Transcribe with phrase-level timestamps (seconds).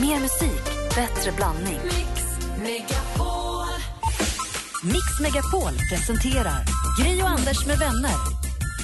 [0.00, 1.80] Mer musik, bättre blandning.
[4.82, 6.64] Mix Megapol presenterar
[6.98, 8.35] Gri och Anders med vänner.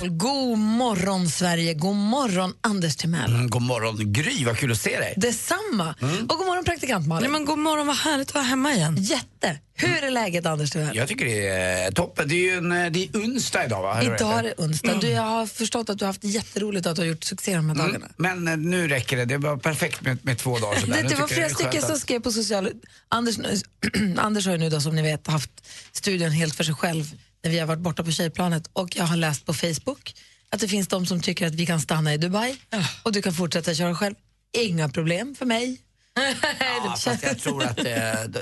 [0.08, 1.74] God morgon, Sverige.
[1.74, 3.34] God morgon, Anders Timell.
[3.34, 4.44] Mm, god morgon, Gry.
[4.44, 5.14] Vad kul att se dig.
[5.16, 5.94] Detsamma.
[6.02, 6.22] Mm.
[6.22, 7.30] Och god morgon, praktikant Malin.
[7.30, 8.96] Nej, men god morgon, vad härligt att vara hemma igen.
[8.96, 9.58] Jätte.
[9.74, 10.96] Hur är läget, Anders Timell?
[10.96, 12.28] Jag tycker det är toppen.
[12.28, 14.02] Det är ju en, det är onsdag idag, va?
[14.02, 14.94] Idag är det onsdag.
[15.00, 17.68] Du, jag har förstått att du har haft jätteroligt att du har gjort succé de
[17.68, 18.08] här dagarna.
[18.18, 18.42] Mm.
[18.44, 19.24] Men eh, nu räcker det.
[19.24, 20.96] Det var perfekt med, med två dagar sådär.
[21.02, 22.68] Det, det var flera stycken som skrev på sociala...
[23.08, 23.36] Anders,
[24.16, 25.50] Anders har ju nu då, som ni vet haft
[25.92, 27.04] studion helt för sig själv
[27.42, 30.14] när vi har varit borta på tjejplanet och jag har läst på Facebook
[30.50, 32.56] att det finns de som tycker att vi kan stanna i Dubai
[33.02, 34.14] och du kan fortsätta köra själv.
[34.52, 35.80] Inga problem för mig.
[36.14, 37.94] Ja, fast jag tror att, eh,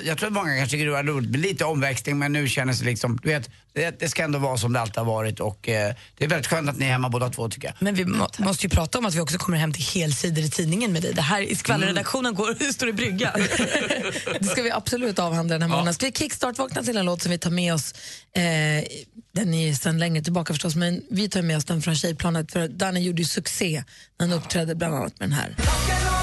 [0.03, 2.81] jag tror att många kanske tycker det var roligt med lite omväxling men nu känns
[2.81, 5.69] det liksom, du vet, det, det ska ändå vara som det alltid har varit och
[5.69, 7.75] eh, det är väldigt skönt att ni är hemma båda två tycker jag.
[7.79, 10.51] Men vi må, måste ju prata om att vi också kommer hem till helsidor i
[10.51, 11.15] tidningen med dig.
[11.15, 13.35] Det här i skvallerredaktionen går, står i brygga.
[14.41, 15.95] Det ska vi absolut avhandla den här morgonen.
[15.95, 17.95] Ska vi kickstart-vakna till en låt som vi tar med oss,
[18.37, 18.43] eh,
[19.33, 22.53] den är ju sedan längre tillbaka förstås, men vi tar med oss den från tjejplanet
[22.53, 23.85] för Danny gjorde ju succé
[24.19, 26.20] när han uppträdde bland annat med den här.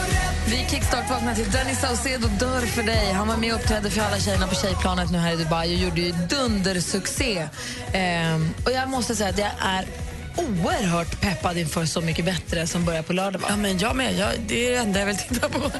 [0.49, 3.11] Vi kickstart-vaknar till Danny Saucedo dör för dig.
[3.13, 5.81] Han var med och uppträdde för alla tjejerna på tjejplanet nu här i Dubai och
[5.81, 7.47] gjorde ju dundersuccé.
[7.93, 9.85] Ehm, och jag måste säga att jag är
[10.35, 13.39] oerhört peppad inför Så mycket bättre som börjar på lördag.
[13.39, 13.47] Va?
[13.49, 15.71] ja, men jag med, jag, det är det enda jag vill titta på.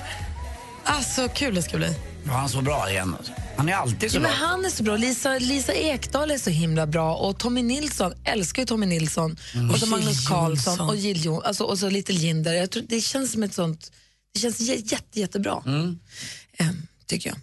[0.84, 1.96] Alltså, kul det ska bli.
[2.26, 3.16] Ja, han är så bra igen.
[3.58, 4.30] Han är alltid så Ja, bra.
[4.30, 4.98] men han är så bra.
[4.98, 7.16] Lisa, Lisa Ekdahl är så himla bra.
[7.16, 9.38] Och Tommy Nilsson, älskar ju Tommy Nilsson.
[9.74, 10.90] Och så Magnus Johnson.
[10.90, 11.40] och Jill.
[11.46, 12.54] Alltså, och så Little Jinder.
[12.54, 13.92] Jag tror, det känns som ett sånt...
[14.38, 17.38] Det känns jä- jätte, jättebra, Ehm, tycker jag.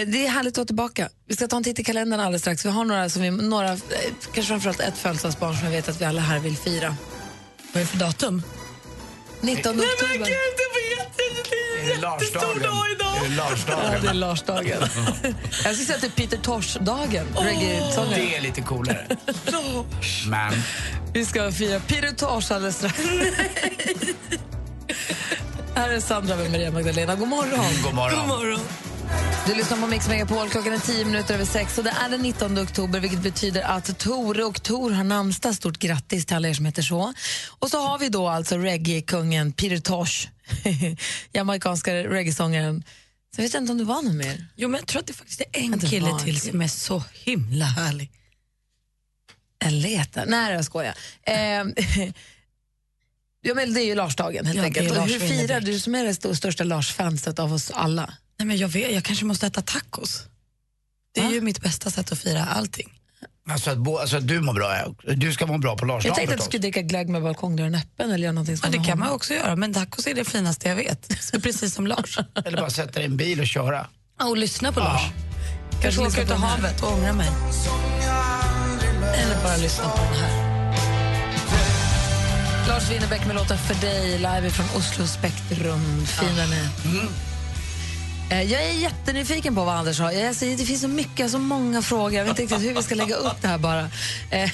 [0.00, 1.08] Eh, det är härligt att vara tillbaka.
[1.26, 2.64] Vi ska ta en titt i kalendern alldeles strax.
[2.64, 3.78] Vi har några, som vi, några eh,
[4.32, 6.96] kanske framförallt ett födelsedagsbarn som jag vet att vi alla här vill fira.
[7.72, 8.42] Vad är det för datum?
[9.40, 10.18] 19 oktober.
[10.18, 10.30] det vet
[11.90, 12.50] Är det Larsdagen?
[12.50, 14.02] Är det Ja, Larsdagen?
[14.02, 14.82] det är Larsdagen.
[15.64, 17.26] jag skulle säga att det är Peter Tosh-dagen.
[17.36, 18.10] reggae-sångaren.
[18.20, 19.06] Det är lite coolare.
[20.28, 20.52] Men
[21.14, 22.98] Vi ska fira Peter Tosh alldeles strax.
[25.80, 27.14] Här är Sandra med Maria Magdalena.
[27.14, 27.82] God morgon.
[27.82, 28.18] god morgon.
[28.18, 28.60] God morgon.
[29.46, 30.48] Du lyssnar på Mix Megapol.
[30.48, 31.78] Klockan är tio minuter över sex.
[31.78, 35.54] Och det är den 19 oktober, vilket betyder att Tore och Tor har namnsdag.
[35.54, 37.12] Stort grattis till alla er som heter så.
[37.58, 40.28] Och så har vi då alltså reggae-kungen Peter Tosh,
[41.32, 42.84] jamaicanska reggae-sångaren.
[43.34, 44.46] Så jag vet inte om det var någon mer.
[44.56, 46.40] Jo, men jag tror att det faktiskt är en kille till kille.
[46.40, 48.10] som är så himla härlig.
[49.58, 50.26] Jag letar.
[50.26, 50.94] Nej, jag skojar.
[51.22, 51.64] Eh,
[53.42, 54.90] ja, men det är ju Larsdagen helt Ja, enkelt.
[54.90, 58.14] Och Lars hur firar du som är det st- största Lars-fanset av oss alla?
[58.38, 60.22] Nej, men jag, vet, jag kanske måste äta tacos.
[61.14, 61.30] Det är Va?
[61.32, 62.92] ju mitt bästa sätt att fira allting.
[63.50, 65.12] Alltså att, bo, alltså att du mår bra, ja.
[65.14, 67.74] du ska må bra på Jag Larsdagen tänkte att du skulle dricka glögg med balkongdörren
[67.74, 68.72] öppen eller göra någonting Ja, sånt.
[68.72, 71.22] det kan man också göra, men tacos är det finaste jag vet.
[71.22, 72.18] Så precis som Lars.
[72.44, 73.86] Eller bara sätta dig i en bil och köra.
[74.18, 75.02] Ja, och lyssna på Lars.
[75.82, 77.28] Kanske åka ut i havet och ångra mig.
[79.14, 80.49] Eller bara lyssna på den här.
[82.70, 86.06] Lars Winnerbäck med låten För dig, live från Oslo Spektrum.
[86.06, 86.68] Fin den är.
[88.30, 90.10] Eh, Jag är jättenyfiken på vad Anders har.
[90.12, 92.12] Jag, alltså, det finns så mycket, så många frågor.
[92.12, 93.88] Jag vet inte riktigt hur vi ska lägga upp det här bara.
[94.30, 94.50] Eh,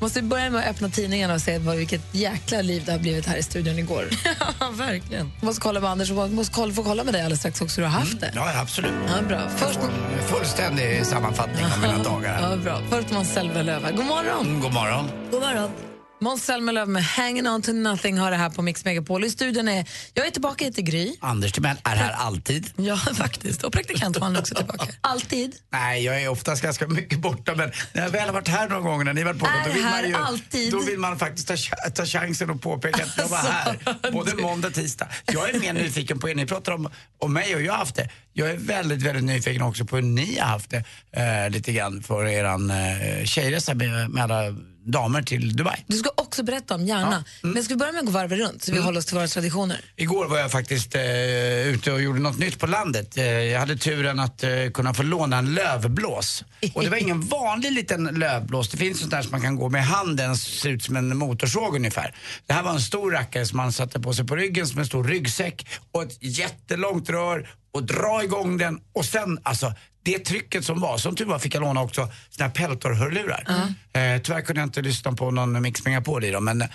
[0.00, 3.26] måste börja med att öppna tidningen och se vad, vilket jäkla liv det har blivit
[3.26, 4.08] här i studion igår.
[4.60, 5.32] Ja, verkligen.
[5.40, 7.86] måste kolla med Anders och måste kolla, få kolla med dig alldeles strax också hur
[7.88, 8.32] du har haft det.
[8.34, 8.92] Ja, absolut.
[9.08, 9.40] Ja, bra.
[9.56, 12.80] Först, En fullständig sammanfattning av mina dagar ja, bra.
[12.90, 13.92] Först Måns Zelmerlöw.
[13.96, 14.46] God morgon!
[14.46, 15.10] Mm, god morgon.
[15.30, 15.70] God morgon.
[16.20, 19.24] Måns Zelmerlöw med Hanging on to nothing har det här på Mix Megapol.
[19.24, 21.14] I studion är, jag är tillbaka, heter Gry.
[21.20, 22.70] Anders Timell är här alltid.
[22.76, 23.64] Ja, faktiskt.
[23.64, 24.86] Och praktikant var också tillbaka.
[25.00, 25.56] Alltid.
[25.72, 28.82] Nej, jag är oftast ganska mycket borta men när jag väl har varit här några
[28.82, 30.72] gånger när ni varit borta Är då vill, här man ju, alltid.
[30.72, 31.56] då vill man faktiskt ta,
[31.90, 33.78] ta chansen och påpeka att jag var här
[34.12, 35.08] både måndag och tisdag.
[35.32, 37.96] Jag är mer nyfiken på er, ni pratar om, om mig och jag har haft
[37.96, 38.08] det.
[38.32, 42.02] Jag är väldigt, väldigt nyfiken också på hur ni har haft det eh, lite grann
[42.02, 44.56] för eran eh, tjejresa med, med alla
[44.90, 45.84] damer till Dubai.
[45.86, 47.24] Du ska också berätta om, gärna.
[47.42, 49.26] Men ska vi börja med att gå varvet runt så vi håller oss till våra
[49.26, 49.80] traditioner?
[49.96, 51.02] Igår var jag faktiskt eh,
[51.68, 53.16] ute och gjorde något nytt på landet.
[53.16, 56.44] Eh, jag hade turen att eh, kunna få låna en lövblås.
[56.74, 58.68] Och det var ingen vanlig liten lövblås.
[58.68, 61.76] Det finns sånt där som man kan gå med handen, ser ut som en motorsåg
[61.76, 62.14] ungefär.
[62.46, 64.86] Det här var en stor rackare som man satte på sig på ryggen som en
[64.86, 70.64] stor ryggsäck och ett jättelångt rör och dra igång den och sen alltså det trycket
[70.64, 70.98] som var.
[70.98, 73.44] Som tur var fick jag låna också såna här Peltor-hörlurar.
[73.98, 76.68] Eh, tyvärr kunde jag inte lyssna på någon Mix Megapol i dem men eh,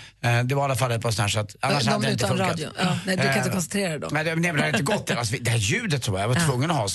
[0.44, 2.26] det var i alla fall ett par här så att annars De hade det inte
[2.28, 2.48] funkat.
[2.50, 2.68] radio.
[2.78, 4.08] Ja, nej, du kan inte Eh, koncentrera dig då.
[4.10, 5.10] Nej, det, nej, men det hade inte gått.
[5.10, 6.88] Alltså, det här ljudet så var jag var tvungen att ha här.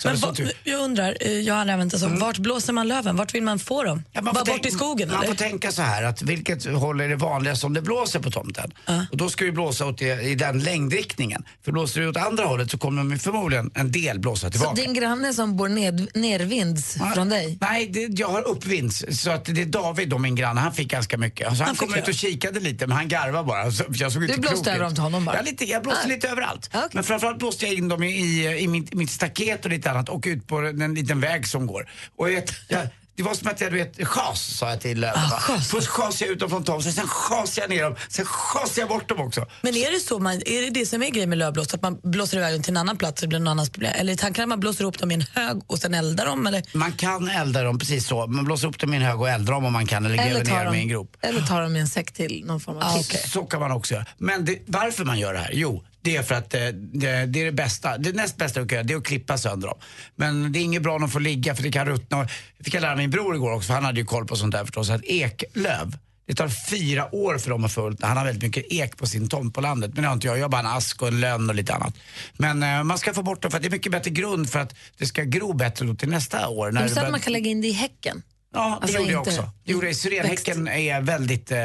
[0.00, 2.08] Så Men det va, ut- jag undrar, eh, jag har aldrig använt det så.
[2.08, 3.16] Vart blåser man löven?
[3.16, 3.92] Vart vill man få dem?
[3.92, 4.04] Mm.
[4.12, 5.28] Ja, man Bara bort i skogen Man eller?
[5.28, 8.70] får tänka så här att vilket håll är det vanligaste om det blåser på tomten?
[9.10, 11.44] Och då ska det blåsa åt det, i den längdriktningen.
[11.64, 14.74] För blåser det åt andra hållet så kommer de förmodligen en del blåsa Så tillbaka.
[14.82, 17.58] din granne som bor ned, nervinds från dig?
[17.60, 19.04] Nej, det, jag har uppvinds.
[19.10, 21.48] Så att det David, då, min granne, han fick ganska mycket.
[21.48, 23.70] Alltså, han Han kom ut och kikade lite, men han garvade bara.
[23.70, 25.36] Så jag såg Du blåste över dem till honom bara?
[25.36, 26.08] Ja, lite, jag blåste Ah.
[26.08, 26.70] lite överallt.
[26.74, 26.88] Okej.
[26.92, 30.08] Men framförallt blåste jag in dem i, i, i mitt, mitt staket och lite annat
[30.08, 31.90] och ut på en liten väg som går.
[32.16, 32.80] Och jag, jag,
[33.22, 35.20] det var som att jag, du vet, chas sa jag till löven.
[35.24, 35.68] Ah, chas.
[35.68, 38.88] Först chasade jag ut dem från tomten, sen chasade jag ner dem, sen chasade jag
[38.88, 39.46] bort dem också.
[39.62, 41.74] Men är det så man, är det det som är grejen med lövblås?
[41.74, 43.92] Att man blåser iväg dem till en annan plats så det blir någon annans problem?
[43.96, 46.46] Eller är tanken att man blåser ihop dem i en hög och sen eldar dem?
[46.46, 46.62] Eller?
[46.72, 48.26] Man kan elda dem precis så.
[48.26, 50.44] Man blåser upp dem i en hög och eldar dem om man kan eller Eller
[50.44, 51.16] gräver ner dem i en grop.
[51.20, 53.22] eller tar dem i en säck till någon form av Ah, okej.
[53.28, 54.06] Så kan man också göra.
[54.18, 55.50] Men det, varför man gör det här?
[55.52, 57.98] Jo, det är för att eh, det, det är det bästa.
[57.98, 59.78] Det näst bästa du kan göra det är att klippa sönder dem.
[60.16, 62.18] Men det är inget bra om de får ligga för det kan ruttna.
[62.56, 64.52] Jag fick jag lära min bror igår också för han hade ju koll på sånt
[64.52, 64.90] där förstås.
[64.90, 68.02] Att eklöv, det tar fyra år för dem att få ut.
[68.02, 69.90] Han har väldigt mycket ek på sin tomt på landet.
[69.94, 70.38] Men det har inte jag.
[70.38, 71.94] Jag har bara en ask och en lönn och lite annat.
[72.36, 74.58] Men eh, man ska få bort dem för att det är mycket bättre grund för
[74.58, 76.70] att det ska gro bättre då till nästa år.
[76.70, 78.22] När Du sa att man kan lägga in det i häcken.
[78.54, 79.50] Ja, det Alltså gjorde jag också.
[79.64, 79.96] Det gjorde jag.
[79.96, 81.58] Syrenhäcken är väldigt eh,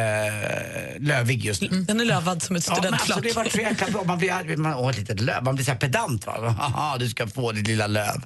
[0.99, 1.67] lövig just nu.
[1.67, 3.23] Den är lövad som ett Ja, alltså, studentflak.
[3.23, 4.03] det var så jäkla bra.
[4.03, 5.43] Man blir, man, åh, ett litet löv.
[5.43, 6.49] Man blir så här pedant va.
[6.59, 8.21] Haha, du ska få ditt lilla löv.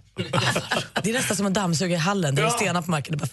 [1.04, 2.36] det är nästan som att dammsuga i hallen.
[2.36, 2.50] Det är Ja.
[2.52, 3.18] stenar på marken.
[3.18, 3.30] Det bara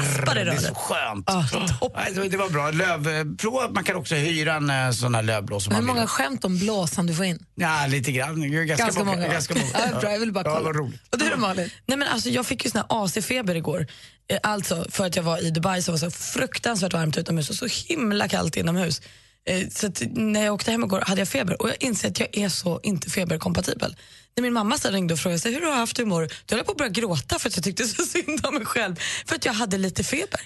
[0.00, 0.62] raspar i Det är röret.
[0.66, 1.24] så skönt.
[1.26, 1.46] Ja,
[1.80, 1.92] topp.
[1.96, 2.70] Nej, det- det var bra.
[2.70, 6.58] Löv, prova, man kan också hyra en eh, sån här lövblås Hur många skämt om
[6.58, 7.46] blåsan du får in?
[7.54, 8.50] Ja, lite grann.
[8.66, 9.26] Ganska, Ganska många.
[9.26, 9.32] va?
[9.32, 9.88] Ganska många.
[9.92, 10.64] Ja, bra, jag vill bara Ja, kolla.
[10.64, 11.00] vad roligt.
[11.12, 11.70] Och du då Malin?
[11.86, 13.86] Nej, men alltså, jag fick ju sån här AC-feber igår.
[14.28, 17.56] Eh, Alltså för att jag var i Dubai som var så fruktansvärt varmt utomhus och
[17.56, 19.00] så himla kallt inomhus.
[19.46, 22.36] Eh, Så när jag åkte hem igår hade jag feber och jag inser att jag
[22.38, 23.96] är så inte feberkompatibel.
[24.36, 26.58] När min mamma sen ringde och frågade sig, hur har du haft humor, då höll
[26.58, 28.96] jag på att börja gråta för att jag tyckte så synd om mig själv.
[29.26, 30.40] För att jag hade lite feber.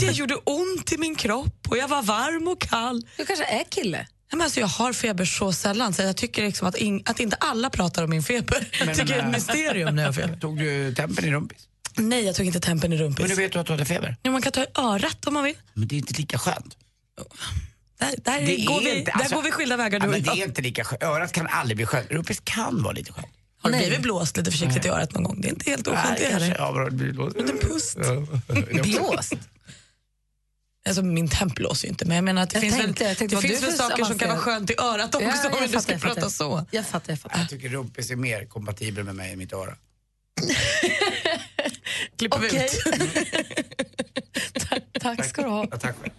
[0.00, 3.06] Det gjorde ont i min kropp och jag var varm och kall.
[3.16, 4.06] Du kanske är kille?
[4.30, 7.36] Men alltså, jag har feber så sällan så jag tycker liksom att, in, att inte
[7.36, 8.68] alla pratar om min feber.
[8.86, 10.36] Jag tycker det är ett mysterium när jag har feber.
[10.36, 11.67] Tog du tempen i rumpis?
[11.98, 13.18] Nej, jag tog inte tempen i rumpis.
[13.20, 14.16] Men nu vet du att du hade feber.
[14.22, 15.56] Ja, man kan ta i örat om man vill.
[15.74, 16.76] Men det är inte lika skönt.
[17.98, 20.22] Där, där, Det går, vi, inte- där alltså- går vi skilda vägar Ja, du men
[20.22, 21.02] det är inte lika skönt.
[21.02, 22.10] Örat kan aldrig bli skönt.
[22.10, 23.26] Rumpis kan vara lite skönt.
[23.62, 25.40] Har du blivit blåst lite försiktigt i örat någon gång?
[25.40, 26.56] Det är inte helt oskönt det heller.
[26.58, 27.36] Ja, bra, det blir blåst.
[27.36, 27.98] En pust.
[28.82, 29.34] Blåst?
[30.88, 33.16] Alltså, min temp blåser ju inte, men jag menar att det Jag finns tänkte- väl,
[33.16, 35.56] tänkte det finns du väl saker som kan vara skönt i örat också Ja, om
[35.60, 36.66] jag du ska jag prata så.
[36.70, 37.38] Jag fattar, jag fattar.
[37.38, 39.76] Jag tycker rumpis är mer kompatibel med mig än mitt öra.
[42.18, 42.64] Klipper vi Okej.
[42.64, 42.84] ut.
[44.70, 45.66] tack, tack ska du ha.
[45.70, 46.12] Ja, tack själv.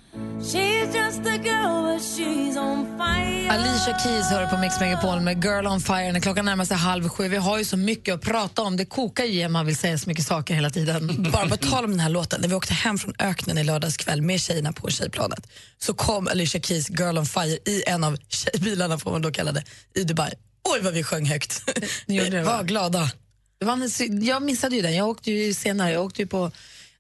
[3.50, 7.10] Alicia Keys hör på Mix Megapol med Girl on Fire när klockan närmar sig halv
[7.10, 7.28] sju.
[7.28, 8.78] Vi har ju så mycket att prata om.
[8.78, 11.32] Det kokar ju man vill säga så mycket saker hela tiden.
[11.34, 13.98] Bara på tal om den här låten, när vi åkte hem från öknen i lördags
[13.98, 18.18] kväll med tjejerna på tjejplanet så kom Alicia Keys Girl on Fire i en av
[18.30, 19.64] tjejbilarna, får man då kalla det,
[19.96, 20.34] i Dubai.
[20.64, 21.64] Oj vad vi sjöng högt.
[22.06, 22.58] Ni gjorde vi det, va?
[22.58, 23.10] var glada.
[23.60, 24.96] Det var en, jag missade ju den.
[24.96, 25.92] Jag åkte ju senare.
[25.92, 26.52] Jag åkte ju på,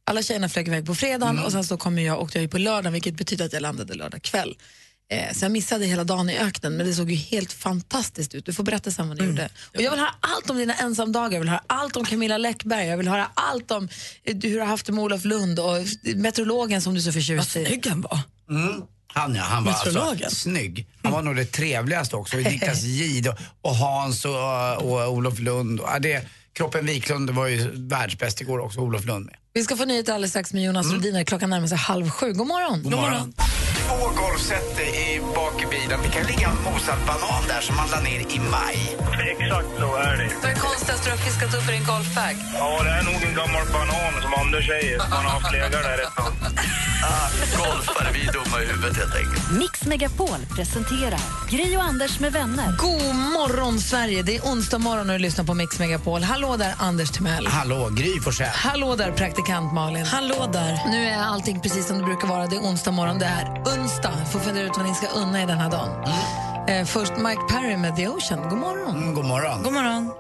[0.03, 2.57] alla tjejerna flög iväg på fredagen och sen så kom jag, åkte jag ju på
[2.57, 4.56] lördagen vilket betyder att jag landade lördag kväll.
[5.11, 8.45] Eh, så jag missade hela dagen i öknen men det såg ju helt fantastiskt ut.
[8.45, 9.50] Du får berätta sen vad ni gjorde.
[9.75, 12.88] Och jag vill höra allt om dina ensamdagar, jag vill höra allt om Camilla Läckberg,
[12.88, 13.89] jag vill höra allt om
[14.23, 15.77] eh, hur du har haft det med Olof Lund och
[16.15, 17.65] meteorologen som du så Vad förtjust i.
[17.65, 18.19] snygg han var.
[18.50, 18.81] Mm.
[19.13, 20.88] Han, ja, han var alltså snygg.
[21.03, 22.38] Han var nog det trevligaste också.
[22.38, 25.79] Och Niklas Jihd och, och Hans och, och Olof Lund.
[25.79, 26.25] Och, det,
[26.59, 29.35] Kroppen Wiklund var ju världsbäst igår också, Olof Lund med.
[29.54, 31.23] Vi ska få nyheter alldeles strax med Jonas Rhodiner.
[31.23, 32.33] Klockan närmar sig halv sju.
[32.33, 32.83] God morgon.
[32.83, 33.33] God morgon.
[33.87, 35.99] Två golfset i bak i bilen.
[36.04, 38.78] Det kan ligga en mosad banan där som man la ner i maj.
[39.31, 40.30] Exakt så är det.
[40.42, 42.35] Vad är det konstigaste du har fiskat upp i din golfbag?
[42.54, 44.99] Ja, det är nog en gammal banan som Anders säger.
[44.99, 46.33] som Man har haft legat där ett tag.
[47.57, 49.51] Golfare, vi är dumma i huvudet helt enkelt.
[49.51, 52.77] Mix Megapol presenterar Gri och Anders med vänner.
[52.77, 54.23] God morgon, Sverige!
[54.23, 56.21] Det är onsdag morgon och du lyssnar på Mix Megapol.
[56.23, 57.47] Hallå där, Anders Timell.
[57.47, 58.47] Hallå, Gry Forssell.
[58.53, 60.06] Hallå där, praktikant Malin.
[60.06, 60.79] Hallå där.
[60.91, 62.47] Nu är allting precis som det brukar vara.
[62.47, 63.19] Det är onsdag morgon.
[63.19, 64.13] Det är onsdag.
[64.31, 65.89] Får fundera ut vad ni ska unna i den här dagen.
[66.68, 68.49] Eh, först Mike Perry med The Ocean.
[68.49, 68.95] God morgon.
[68.95, 69.63] Mm, god morgon.
[69.63, 70.11] God morgon.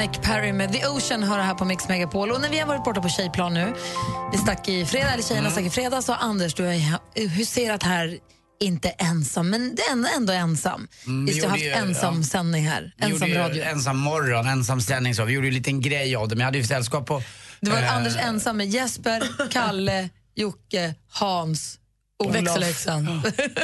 [0.00, 2.30] Mike Perry med The Ocean hör här på Mix Megapol.
[2.30, 3.74] Och när vi har varit borta på tjejplan nu,
[4.32, 8.18] vi stack i fredag, eller tjejerna stack i fredag, så Anders, du har huserat här
[8.60, 10.88] inte ensam, men det är ändå, ensam.
[11.06, 12.22] Mm, vi vi har haft ensam ja.
[12.22, 13.62] sändning här, ensam gjorde radio.
[13.62, 15.24] Ensam morgon, ensam sändning så.
[15.24, 17.22] Vi gjorde ju en liten grej av det, men jag hade ju sällskap på...
[17.60, 21.78] Det var eh, Anders ensam med Jesper, Kalle, Jocke, Hans,
[22.18, 22.36] Olof.
[22.36, 23.22] Växelhäxan.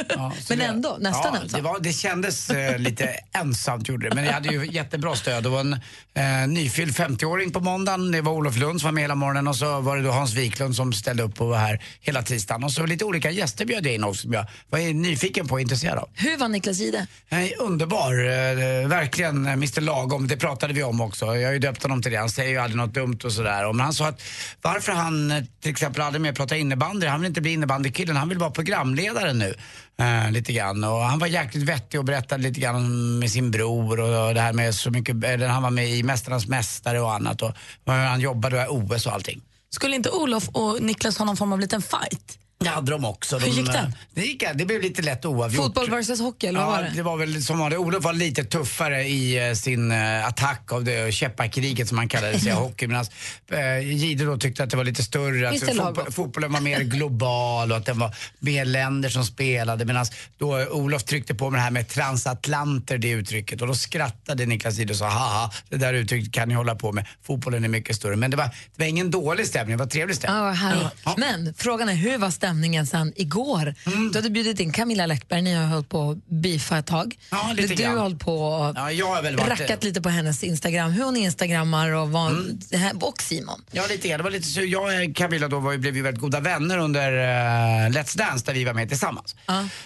[0.09, 1.61] Ja, Men ändå, nästan ja, ensam.
[1.61, 5.43] Det, var, det kändes eh, lite ensamt gjorde det, men jag hade ju jättebra stöd.
[5.43, 5.73] Det var en
[6.13, 9.55] eh, nyfylld 50-åring på måndagen, det var Olof Lund som var med hela morgonen och
[9.55, 12.63] så var det då Hans Wiklund som ställde upp och var här hela tisdagen.
[12.63, 15.61] Och så lite olika gäster bjöd jag in också som jag var nyfiken på och
[15.61, 16.09] intresserad av.
[16.13, 17.07] Hur var Niklas Jihde?
[17.29, 21.25] Eh, underbar, eh, verkligen eh, Mr Lagom, det pratade vi om också.
[21.25, 23.67] Jag har ju döpt honom till det, han säger ju aldrig något dumt och sådär.
[23.67, 24.21] Och Men han sa att
[24.61, 28.29] varför han eh, till exempel aldrig mer pratar innebandy, han vill inte bli innebandykillen, han
[28.29, 29.55] vill vara programledare nu.
[29.99, 30.83] Eh, lite grann.
[30.83, 34.53] Och han var jäkligt vettig och berättade lite grann med sin bror och, det här
[34.53, 37.51] med så mycket, eller han var med i Mästarnas Mästare och annat och,
[37.85, 39.41] och hur han jobbade och OS och allting.
[39.69, 42.37] Skulle inte Olof och Niklas ha någon form av liten fight?
[42.63, 43.37] Det hade de också.
[43.37, 43.77] Hur de, gick det?
[43.77, 45.65] eh, Det, gick, det blev lite lätt oavgjort.
[45.65, 46.91] Fotboll versus hockey, eller vad Ja, var det?
[46.95, 47.79] det var väl som vanligt.
[47.79, 52.33] Olof var lite tuffare i eh, sin eh, attack av det käpparkriget som han kallade
[52.33, 52.87] i hockey.
[52.87, 53.05] Medan
[53.53, 56.11] uh, Gide då tyckte att det var lite större, att Lagom.
[56.11, 59.85] fotbollen var mer global och att det var mer länder som spelade.
[59.85, 60.05] Medan
[60.37, 63.61] då Olof tryckte på med det här med transatlanter, det uttrycket.
[63.61, 66.91] Och då skrattade Niklas Gide och sa haha, det där uttrycket kan ni hålla på
[66.91, 67.05] med.
[67.23, 68.15] Fotbollen är mycket större.
[68.15, 70.53] Men det var, det var ingen dålig stämning, det var trevlig stämning.
[70.53, 70.87] Härligt.
[71.05, 71.15] Ja.
[71.17, 72.50] Men frågan är, hur var stämningen
[72.85, 73.75] sen igår?
[74.11, 77.15] Du hade bjudit in Camilla Läckberg, ni har hållit på att beefa ett tag.
[77.31, 80.09] Ja, lite du har hållit på och Ja, jag har väl varit- rackat lite på
[80.09, 82.97] hennes Instagram, hur hon instagrammar och, vad, Mm.
[83.01, 83.61] och Simon.
[83.71, 84.17] Ja, lite grann.
[84.17, 84.61] Det var lite så.
[84.61, 88.53] Jag och Camilla då var, blev ju väldigt goda vänner under uh, Let's Dance där
[88.53, 89.35] vi var med tillsammans.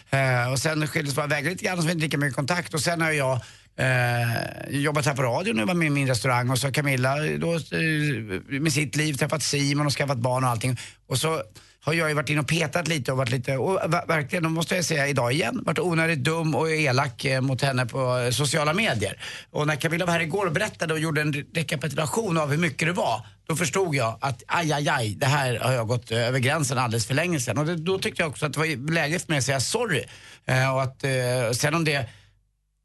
[0.09, 2.73] Eh, och sen skildes våra vägar lite grann så var det inte lika mycket kontakt.
[2.73, 3.39] Och sen har jag
[3.77, 7.53] eh, jobbat här på radion och var med i min restaurang och så Camilla då,
[7.53, 10.77] eh, med sitt liv träffat Simon och skaffat barn och allting.
[11.09, 11.41] Och så
[11.85, 14.75] har jag ju varit inne och petat lite och varit lite, och verkligen, då måste
[14.75, 18.73] jag säga idag igen, varit onödigt dum och elak eh, mot henne på eh, sociala
[18.73, 19.19] medier.
[19.51, 22.87] Och när Camilla var här igår och berättade och gjorde en rekapitulation av hur mycket
[22.87, 26.27] det var, då förstod jag att aj, aj, aj, det här har jag gått eh,
[26.27, 27.57] över gränsen alldeles för länge sedan.
[27.57, 30.03] Och det, då tyckte jag också att det var läge för mig att säga sorry.
[30.45, 32.09] Eh, och att, eh, sen om det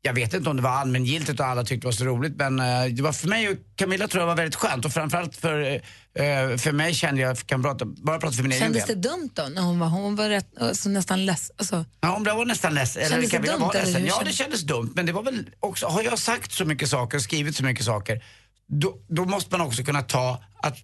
[0.02, 2.60] jag vet inte om det var allmängiltigt och alla tyckte det var så roligt men
[2.60, 5.60] eh, det var för mig och Camilla tror jag var väldigt skönt och framförallt för,
[5.70, 9.02] eh, för mig kände jag, kan prata, bara prata för min egen Kändes det del.
[9.02, 9.42] dumt då?
[9.42, 11.50] När hon var, hon var rätt, alltså, nästan less.
[11.56, 13.02] Alltså, Ja, hon var nästan ledsen.
[13.02, 14.02] Eller Kändes det Camilla dumt, var eller ledsen.
[14.02, 16.88] hur Ja, det kändes dumt men det var väl också, har jag sagt så mycket
[16.88, 18.24] saker och skrivit så mycket saker
[18.72, 20.76] då, då måste man också kunna ta att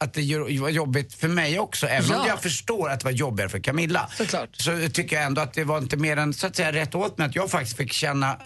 [0.00, 2.28] att det var jobbigt för mig också, även om Ja.
[2.28, 4.10] jag förstår att det var jobbigare för Camilla.
[4.16, 4.48] Såklart.
[4.56, 7.18] Så tycker jag ändå att det var inte mer än så att säga rätt åt
[7.18, 8.36] mig att jag faktiskt fick känna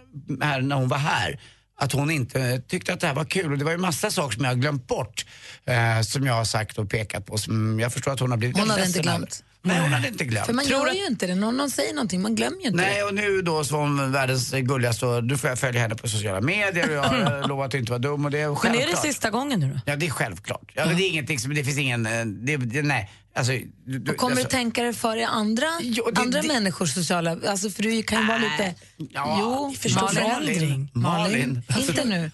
[0.42, 1.40] här när hon var här
[1.76, 3.52] att hon inte tyckte att det här var kul.
[3.52, 5.26] Och det var ju massa saker som jag har glömt bort
[5.64, 8.58] eh, som jag har sagt och pekat på som jag förstår att hon har blivit
[8.58, 9.44] Hon hade inte glömt.
[9.66, 10.46] Nej, hon hade inte glömt.
[10.46, 11.34] för man gör ju inte det.
[11.34, 13.02] När någon säger någonting, man glömmer ju inte Nej, det.
[13.04, 16.94] och nu då som världens gulligaste, då får jag följa henne på sociala medier och
[16.96, 18.88] jag har lovat att inte vara dum och det är Men självklart.
[18.88, 19.80] är det sista gången nu då?
[19.86, 20.70] Ja, det är självklart.
[20.74, 23.10] Ja, men det är ingenting som, det finns ingen, eh, det, det, nej.
[23.36, 23.52] Alltså,
[23.86, 26.94] du, Och kommer alltså, du tänka dig för i andra, Jo, det- andra det- människors
[26.94, 27.36] sociala...
[27.48, 28.74] Alltså för du kan ju vara lite...
[28.96, 30.14] Ja, jo, förstå Malin.
[30.24, 30.90] förändring.
[30.92, 31.62] Malin.
[31.80, 32.30] Inte nu.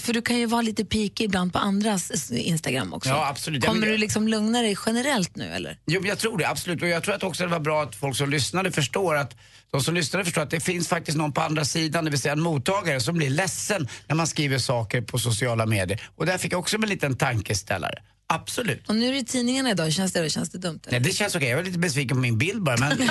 [0.00, 3.10] För du kan ju vara lite pikig ibland på andras Instagram också.
[3.10, 3.64] Ja, absolut.
[3.64, 5.78] Ja, Kommer men- du liksom lugna dig generellt nu eller?
[5.86, 6.82] Jo, jag tror det, absolut.
[6.82, 9.36] Och jag tror att också det var bra att folk som lyssnade förstår att
[9.70, 12.32] de som lyssnade förstår att det finns faktiskt någon på andra sidan, det vill säga
[12.32, 16.08] en mottagare, som blir ledsen när man skriver saker på sociala medier.
[16.16, 18.02] Och där fick jag också en liten tankeställare.
[18.26, 18.88] Absolut.
[18.88, 20.80] Och nu är det i tidningarna idag, känns det, känns det dumt?
[20.86, 21.00] Eller?
[21.00, 21.48] Nej, det känns okej.
[21.48, 23.08] Jag var lite besviken på min bild bara, men, men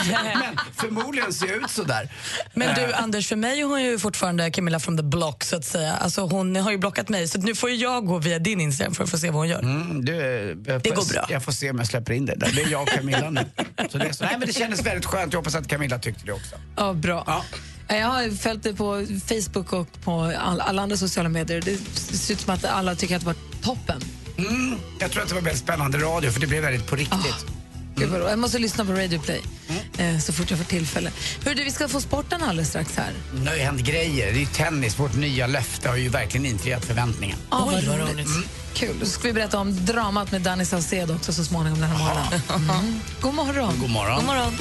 [0.75, 2.10] förmodligen ser jag ut sådär.
[2.53, 5.55] Men du Eh, Anders, för mig är hon ju fortfarande Camilla from the block så
[5.55, 5.93] att säga.
[5.93, 8.93] Alltså hon har ju blockat mig så nu får ju jag gå via din Instagram
[8.93, 9.60] för att få se vad hon gör.
[9.60, 10.13] Mm, du,
[10.67, 11.25] jag Det går bra.
[11.29, 12.36] Jag får se om jag släpper in det.
[12.36, 12.51] där.
[12.55, 13.46] Det är jag och Camilla nu.
[13.91, 15.34] Så det, är så, nej, men det kändes väldigt skönt.
[15.34, 16.55] Jag hoppas att Camilla tyckte det också.
[16.75, 17.24] Ja, bra.
[17.27, 17.96] Ja.
[17.96, 21.62] Jag har följt det på Facebook och på all, alla andra sociala medier.
[21.62, 21.77] Det
[22.17, 24.01] ser ut som att alla tycker att det var toppen.
[24.38, 27.46] Mm, jag tror att det var väldigt spännande radio för det blev väldigt på riktigt.
[27.96, 28.30] Gud vad bra.
[28.30, 29.42] Jag måste lyssna på Radio Play
[29.98, 30.16] Mm.
[30.16, 31.12] eh, så fort jag får tillfälle.
[31.46, 33.12] Hur du, vi ska få sporten alldeles strax här.
[33.36, 34.25] Det har ju hänt grejer.
[34.25, 35.00] Det är ju tennis.
[35.00, 37.42] Vårt nya löfte har ju verkligen infriat förväntningarna.
[37.50, 38.13] Ah, Oj, vad roligt.
[38.13, 38.28] roligt.
[38.74, 38.96] Kul.
[39.00, 42.42] Då ska vi berätta om dramat med Danny Saucedo också så småningom den här morgonen.
[42.80, 43.00] Mm.
[43.22, 43.80] God morgon.
[43.80, 44.16] God morgon.
[44.16, 44.54] God morgon.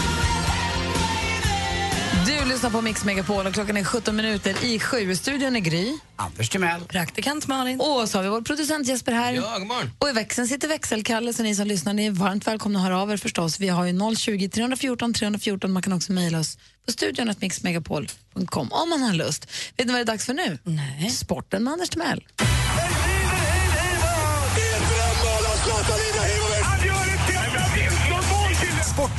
[2.26, 5.16] Du lyssnar på Mix Megapol och klockan är 17 minuter i sju.
[5.16, 5.98] Studion är Gry.
[6.16, 6.80] Anders Timell.
[6.80, 7.80] Praktikant Malin.
[7.80, 9.32] Och så har vi vår producent Jesper här.
[9.32, 9.90] Ja, god morgon.
[9.98, 13.02] Och i växeln sitter växelkalle, så ni som lyssnar ni är varmt välkomna att höra
[13.02, 13.60] av er förstås.
[13.60, 15.72] Vi har ju 020 314 314.
[15.72, 19.50] Man kan också mejla oss på studion att mixmegapol.com om man har lust.
[19.76, 20.58] Vet ni vad det är dags för nu?
[20.64, 21.10] Nej.
[21.10, 22.24] Sporten med Anders Timell.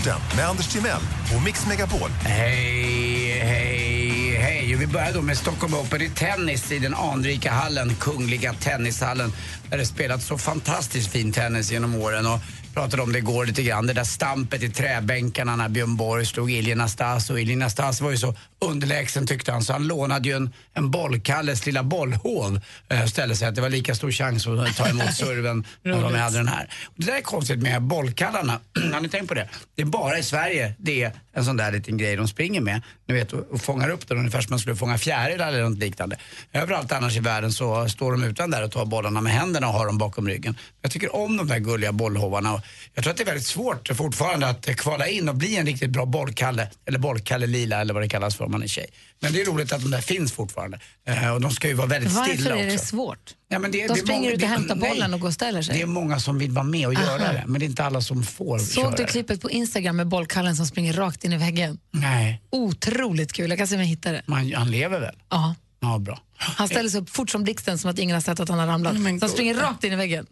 [0.04, 1.02] Sporten med Anders Timell
[1.36, 2.10] och Mix Megapol.
[2.10, 4.76] Hej, hej, hej.
[4.76, 9.34] Vi börjar då med Stockholm Open i tennis i den anrika hallen, Kungliga Tennishallen.
[9.70, 12.26] Där det spelats så fantastiskt fin tennis genom åren.
[12.26, 12.40] Och
[12.74, 16.52] pratade om det igår lite grann, det där stampet i träbänkarna när Björn Borg slog
[16.52, 17.30] Ilie Nastas.
[17.30, 20.92] Och Ilie Nastas var ju så underlägsen tyckte han så han lånade ju en, en
[20.92, 24.88] bollkalles lilla bollhov eh, och ställde sig att det var lika stor chans att ta
[24.88, 26.70] emot serven om de hade den här.
[26.96, 28.60] Det där är konstigt med bollkallarna.
[28.94, 29.50] Har ni tänkt på det?
[29.76, 32.82] Det är bara i Sverige det är en sån där liten grej de springer med.
[33.08, 35.78] Ni vet, och, och fångar upp den ungefär som man skulle fånga fjärilar eller något
[35.80, 36.16] liknande.
[36.54, 39.74] Överallt annars i världen så står de utan där och tar bollarna med händerna och
[39.74, 40.58] har dem bakom ryggen.
[40.82, 42.62] Jag tycker om de där gulliga bollhovarna.
[42.94, 45.90] Jag tror att det är väldigt svårt fortfarande att kvala in och bli en riktigt
[45.90, 46.68] bra bollkalle.
[46.86, 48.86] Eller bollkalle lila eller vad det kallas för om man är tjej.
[49.20, 50.80] Men det är roligt att de där finns fortfarande.
[51.08, 52.86] Eh, och de ska ju vara väldigt Varför stilla är det också.
[52.86, 53.34] svårt?
[53.48, 54.90] Ja, men det, De det springer många- ut och hämtar nej.
[54.90, 55.76] bollen och går och ställer sig.
[55.76, 57.34] Det är många som vill vara med och göra Aha.
[57.34, 60.08] det, men det är inte alla som får Såg köra du klippet på Instagram med
[60.08, 61.78] bollkallen som springer rakt in i väggen?
[61.92, 63.50] Nej, Otroligt kul.
[63.50, 64.22] Jag kan se om jag hittar det.
[64.26, 65.16] man, han lever väl?
[65.30, 65.56] Ja.
[65.80, 66.20] Ja, bra.
[66.58, 68.68] Han ställer sig upp fort som blixten som att ingen har sett att han har
[68.68, 68.94] ramlat.
[68.94, 70.26] Så han springer rakt in i väggen.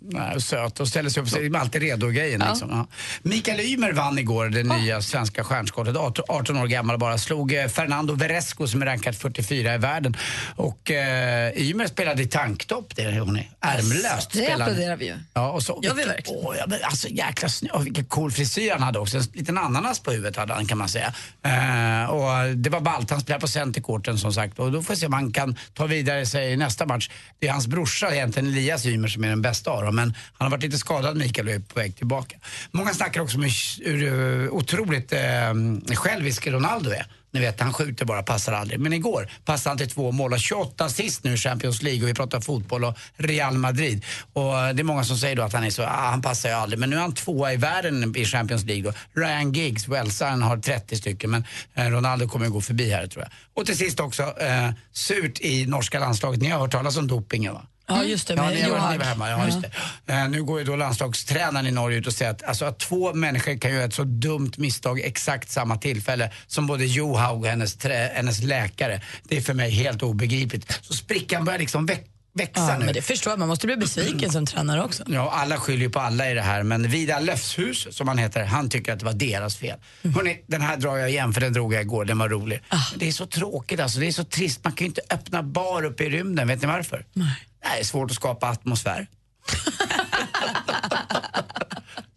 [0.00, 2.44] Nej, och söt och ställer sig upp, så är alltid redo-grejen.
[2.48, 2.70] Liksom.
[2.70, 2.86] Ja.
[3.22, 7.18] Mikael Ymer vann igår det nya svenska stjärnskottet, 18 18 år gammal bara.
[7.18, 10.16] Slog eh, Fernando Veresco som är rankad 44 i världen.
[10.56, 14.30] Och eh, Ymer spelade i tanktopp, det är hon är ärmlöst.
[14.30, 14.64] Det spelade.
[14.64, 15.14] applåderar vi ju.
[15.34, 16.46] Ja, och så, Gör vi verkligen.
[16.46, 17.70] Åh, ja, men alltså jäkla snö.
[17.70, 19.16] Och vilken cool frisyr han hade också.
[19.16, 21.14] En liten ananas på huvudet hade han kan man säga.
[21.42, 23.10] Eh, och det var ballt.
[23.10, 24.58] Han spelar på centerkorten som sagt.
[24.58, 27.10] Och då får vi se om han kan ta vidare sig i nästa match.
[27.38, 29.96] Det är hans brorsa egentligen, Elias Ymer, som är den bästa av dem.
[29.96, 32.36] Men han har varit lite skadad, Mikael, och är på väg tillbaka.
[32.70, 33.48] Många snackar också om
[33.84, 35.54] hur, eh, otroligt eh,
[35.94, 37.06] självisk Ronaldo är.
[37.30, 38.80] Ni vet, han skjuter bara, passar aldrig.
[38.80, 42.08] Men igår passade han till två mål och 28 assist nu i Champions League och
[42.08, 44.04] vi pratar fotboll och Real Madrid.
[44.32, 46.48] Och eh, det är många som säger då att han är så, ah, han passar
[46.48, 46.78] ju aldrig.
[46.78, 49.20] Men nu är han tvåa i världen i Champions League då.
[49.20, 51.44] Ryan Giggs, Welsaren, har 30 stycken men
[51.74, 53.32] eh, Ronaldo kommer att gå förbi här tror jag.
[53.54, 56.40] Och till sist också, eh, surt i norska landslaget.
[56.40, 57.62] Ni har hört talas om dopingen va?
[57.88, 58.34] Ja, just det.
[58.34, 58.98] Ja, var, Johan.
[58.98, 59.30] var hemma.
[59.30, 59.58] Ja, just
[60.06, 60.12] det.
[60.12, 63.14] Eh, nu går ju då landslagstränaren i Norge ut och säger att, alltså, att två
[63.14, 67.76] människor kan göra ett så dumt misstag exakt samma tillfälle som både Johaug och hennes,
[67.76, 69.00] trä, hennes läkare.
[69.22, 70.78] Det är för mig helt obegripligt.
[70.82, 72.00] Så sprickan börjar liksom väx,
[72.34, 72.84] växa Ja, nu.
[72.84, 73.38] men det förstår jag.
[73.38, 75.04] Man måste bli besviken som tränare också.
[75.06, 78.44] Ja, alla skyller ju på alla i det här, men Vidar Löfshus, som han heter,
[78.44, 79.78] han tycker att det var deras fel.
[80.14, 82.60] Hörrni, den här drar jag igen, för den drog jag igår, den var rolig.
[82.70, 84.64] Men Det är så tråkigt alltså, det är så trist.
[84.64, 87.04] Man kan ju inte öppna bar uppe i rymden, vet ni varför?
[87.12, 87.34] Nej.
[87.62, 89.06] Det är svårt att skapa atmosfär.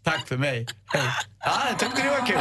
[0.04, 0.68] Tack för mig.
[0.86, 1.02] Hej.
[1.40, 2.38] Ja, jag tyckte det var kul.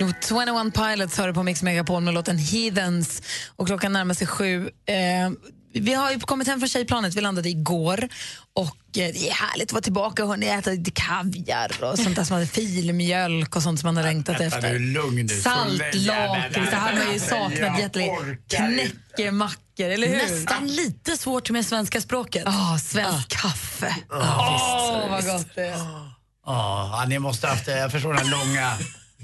[0.00, 3.22] Jo, 21 Pilots hör på Mix Megapol med låten Heathens
[3.56, 4.70] och klockan närmar sig sju.
[4.86, 5.30] Eh,
[5.72, 8.08] vi har ju kommit hem från tjejplanet, vi landade igår
[8.54, 12.24] och eh, det är härligt att vara tillbaka och äta lite kaviar och sånt där
[12.24, 14.78] som hade filmjölk och sånt som man har längtat efter.
[14.78, 15.28] lugn nu.
[15.28, 18.36] Saltlakrits, det hade man ju saknat jättelänge.
[18.48, 20.16] Knäckemackor, eller hur?
[20.16, 22.42] Nästan lite svårt med svenska språket.
[22.46, 23.96] Ja, svensk kaffe.
[24.10, 26.12] Åh, vad gott det är.
[26.46, 28.78] Ja, ni måste ha haft, jag förstår den långa,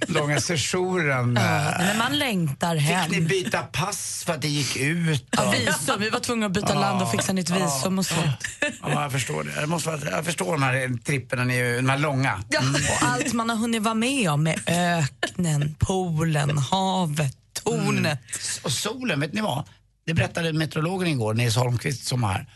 [0.06, 1.34] långa sessionen.
[1.34, 3.04] Nej, men man längtar hem.
[3.10, 5.26] Fick ni byta pass för att det gick ut?
[5.30, 6.00] Ja, och- visum.
[6.00, 8.44] Vi var tvungna att byta land och fixa nytt visum och sånt.
[8.82, 9.60] Ja, jag förstår det.
[9.60, 12.42] Jag, måste, jag förstår de här tripperna, de här långa.
[12.48, 12.60] Ja,
[13.02, 18.18] och allt man har hunnit vara med om med öknen, poolen, havet, tornet.
[18.62, 19.64] Och solen, vet ni vad?
[20.06, 22.46] Det berättade meteorologen igår, Nils Holmqvist som var här.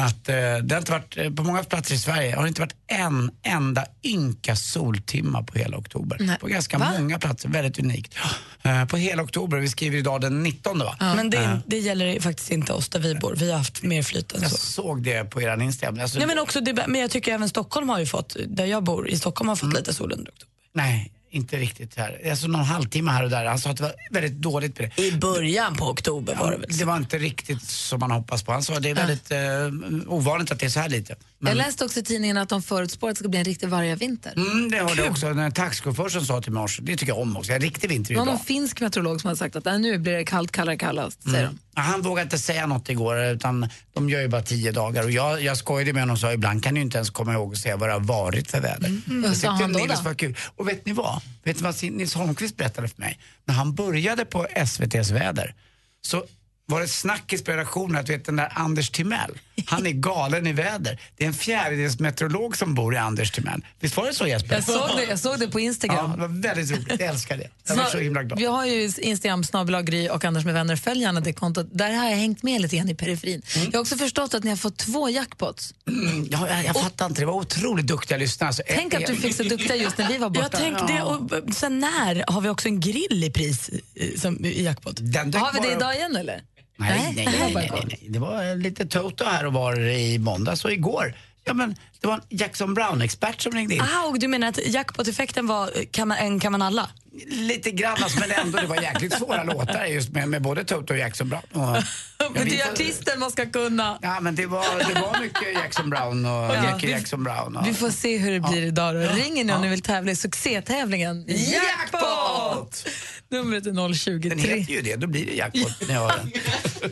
[0.00, 2.60] Att eh, det har inte varit, eh, på många platser i Sverige har det inte
[2.60, 6.16] varit en enda ynka soltimma på hela oktober.
[6.20, 6.38] Nej.
[6.38, 6.92] På ganska Va?
[6.98, 8.14] många platser, väldigt unikt.
[8.62, 10.96] Eh, på hela oktober, vi skriver idag den 19 va?
[11.00, 13.34] Men det, det gäller faktiskt inte oss där vi bor.
[13.36, 14.56] Vi har haft mer flyt än Jag så.
[14.56, 16.00] såg det på eran Instagram.
[16.00, 18.84] Alltså, Nej, men, också det, men jag tycker även Stockholm har ju fått, där jag
[18.84, 20.54] bor, i Stockholm har fått lite sol under oktober.
[20.72, 22.20] Nej, inte riktigt här.
[22.30, 23.44] Alltså någon halvtimme här och där.
[23.46, 25.02] Han sa att det var väldigt dåligt på det.
[25.02, 28.52] I början på oktober var det väl Det var inte riktigt som man hoppas på.
[28.52, 31.16] Han sa att det är väldigt eh, ovanligt att det är så här lite.
[31.38, 33.68] Men, Jag läste också i tidningen att de förutspår att det ska bli en riktig
[33.68, 34.32] vargavinter.
[34.36, 36.66] mm, det hörde jag också en taxichaufför som sa till mig.
[36.80, 37.52] Det tycker jag om också.
[37.52, 38.32] En riktig vinter är ju bra.
[38.32, 41.22] någon finsk meteorolog som har sagt att "Nej, nu blir det kallt, kallare, kallast.
[41.22, 41.58] Säger de.
[41.74, 45.04] Han vågade inte säga något igår utan de gör ju bara tio dagar.
[45.04, 47.50] Och jag, jag skojade med honom och sa ibland kan du inte ens komma ihåg
[47.50, 49.00] och säga vad det har varit för väder.
[49.06, 50.04] Vad Jag sa han då, Nils då?
[50.04, 50.36] var kul.
[50.56, 51.22] Och vet ni vad?
[51.44, 53.18] Vet ni vad Nils Holmqvist berättade för mig?
[53.44, 55.54] När han började på SVTs väder
[56.02, 56.24] så
[56.66, 60.52] var det snackis på redaktionen att vet den där Anders Timell, Han är galen i
[60.52, 61.00] väder.
[61.16, 63.64] Det är en fjärdedels meteorolog som bor i Anders Timell.
[63.80, 64.54] Visst var det så Jesper?
[64.54, 66.12] Jag såg det, jag såg det på Ja, Instagram.
[66.12, 66.86] det var väldigt roligt.
[66.88, 67.48] Jag älskar det.
[67.68, 68.38] Jag var så himla glad.
[68.38, 69.44] Vi har ju Instagram,
[69.84, 70.76] Gry och Anders med vänner.
[70.76, 71.66] Följ gärna det kontot.
[71.72, 73.42] Där har jag hängt med lite grann i periferin.
[73.54, 75.74] Jag har också förstått att ni har fått två jackpots.
[75.88, 78.48] Mm, ja, jag, jag fattar inte, det var otroligt duktiga lyssnare.
[78.48, 80.48] Alltså, Tänk eh, att du fick så duktiga just när vi var borta.
[80.52, 84.44] Jag tänkte det, och sen när har vi också en grill i pris eh, som,
[84.44, 84.98] i jackpot?
[85.00, 86.42] Har vi det idag igen eller?
[86.80, 88.06] Nej, nej, Nej, nej, det var nej.
[88.08, 91.14] Det var lite Toto här och var i måndags och igår.
[91.44, 93.80] Ja, men det var en Jackson Brown-expert som ringde in.
[93.80, 96.90] Ah, och du menar att jackpot-effekten var eh, kan man, en kan man alla?
[97.26, 98.58] Lite grann, alltså, men ändå.
[98.58, 101.42] Det var jäkligt svåra låtar just med, med både Toto och Jackson Brown.
[101.52, 101.76] Och,
[102.18, 103.98] ja, Men vi det är artisten man ska kunna.
[104.02, 107.56] Ja, men det var, det var mycket Jackson Brown och Jackie Jackson Brown.
[107.56, 108.94] Och, Vi får se hur det blir idag.
[108.94, 109.00] Då.
[109.00, 112.84] Ringer ni om ni vill tävla i succétävlingen Jackpot!
[113.30, 116.30] Numret är 020 Den heter ju det, då blir det jackpot när jag hör den.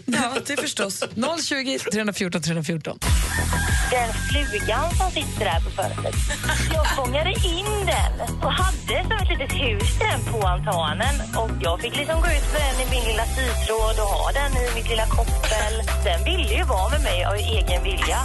[0.15, 1.05] Ja, det förstås.
[1.49, 2.99] 020 314 314.
[3.91, 6.15] den flugan som sitter där på fönstret.
[6.75, 8.13] Jag fångade in den
[8.45, 11.15] och hade som ett litet hus den på altanen.
[11.37, 14.53] Och jag fick liksom gå ut med den i min lilla sytråd och ha den
[14.63, 15.73] i mitt lilla koppel.
[16.05, 18.19] Den ville ju vara med mig av egen vilja.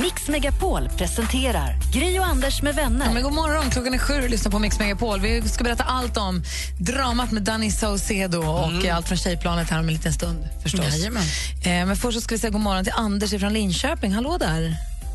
[0.00, 3.14] Mix Megapol presenterar Gry och Anders med vänner.
[3.14, 5.20] Men god morgon, klockan är sju och lyssnar på Mix Megapol.
[5.20, 6.42] Vi ska berätta allt om
[6.80, 10.96] dramat med Danny Saucedo och allt från tjejplanet här om en liten stund förstås.
[10.98, 11.22] Jajamän.
[11.64, 14.12] Eh, men först så ska vi säga god morgon till Anders från Linköping.
[14.12, 14.74] Hallå där.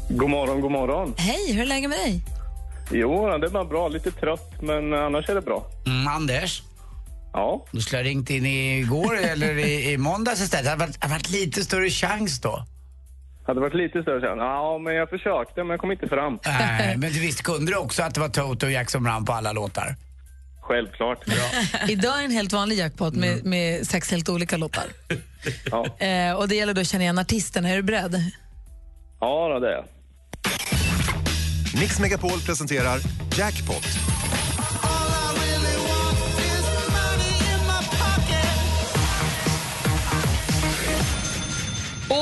[0.09, 1.13] God morgon, god morgon.
[1.17, 2.21] Hej, hur är läget med dig?
[2.91, 3.87] Jo, det var bra.
[3.87, 5.65] Lite trött, men annars är det bra.
[5.85, 6.61] Mm, Anders,
[7.33, 10.65] Ja, du skulle ha ringt in igår eller i, i måndags istället.
[10.65, 12.65] Det hade varit, hade varit lite större chans då.
[13.47, 14.37] Hade varit lite större sen.
[14.37, 16.39] Ja, men jag försökte, men jag kom inte fram.
[16.45, 19.33] Nej, men du visst kunde du också att det var Toto och Jackson Brown på
[19.33, 19.95] alla låtar?
[20.61, 21.19] Självklart.
[21.89, 24.85] Idag är en helt vanlig jackpot med, med sex helt olika låtar.
[25.71, 27.65] Ja, Eh, och det gäller då att känna igen artisten.
[27.65, 28.31] Är du beredd?
[29.19, 29.85] ja då, det är jag.
[31.79, 32.99] Mix Megapol presenterar
[33.37, 33.87] Jackpot.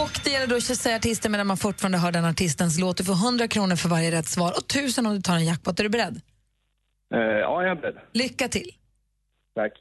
[0.04, 2.98] Och det gäller då att säga artisten medan man fortfarande hör den artistens låt.
[2.98, 5.80] Du får 100 kronor för varje rätt svar och 1000 om du tar en jackpot.
[5.80, 6.22] Är du beredd?
[7.14, 7.96] Eh, ja, jag är beredd.
[8.14, 8.72] Lycka till.
[9.56, 9.74] Tack.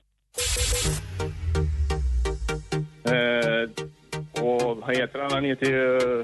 [3.04, 5.32] Eh, och vad heter han?
[5.32, 6.22] Han heter ju...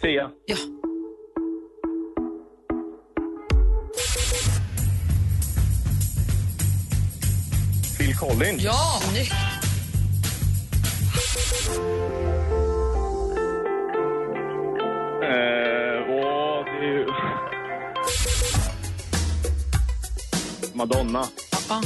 [0.00, 0.30] Sia.
[0.46, 0.56] Ja.
[7.98, 8.62] Phil Collins.
[8.62, 9.00] Ja!
[9.02, 9.53] Snyggt.
[15.22, 17.06] Eh, och det är ju...
[20.74, 21.24] Madonna.
[21.68, 21.82] Ja.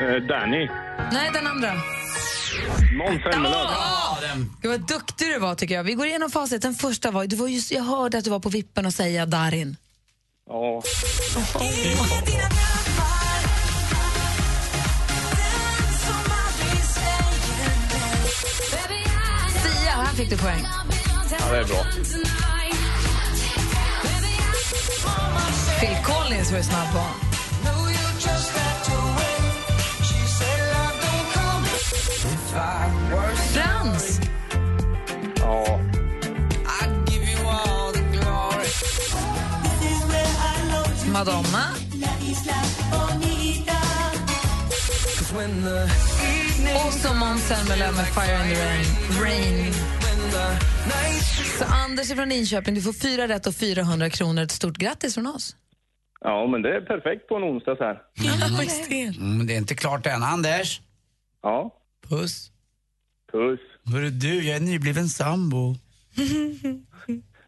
[0.00, 0.68] Eh, Danny.
[1.12, 1.72] Nej, den andra.
[2.98, 3.52] Måns Zelmerlöw.
[3.52, 4.18] Ja.
[4.62, 5.84] Gud vad duktig du var tycker jag.
[5.84, 6.62] Vi går igenom facit.
[6.62, 9.26] Den första var, du var just, jag hörde att du var på vippen att säga
[9.26, 9.76] Darin.
[10.48, 10.82] Ja.
[19.62, 20.66] Sia, här fick du poäng.
[21.30, 21.84] ja, det är bra.
[25.80, 27.02] Phil Collins var du snabb på.
[33.52, 34.20] Frans.
[35.36, 35.85] Ja.
[41.16, 41.64] Madonna.
[46.86, 48.84] Och så Måns Zelmerlöw med Fire in the Rain.
[49.22, 49.72] Rain.
[51.58, 54.42] Så Anders från Linköping, du får fyra rätt och 400 kronor.
[54.42, 55.56] Ett stort grattis från oss.
[56.20, 58.02] ja, men det är perfekt på en onsdag så här.
[58.88, 59.02] Det.
[59.02, 60.22] Mm, det är inte klart än.
[60.22, 60.80] Anders?
[61.42, 61.74] Ja.
[62.08, 62.50] Puss.
[63.32, 63.60] Puss.
[63.84, 65.74] Hörru du, jag är nybliven sambo.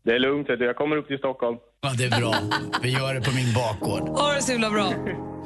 [0.02, 1.56] Det är lugnt, jag kommer upp till Stockholm.
[1.82, 2.34] Ja, det är bra.
[2.82, 4.08] Vi gör det på min bakgård.
[4.08, 4.84] Ha det så himla bra.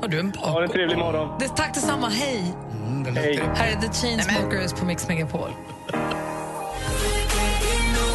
[0.01, 0.63] Har du en Ha bak?
[0.65, 1.37] en trevlig morgon.
[1.41, 2.55] Det, tack detsamma, hej.
[2.87, 3.43] Mm, Hej.
[3.55, 5.51] Här är The Chainsmokers på Mix Megapol.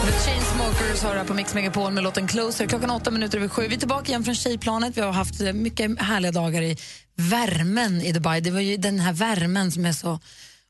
[0.06, 2.68] The Chainsmokers har här på Mix Megapol med låten Closer.
[2.68, 3.68] Klockan åtta minuter över sju.
[3.68, 4.98] Vi är tillbaka igen från tjejplanet.
[4.98, 6.78] Vi har haft eh, mycket härliga dagar i
[7.16, 8.42] värmen i Dubai.
[8.42, 10.20] Det var ju den här värmen som är så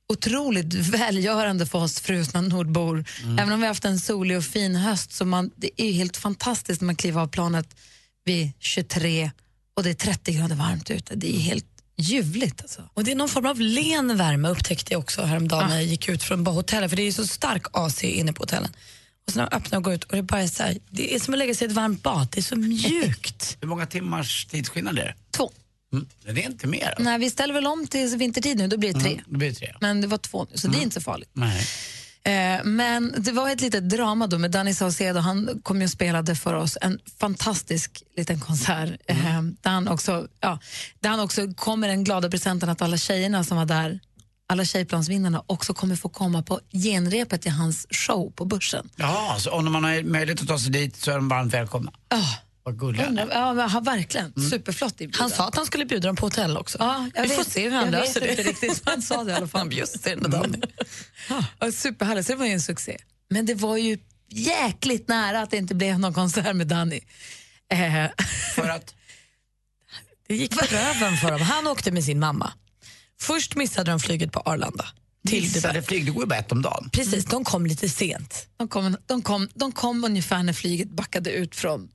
[0.09, 3.05] otroligt välgörande för oss frusna nordbor.
[3.39, 6.17] Även om vi har haft en solig och fin höst så man, det är helt
[6.17, 7.75] fantastiskt när man kliver av planet
[8.25, 9.31] vid 23
[9.73, 11.15] och det är 30 grader varmt ute.
[11.15, 11.65] Det är helt
[11.97, 12.81] ljuvligt alltså.
[12.93, 16.09] Och det är någon form av len värme upptäckte jag också häromdagen när jag gick
[16.09, 18.69] ut från bara hotellet, för det är så stark AC inne på hotellen.
[19.27, 21.15] Och sen när man öppnar och går ut och det bara är så här, det
[21.15, 22.27] är som att lägga sig i ett varmt bad.
[22.31, 23.57] Det är så mjukt.
[23.61, 25.15] Hur många timmars tidsskillnad är det?
[25.31, 25.51] Två.
[25.93, 26.07] Mm.
[26.25, 26.87] Det är inte mer.
[26.87, 27.03] alltså.
[27.03, 29.11] Nej, vi ställer väl om till vintertid nu, då blir det tre.
[29.11, 29.75] Mm, det blir tre.
[29.81, 31.29] Men det var två nu, så det är inte så farligt.
[31.33, 31.67] Nej.
[32.27, 35.19] Eh, men det var ett litet drama då med Danny Saucedo.
[35.19, 38.89] Han kom och spelade för oss en fantastisk liten konsert.
[39.07, 40.59] Eh, där, han också, ja,
[40.99, 43.99] där han också kom med den glada presenten att alla tjejerna som var där,
[44.49, 48.89] alla tjejplansvinnarna, också kommer få komma på genrepet i hans show på Börsen.
[48.95, 51.91] Jaha, så om man har möjlighet att ta sig dit så är de varmt välkomna.
[52.13, 52.33] Oh,
[52.67, 53.27] Vad gulliga ni är.
[53.31, 54.33] ja, men han, verkligen.
[54.49, 55.21] Superflott inbjudan.
[55.21, 56.77] Han sa att han skulle bjuda dem på hotell också.
[56.79, 58.27] Ja, Vi får vet- se hur han löser det.
[58.27, 59.59] riktigt, han sa det i alla fall.
[59.61, 59.69] Han
[60.03, 60.61] den där dagen.
[61.59, 62.97] Ja, superhärligt, så det var ju en succé.
[63.29, 63.97] Men det var ju
[64.31, 66.99] jäkligt nära att det inte blev någon konsert med Danny.
[67.71, 68.05] Eh,
[68.55, 68.93] För att...
[70.27, 71.41] Det gick på röven för dem.
[71.41, 72.53] Han åkte med sin mamma.
[73.19, 74.85] Först missade de flyget på Arlanda.
[75.27, 75.81] Till Missade Dubai.
[75.87, 76.89] flyg, det går ju bara ett om dagen.
[76.93, 78.47] Precis, de kom lite sent.
[78.57, 81.89] de, kom, de, kom, de kom ungefär när flyget backade ut från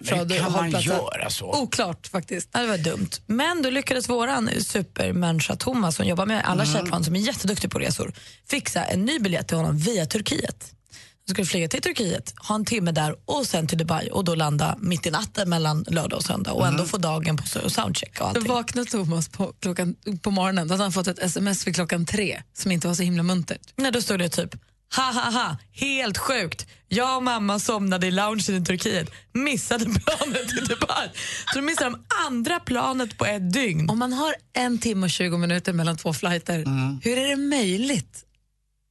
[0.00, 1.62] Men kan man göra så?
[1.62, 2.48] Oklart faktiskt.
[2.52, 3.10] Ja, det var dumt.
[3.26, 7.78] Men då lyckades våran supermänniska Thomas som jobbar med alla tjejplan som är jätteduktig på
[7.78, 8.12] resor
[8.48, 10.70] fixa en ny biljett till honom via Turkiet.
[11.26, 14.34] De skulle flyga till Turkiet, ha en timme där och sen till Dubai och då
[14.34, 18.18] landa mitt i natten mellan lördag och söndag och ändå få dagen på soundcheck och
[18.18, 18.46] Då allting.
[18.52, 20.68] vaknade Thomas på, klockan, på morgonen.
[20.68, 23.60] Då hade han fått ett sms vid klockan tre som inte var så himla muntert.
[23.76, 24.54] Nej, då stod det typ
[24.96, 26.66] Ha ha ha, helt sjukt.
[26.88, 31.08] Jag och mamma somnade i loungen i Turkiet, missade planet till Dubai.
[31.52, 33.90] Så då missade de andra planet på ett dygn.
[33.90, 37.00] Om man har en timme och 20 minuter mellan två flighter, Mm.
[37.04, 38.24] hur är det möjligt?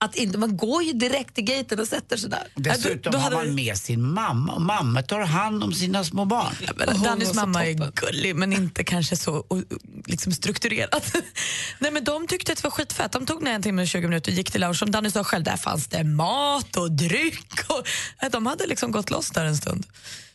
[0.03, 2.47] Att inte, man går ju direkt till gaten och sätter sig där.
[2.55, 6.25] Dessutom då- då har man med sin mamma och mamma tar hand om sina små
[6.25, 6.53] barn.
[6.75, 9.57] Men Hon var Dannys så mamma är gullig men inte kanske så och,
[10.05, 11.01] liksom strukturerad.
[11.79, 13.11] Nej, men de tyckte att det var skitfett.
[13.11, 14.75] De tog ner en timme och 20 minuter och gick till lounge.
[14.75, 17.59] Som Danny sa själv, där fanns det mat och dryck.
[17.69, 17.87] Och,
[18.31, 19.85] de hade liksom gått loss där en stund.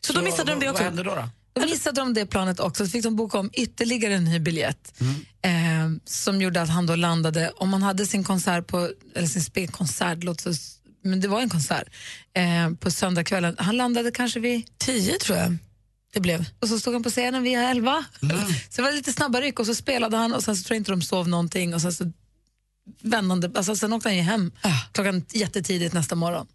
[0.01, 0.85] Så, då missade de vad, det Vad också.
[0.85, 1.15] hände då?
[1.15, 1.29] då?
[1.61, 5.01] Då missade de det planet också, så fick de boka om ytterligare en ny biljett.
[5.43, 5.53] Eh,
[6.05, 10.19] som gjorde att han då landade, om man hade sin konsert på, eller sin spelkonsert,
[11.03, 11.89] men det var en konsert,
[12.35, 13.57] eh, på söndagskvällen.
[13.59, 15.57] Han landade kanske vid Tio tror jag
[16.13, 16.45] det blev.
[16.61, 18.05] och så stod han på scenen vid elva.
[18.71, 20.81] Så det var lite snabba ryck och så spelade han och sen så tror jag
[20.81, 22.13] inte de sov någonting och sen så
[23.03, 24.53] vändande, alltså sen åkte han ju hem
[24.93, 26.47] klockan jättetidigt nästa morgon.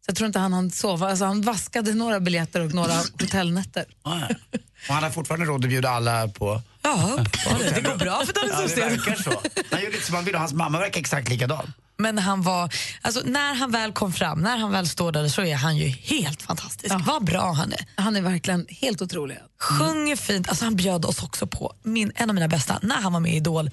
[0.00, 3.84] Så jag tror inte han hann sova, alltså han vaskade några biljetter och några hotellnätter.
[4.02, 4.58] Ah, ja.
[4.88, 6.62] Och han har fortfarande råd att bjuda alla på...
[6.82, 7.18] Ja,
[7.74, 8.88] det går bra för Danny Ja, det Saucedo.
[8.88, 9.42] verkar så.
[9.70, 11.72] Han gör lite som han vill och hans mamma verkar exakt likadan.
[11.96, 15.42] Men han var, alltså, när han väl kom fram, när han väl står där så
[15.42, 16.94] är han ju helt fantastisk.
[17.06, 17.86] Vad bra han är.
[18.02, 19.38] Han är verkligen helt otrolig.
[19.60, 20.48] Sjunger fint.
[20.48, 23.32] Alltså, han bjöd oss också på min, en av mina bästa, när han var med
[23.32, 23.70] i Idol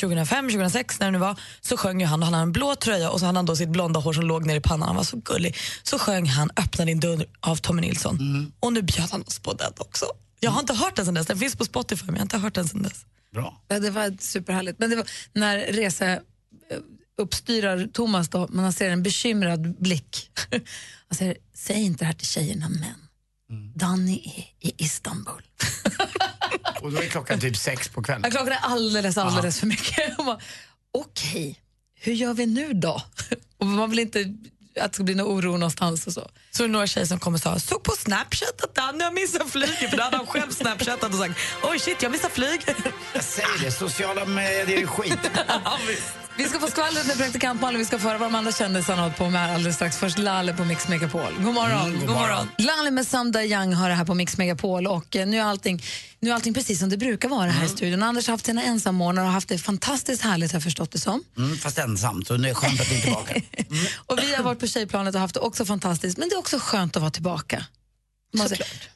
[0.00, 2.74] 2005, 2006 när det nu var, så sjöng ju han och han hade en blå
[2.74, 4.88] tröja och så hade han då sitt blonda hår som låg ner i pannan.
[4.88, 5.56] Han var så gullig.
[5.82, 8.52] Så sjöng han Öppna din dörr av Tommy Nilsson.
[8.60, 10.06] Och nu bjöd han oss på den också.
[10.40, 11.26] Jag har inte hört den sen dess.
[11.26, 13.06] Den finns på Spotify men jag har inte hört den sen dess.
[13.32, 13.62] Bra.
[13.68, 14.78] Ja, det var superhärligt.
[14.78, 16.18] Men det var när rese eh,
[17.18, 20.30] uppstyrar Thomas då, men han ser en bekymrad blick.
[21.08, 23.08] Han säger, säg inte det här till tjejerna men
[23.74, 24.22] Danny
[24.60, 25.42] är i Istanbul.
[26.82, 28.22] Och då är klockan typ sex på kvällen.
[28.24, 30.16] Ja, Klockan är alldeles, alldeles för mycket.
[30.94, 31.60] Okej,
[31.94, 33.02] hur gör vi nu då?
[33.58, 34.34] Och man vill inte
[34.80, 36.30] att det ska bli någon oro någonstans och så.
[36.50, 39.12] Så är det några tjejer som kommer och sa, såg på Snapchat att Danny har
[39.12, 39.90] missat flyget.
[39.90, 42.60] För då hade han själv snapchattat och sagt, oj shit jag missade flyg.
[43.14, 45.18] Jag säger det, sociala medier är skit.
[46.36, 48.96] Vi ska få skvallret med praktikant Malin, vi ska få höra vad de andra kändisarna
[48.96, 49.96] har hållit på med alldeles strax.
[49.96, 51.34] Först Lalle på Mix Megapol.
[51.38, 51.88] God morgon.
[51.88, 52.48] Mm, god morgon.
[52.58, 55.82] Lalle med Someday Young har det här på Mix Megapol och eh, nu är allting,
[56.20, 58.02] nu är allting precis som det brukar vara här i studion.
[58.02, 61.24] Anders har haft sina ensammånader och haft det fantastiskt härligt har jag förstått det som.
[61.36, 63.34] Mm, fast ensamt, så nu är skönt att ni är tillbaka.
[64.06, 66.58] Och vi har varit på tjejplanet och haft det också fantastiskt, men det är också
[66.58, 67.66] skönt att vara tillbaka.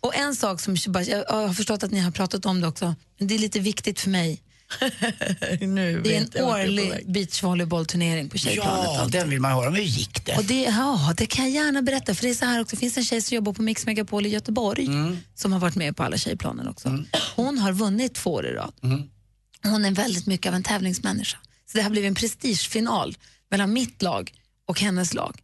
[0.01, 3.29] Och en sak som jag har förstått att ni har pratat om det också, men
[3.29, 4.43] det är lite viktigt för mig.
[5.61, 8.85] nu Det är en årlig beachvolleybollturnering på tjejplanet.
[8.85, 9.21] Ja, alltid.
[9.21, 9.71] den vill man höra.
[9.71, 10.37] Men hur gick det?
[10.37, 12.15] Och det, ja, det kan jag gärna berätta.
[12.15, 14.27] För det är så här också, det finns en tjej som jobbar på Mix Megapol
[14.27, 14.89] i Göteborg
[15.35, 17.05] som har varit med på alla tjejplanen också.
[17.37, 18.73] Hon har vunnit två år i rad.
[19.63, 21.39] Hon är väldigt mycket av en tävlingsmänniska.
[21.73, 23.17] Så det har blivit en prestigefinal
[23.51, 24.33] mellan mitt lag
[24.67, 25.41] och hennes lag.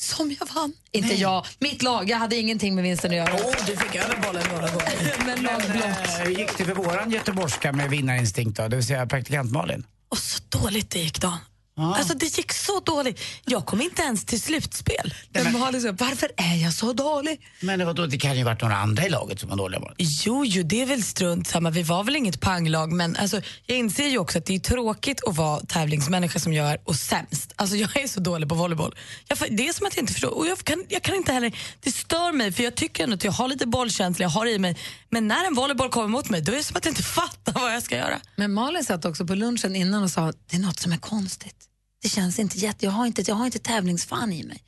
[0.00, 0.72] Som jag vann.
[0.92, 2.10] Inte jag, mitt lag.
[2.10, 3.32] Jag hade ingenting med vinsten att göra.
[3.44, 5.16] Åh, du fick över bollen några gånger.
[5.26, 5.68] Men blått.
[5.84, 8.68] Eh, Hur gick det för våran göteborgska med vinnarinstinkt då?
[8.68, 9.86] Det vill säga praktikant Malin?
[10.08, 11.38] Och så dåligt det gick då.
[11.78, 13.20] Alltså det gick så dåligt.
[13.44, 15.14] Jag kom inte ens till slutspel.
[15.32, 17.40] Men Malin sa, varför är jag så dålig?
[17.60, 19.80] Men vadå, det kan ju varit några andra i laget som var dåliga.
[19.80, 19.94] bara.
[19.98, 21.70] Jo, jo, det är väl strunt samma.
[21.70, 25.20] Vi var väl inget panglag, men alltså, jag inser ju också att det är tråkigt
[25.26, 27.52] att vara tävlingsmänniska som jag är och sämst.
[27.56, 28.94] Alltså, jag är så dålig på volleyboll.
[29.28, 30.38] Jag, det är som att jag inte förstår.
[30.38, 33.24] Och jag kan, jag kan inte heller, det stör mig, för jag tycker ändå att
[33.24, 34.76] jag har lite bollkänsla, jag har i mig.
[35.10, 37.52] Men när en volleyboll kommer mot mig, då är det som att jag inte fattar
[37.52, 38.20] vad jag ska göra.
[38.36, 41.67] Men Malin satt också på lunchen innan och sa det är något som är konstigt.
[42.02, 42.84] Det känns inte jätte...
[42.84, 44.62] Jag har inte, jag har inte tävlingsfan i mig.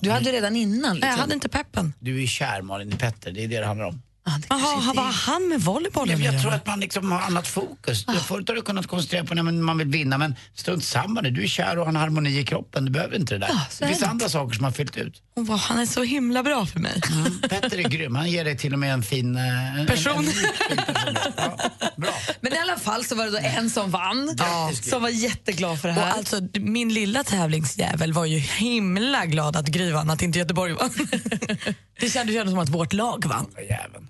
[0.00, 0.94] Du hade redan innan.
[0.96, 1.10] Liksom.
[1.10, 1.92] jag hade inte peppen.
[1.98, 4.02] Du är kär Malin i Petter, det är det det handlar om.
[4.28, 7.48] Ja, Jaha, vad har han med volleybollen Jag, jag tror att man liksom har annat
[7.48, 8.04] fokus.
[8.26, 11.30] Förut har du kunnat koncentrera på när man- vill vinna men strunt samma nu.
[11.30, 12.84] Du är kär och har en harmoni i kroppen.
[12.84, 13.48] Du behöver inte det där.
[13.48, 14.06] så det finns det.
[14.06, 15.22] andra saker som har fyllt ut.
[15.34, 17.00] Vad, han är så himla bra för mig.
[17.48, 18.14] Petter är grym.
[18.14, 19.36] Han ger dig till och med en fin...
[19.36, 20.12] eh, En, Person.
[20.12, 21.34] En, en, fin personlighet.
[21.36, 21.58] ja,
[21.96, 22.14] bra.
[22.40, 25.80] Men i alla fall så var det då en som vann, Grattis, som var jätteglad
[25.80, 26.12] för det Och här.
[26.12, 30.90] alltså, min lilla tävlingsjävel var ju himla glad att Gry vann, att inte Göteborg vann.
[32.00, 33.46] det kändes ju som att vårt lag vann.
[33.70, 34.08] Jäveln.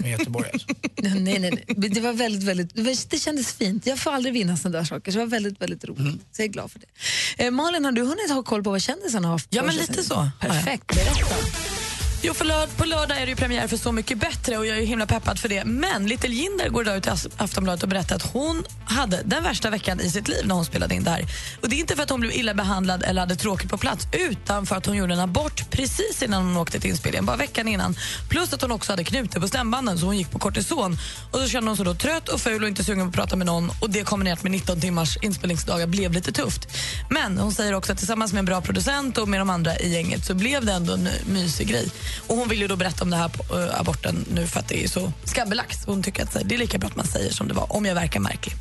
[0.00, 0.68] Med Göteborg alltså.
[0.96, 1.64] nej, nej, nej.
[1.76, 3.86] Det, var väldigt, väldigt, det kändes fint.
[3.86, 6.20] Jag får aldrig vinna sådana där saker, så det var väldigt, väldigt roligt.
[6.32, 7.44] Så jag är glad för det.
[7.44, 10.02] Eh, Malin, har du hunnit ha koll på vad kändisarna har haft Ja, men lite
[10.02, 10.30] så.
[10.40, 11.79] Perfekt, berätta.
[12.22, 14.78] Jo, för lörd, på lördag är det ju premiär för Så mycket bättre och jag
[14.78, 15.64] är himla peppad för det.
[15.64, 19.70] Men Little Jinder går idag ut till Aftonbladet och berättar att hon hade den värsta
[19.70, 21.26] veckan i sitt liv när hon spelade in det här.
[21.62, 24.08] Och det är inte för att hon blev illa behandlad eller hade tråkigt på plats
[24.12, 27.68] utan för att hon gjorde en abort precis innan hon åkte till inspelningen, bara veckan
[27.68, 27.96] innan.
[28.28, 30.98] Plus att hon också hade knutor på stämbanden så hon gick på kortison.
[31.30, 33.36] Och så kände hon sig då trött och ful och inte sugen på att prata
[33.36, 36.68] med någon och det kombinerat med 19 timmars inspelningsdagar blev lite tufft.
[37.10, 39.92] Men hon säger också att tillsammans med en bra producent och med de andra i
[39.92, 41.90] gänget så blev det ändå en mysig grej.
[42.26, 44.68] Och hon vill ju då berätta om det här på, äh, aborten nu för att
[44.68, 45.86] det är så skambelagt.
[45.86, 47.86] Hon tycker att så det är lika bra att man säger som det var, om
[47.86, 48.56] jag verkar märklig.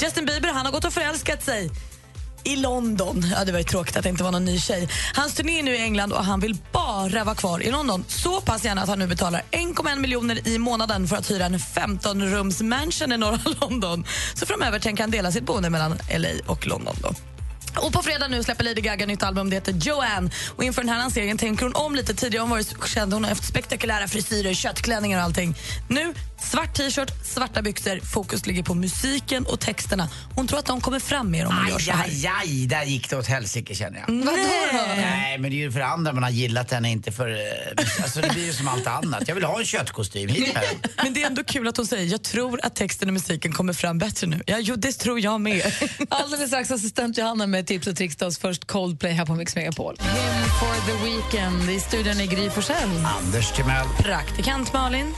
[0.00, 1.70] Justin Bieber han har gått och förälskat sig
[2.44, 3.26] i London.
[3.36, 4.88] Ja, det var ju tråkigt att det inte var någon ny tjej.
[5.14, 8.04] Hans turné är nu i England och han vill bara vara kvar i London.
[8.08, 11.58] Så pass gärna att han nu betalar 1,1 miljoner i månaden för att hyra en
[11.58, 14.04] 15-rums mansion i norra London.
[14.34, 16.96] Så framöver tänker han dela sitt boende mellan LA och London.
[17.02, 17.31] Då.
[17.76, 20.30] Och på fredag nu släpper Lady Gaga nytt album, det heter Joanne.
[20.56, 22.14] Och inför den här lanseringen tänker hon om lite.
[22.14, 25.54] Tidigare har hon varit känd, hon har haft spektakulära frisyrer, köttklänningar och allting.
[25.88, 30.08] Nu, svart t-shirt, svarta byxor, fokus ligger på musiken och texterna.
[30.34, 32.04] Hon tror att de kommer fram mer om hon gör Aj, så här.
[32.04, 34.06] aj, aj, där gick det åt helsike känner jag.
[34.14, 34.36] Vadå
[34.72, 34.78] då?
[34.96, 37.28] Nej, men det är ju för andra man har gillat henne, inte för...
[37.30, 39.28] eh, Alltså det blir ju som allt annat.
[39.28, 40.64] Jag vill ha en köttkostym, hit med.
[41.02, 43.72] Men det är ändå kul att hon säger jag tror att texten och musiken kommer
[43.72, 44.42] fram bättre nu.
[44.46, 45.72] Ja, jo, det tror jag med.
[46.08, 48.22] Alldeles strax assistent Johanna med tips och tricks.
[48.22, 48.38] oss.
[48.38, 49.96] Först Coldplay här på Mix Megapol.
[50.00, 51.70] Him for the weekend.
[51.70, 53.06] I studion är Gry Forssell.
[53.20, 53.86] Anders Timell.
[53.98, 55.14] Praktikant Malin.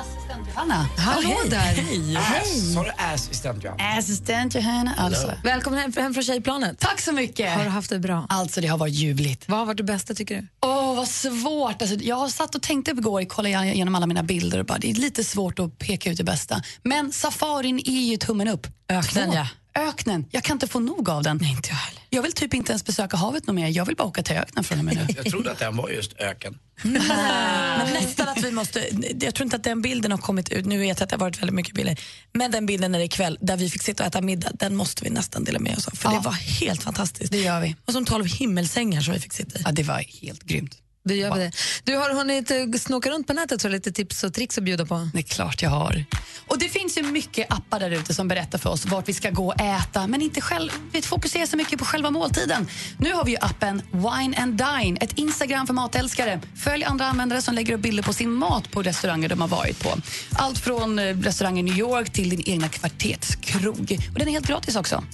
[0.00, 0.88] Assistent Johanna.
[0.98, 1.58] Hallå där.
[1.58, 2.16] Hej.
[2.16, 3.76] Ass, sa du assistent Johan?
[3.98, 4.94] Assistent Johanna.
[4.98, 5.32] Alltså.
[5.44, 6.78] Välkommen hem, hem från tjejplanet.
[6.78, 7.52] Tack så mycket.
[7.56, 8.26] Har du haft det bra?
[8.28, 9.48] Alltså det har varit ljuvligt.
[9.48, 10.46] Vad har varit det bästa tycker du?
[10.66, 11.82] Åh, vad svårt.
[11.82, 14.90] Alltså, jag har satt och tänkte igår, kollade igenom alla mina bilder och bara, det
[14.90, 16.62] är lite svårt att peka ut det bästa.
[16.82, 18.66] Men safarin är ju tummen upp.
[18.88, 19.36] Öknen, Två.
[19.36, 19.46] ja.
[19.74, 20.26] Öknen.
[20.30, 21.38] Jag kan inte få nog av den.
[21.40, 22.02] Nej, inte jag heller.
[22.10, 23.68] Jag vill typ inte ens besöka havet något mer.
[23.68, 25.06] Jag vill bara åka till öknen från och med nu.
[25.16, 26.58] Jag trodde att den var just öken.
[26.82, 28.88] Men nästan att vi måste,
[29.20, 31.20] jag tror inte att den bilden har kommit ut, nu vet jag att det har
[31.20, 32.00] varit väldigt mycket bilder,
[32.32, 34.76] men den bilden när det är kväll där vi fick sitta och äta middag, den
[34.76, 35.96] måste vi nästan dela med oss av.
[35.96, 36.16] För Ja.
[36.18, 37.32] det var helt fantastiskt.
[37.32, 37.76] Det gör vi.
[37.84, 39.62] Och som tolv himmelsängar som vi fick sitta i.
[39.64, 40.76] Ja, det var helt grymt.
[41.02, 41.52] Du, gör det.
[41.84, 44.86] du har hunnit eh, snoka runt på nätet du lite tips och tricks att bjuda
[44.86, 45.08] på.
[45.12, 46.04] Det är klart jag har.
[46.46, 49.30] Och Det finns ju mycket appar där ute som berättar för oss vart vi ska
[49.30, 52.68] gå och äta men inte själv, vi fokuserar så mycket på själva måltiden.
[52.98, 56.40] Nu har vi ju appen Wine and Dine, ett Instagram för matälskare.
[56.56, 59.82] Följ andra användare som lägger upp bilder på sin mat på restauranger de har varit
[59.82, 59.96] på.
[60.32, 63.98] Allt från eh, restaurang i New York till din egna kvarterskrog.
[64.12, 65.04] Och den är helt gratis också.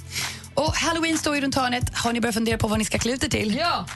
[0.55, 1.97] Och Halloween står ju runt hörnet.
[1.97, 3.57] Har ni börjat fundera på vad ni ska klä ut er till?
[3.57, 3.87] Ja!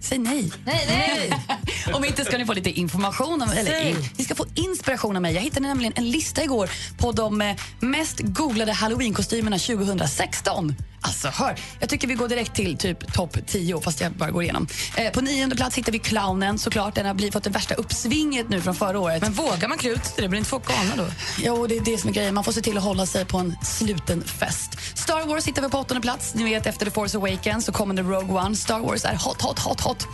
[0.00, 0.50] Säg nej.
[0.64, 1.32] Nej, nej!
[1.94, 5.22] Om inte ska ni få lite information, om, eller in, ni ska få inspiration av
[5.22, 5.34] mig.
[5.34, 10.74] Jag hittade nämligen en lista igår på de eh, mest googlade halloweenkostymerna 2016.
[11.04, 14.42] Alltså hör, jag tycker vi går direkt till typ topp 10 fast jag bara går
[14.42, 14.66] igenom.
[14.96, 16.94] Eh, på nionde plats hittar vi clownen såklart.
[16.94, 19.22] Den har blivit, fått det värsta uppsvinget nu från förra året.
[19.22, 20.14] Men vågar man klä ut sig?
[20.22, 21.06] Det blir inte folk galna då?
[21.38, 22.34] Jo, det är det som är grejen.
[22.34, 24.78] Man får se till att hålla sig på en sluten fest.
[24.94, 26.34] Star Wars hittar vi på åttonde plats.
[26.34, 28.56] Ni vet, efter The Force Awakens så kommer The Rogue One.
[28.56, 30.06] Star Wars är hot, hot, hot, hot.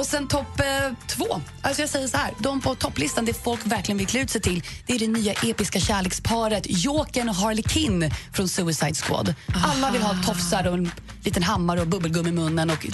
[0.00, 1.40] Och sen topp eh, två.
[1.62, 4.40] Alltså jag säger så här, de på topplistan, det folk verkligen vill klä ut sig
[4.40, 9.34] till, det är det nya episka kärleksparet Jokern och Harley Quinn från Suicide Squad.
[9.64, 10.90] Alla vill ha tofsar och en
[11.24, 12.86] liten hammare och bubbelgum i munnen och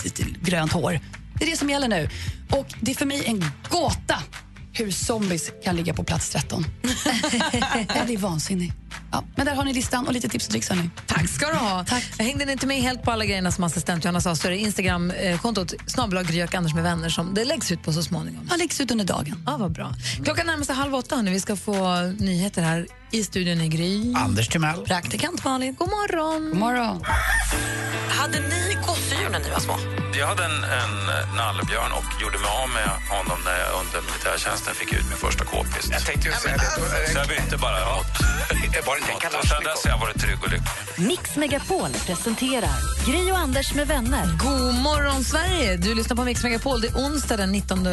[0.42, 1.01] grönt hår.
[1.38, 2.09] Det är det som gäller nu.
[2.51, 4.23] Och det är för mig en gåta
[4.79, 6.65] hur zombies kan ligga på plats 13.
[7.89, 8.75] ja, det är vansinnigt.
[9.12, 10.69] Ja, men där har ni listan och lite tips och tricks.
[10.69, 10.91] Hörni.
[11.07, 11.85] Tack ska du ha.
[11.85, 12.05] Tack.
[12.19, 14.59] Jag hängde inte med helt på alla grejerna som assistent Johanna sa, så är det
[14.59, 18.49] Instagram-kontot snabbelag Gry och Anders med vänner som det läggs ut på så småningom.
[18.51, 19.43] Ja, läggs ut under dagen.
[19.47, 19.95] Ja, vad bra.
[20.25, 21.31] Klockan närmar sig halv åtta nu.
[21.31, 24.14] Vi ska få nyheter här i studion i Gry.
[24.14, 24.85] Anders Timell.
[24.87, 25.75] Praktikant Malin.
[25.75, 26.49] God morgon.
[26.51, 27.03] God morgon.
[28.09, 29.77] Hade ni gosedjur när ni var små?
[30.19, 30.92] Jag hade en, en
[31.37, 35.45] nallebjörn och gjorde mig av med honom när jag under militärtjänsten fick ut min första
[35.45, 35.88] k-pist.
[35.92, 37.12] Jag tänkte ju säga det.
[37.12, 38.07] Så jag bytte bara mot
[38.87, 41.09] Var det inte en sen dess har jag varit trygg och lycklig.
[41.09, 44.27] Mix Megapol presenterar Gry och Anders med vänner.
[44.38, 45.77] God morgon, Sverige!
[45.77, 46.81] Du lyssnar på Mix Megapol.
[46.81, 47.87] Det är onsdag den 19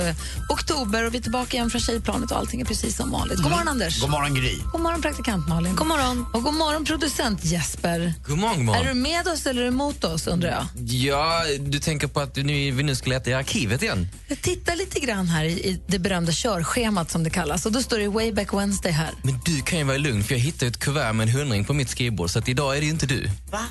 [0.50, 3.38] oktober och vi är tillbaka igen från tjejplanet och allting är precis som vanligt.
[3.38, 4.02] God morgon, Anders.
[4.02, 4.58] God morgon Gry.
[4.72, 5.76] God morgon, praktikant Malin.
[5.76, 6.26] God morgon.
[6.34, 8.14] Och god morgon, producent Jesper.
[8.28, 8.86] God morgon, god morgon.
[8.86, 10.66] Är du med oss eller är du emot oss, undrar jag?
[10.86, 14.08] Ja, du tänker på att nu, vi nu ska leta i arkivet igen?
[14.28, 17.82] Jag tittar lite grann här i, i det berömda körschemat som det kallas och då
[17.82, 19.12] står det Wayback Wednesday här.
[19.24, 21.74] Men du kan ju vara lugn, för jag hittade ett kuvert med en hundring på
[21.74, 23.30] mitt skrivbord, så att idag är det inte du.
[23.52, 23.66] Va?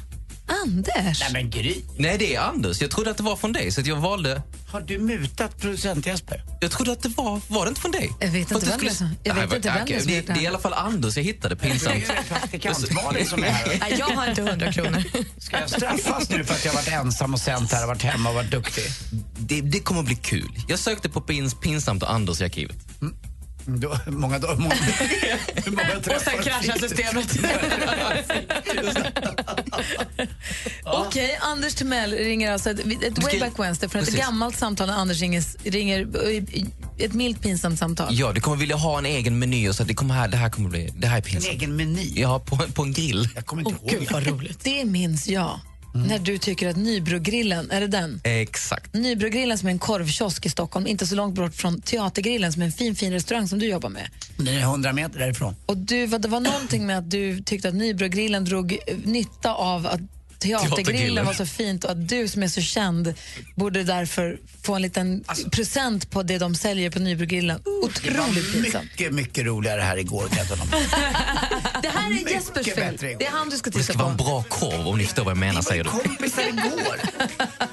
[0.46, 1.20] Anders?
[1.20, 1.74] Nej men Gry.
[1.98, 2.80] Nej, det är Anders.
[2.80, 4.42] Jag trodde att det var från dig, så att jag valde...
[4.68, 6.42] Har du mutat producent Jesper?
[6.60, 7.40] Jag trodde att det var...
[7.48, 8.10] Var det inte från dig?
[8.20, 10.00] Jag vet inte vem det är som- jag vet Nej, inte vem okej, det är
[10.00, 11.94] som det, det det är i alla fall Anders jag hittade, Det pinsamt.
[11.96, 13.76] är praktikant Malin som är här.
[13.80, 15.02] Nej, jag har inte 100 kronor.
[15.38, 18.28] Ska jag straffas nu för att jag varit ensam och sänt här och varit hemma
[18.28, 18.84] och varit duktig?
[19.38, 20.58] Det, det kommer att bli kul.
[20.68, 22.76] Jag sökte på pins, pinsamt och Anders i arkivet.
[23.66, 24.74] Då, många dagar, många,
[25.66, 27.38] många Och sen kraschar systemet.
[30.84, 34.20] Okej, Anders Timell ringer alltså ett, ett ska- Wayback Wednesday från ett Precis.
[34.24, 36.42] gammalt samtal när Anders ringer, ringer eh,
[37.06, 38.08] ett milt pinsamt samtal.
[38.10, 40.50] Ja, du kommer vilja ha en egen meny och så det, kommer här, det här
[40.50, 40.92] kommer bli...
[40.96, 41.54] Det här är En pinsamt.
[41.54, 42.12] egen meny.
[42.16, 43.28] Ja, på, på en grill.
[43.34, 44.00] Jag kommer inte ihåg.
[44.00, 44.58] Gud vad roligt.
[44.64, 45.60] Det minns jag.
[45.94, 48.20] När du tycker att Nybrogrillen, är det den?
[48.24, 48.94] Exakt.
[48.94, 52.66] Nybrogrillen som är en korvkiosk i Stockholm, inte så långt bort från Teatergrillen som är
[52.66, 54.08] en fin, fin restaurang som du jobbar med.
[54.36, 55.56] Den är 100 meter därifrån.
[55.66, 60.00] Och du, det var någonting med att du tyckte att Nybrogrillen drog nytta av att
[60.42, 63.14] Teatergrillen var så fint och att du som är så känd
[63.54, 67.60] borde därför få en liten present på det de säljer på Nybrogrillen.
[67.64, 67.78] Det var
[68.24, 68.84] Otroligt pinsamt.
[68.84, 70.58] mycket, mycket roligare här igår kan jag.
[71.82, 72.96] Det här är mycket Jespers fel.
[73.18, 74.24] Det är han du ska Det titta ska vara en på.
[74.24, 75.90] bra korv om ni förstår vad jag menar, säger du.
[75.90, 76.96] kompisar igår.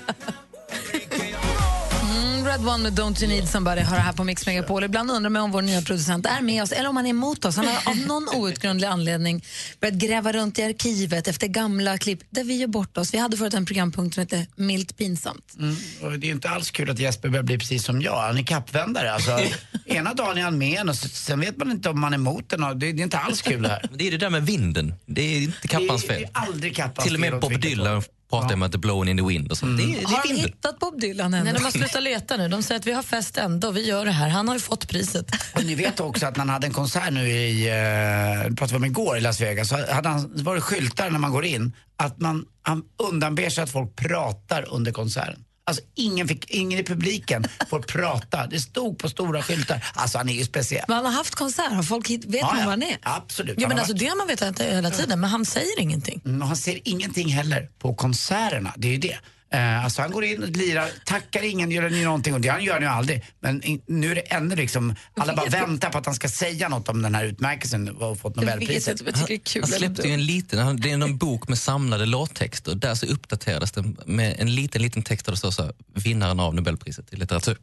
[2.50, 4.84] Red One med Don't You Need Somebody har det här på Mix Megapol.
[4.84, 7.46] Ibland undrar man om vår nya producent är med oss eller om han är emot
[7.46, 7.56] oss.
[7.56, 9.44] Han har av någon outgrundlig anledning
[9.80, 13.14] börjat gräva runt i arkivet efter gamla klipp där vi gör bort oss.
[13.14, 15.56] Vi hade förut en programpunkt som hette Milt pinsamt.
[15.60, 18.22] Mm, och det är inte alls kul att Jesper börjar bli precis som jag.
[18.22, 19.12] Han är kappvändare.
[19.12, 19.40] Alltså,
[19.86, 22.50] ena dagen är han med en och sen vet man inte om man är emot
[22.50, 22.80] den.
[22.80, 23.90] Det, är inte alls kul det här.
[23.94, 24.94] Det är det där med vinden.
[25.06, 26.16] Det är inte Kappans Det fel.
[26.16, 28.76] är, det är aldrig Kappans Till och fel med Bob Dylan pratar om att det
[28.76, 29.78] är blowing in the wind och sånt.
[29.78, 30.46] Det, är- det Har vinden.
[30.46, 31.44] hittat Bob Dylan ännu?
[31.44, 32.48] Nej, de har slutat leta nu.
[32.48, 34.30] De säger att vi har fest ändå, vi gör det här.
[34.30, 35.26] Han har ju fått priset.
[35.56, 38.72] Och ni vet också att när han hade en konsert nu i, eh, det pratade
[38.72, 41.46] vi om igår i Las Vegas, så hade han, var det skyltar när man går
[41.46, 45.44] in att man han undanber sig att folk pratar under konserten.
[45.70, 48.48] Alltså ingen, fick, ingen i publiken får prata.
[48.48, 49.86] Det stod på stora skyltar.
[49.94, 50.86] Alltså han är ju speciell.
[50.88, 52.64] Men han har haft konsert, har folk hit, vet Ja, man ja.
[52.66, 52.98] var han är?
[53.04, 53.56] Absolut.
[53.58, 56.22] Ja, Han men alltså, varit- det har man vetat hela tiden, men han säger ingenting.
[56.26, 58.74] Mm, han ser ingenting heller på konserterna.
[58.78, 59.18] Det är ju det.
[59.54, 62.64] Eh, alltså han går in och lirar, tackar ingen, gör ni någonting och det han
[62.64, 63.26] gör han ju aldrig.
[63.40, 66.70] Men in, nu är det ännu liksom, alla bara väntar på att han ska säga
[66.70, 69.02] något om den här utmärkelsen och fått Jag vet Nobelpriset.
[69.06, 69.62] jag det är kul.
[69.64, 72.76] Han släppte ju en liten, han- det är en bok med samlade låttexter.
[72.76, 76.40] Där så uppdaterades den med en liten, liten text där det står så här, vinnaren
[76.40, 77.58] av Nobelpriset i litteratur.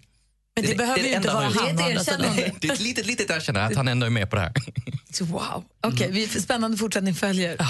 [0.57, 1.77] Men det, Det- behöver det ju inte vara han han.
[1.77, 2.53] Det är ett erkännande.
[2.61, 4.53] Det är ett litet, litet erkännande att han ändå är med på det här.
[5.21, 5.65] Wow.
[5.81, 7.57] Okej, vi spännande fortsättning följer.
[7.57, 7.67] Bob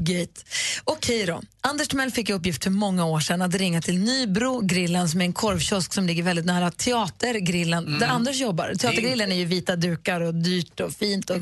[0.00, 0.40] Gate.
[0.84, 1.42] Okej då.
[1.60, 5.32] Anders Timell fick uppgift för många år sedan att ringa till Nybro-grillen som är en
[5.32, 8.74] korvkiosk som ligger väldigt nära Teatergrillen där Anders jobbar.
[8.78, 11.38] Teatergrillen är ju vita dukar och dyrt och fint och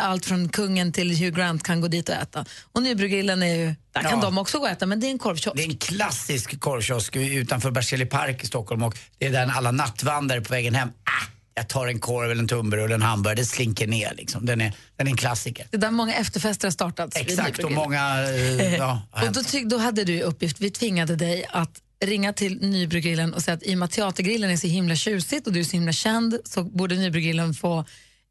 [0.00, 2.44] allt från kungen till Hugh Grant kan gå dit och äta.
[2.72, 4.20] Och Nybro-grillen är ju, där kan Ja.
[4.22, 5.56] de också gå och äta men det är en korvkiosk.
[5.56, 9.70] Det är en klassisk korvkiosk utanför Berzelii park i Stockholm och det är där alla
[9.70, 10.88] nattvandrar på vägen hem.
[10.88, 14.46] Ah, jag tar en korv eller en tunnbröd en hamburgare, det slinker ner liksom.
[14.46, 15.66] Den är, den är en klassiker.
[15.70, 17.16] Det är där många efterfester har startats.
[17.16, 18.22] Exakt, och många...
[18.30, 22.60] eh, ja, Och då, tyck, då hade du uppgift, vi tvingade dig att ringa till
[22.60, 25.60] Nybrogrillen och säga att i och med att Teatergrillen är så himla tjusigt och du
[25.60, 27.84] är så himla känd så borde Nybrogrillen få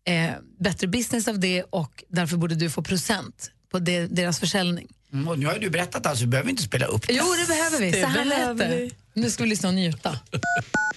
[0.05, 4.87] eh, bättre business av det och därför borde du få procent på det, deras försäljning.
[5.13, 7.13] Mm, och nu har ju du berättat alltså, vi behöver inte spela upp det.
[7.13, 8.01] Jo, det behöver vi.
[8.01, 8.89] Så här lät det.
[9.13, 10.19] Nu ska vi lyssna och njuta.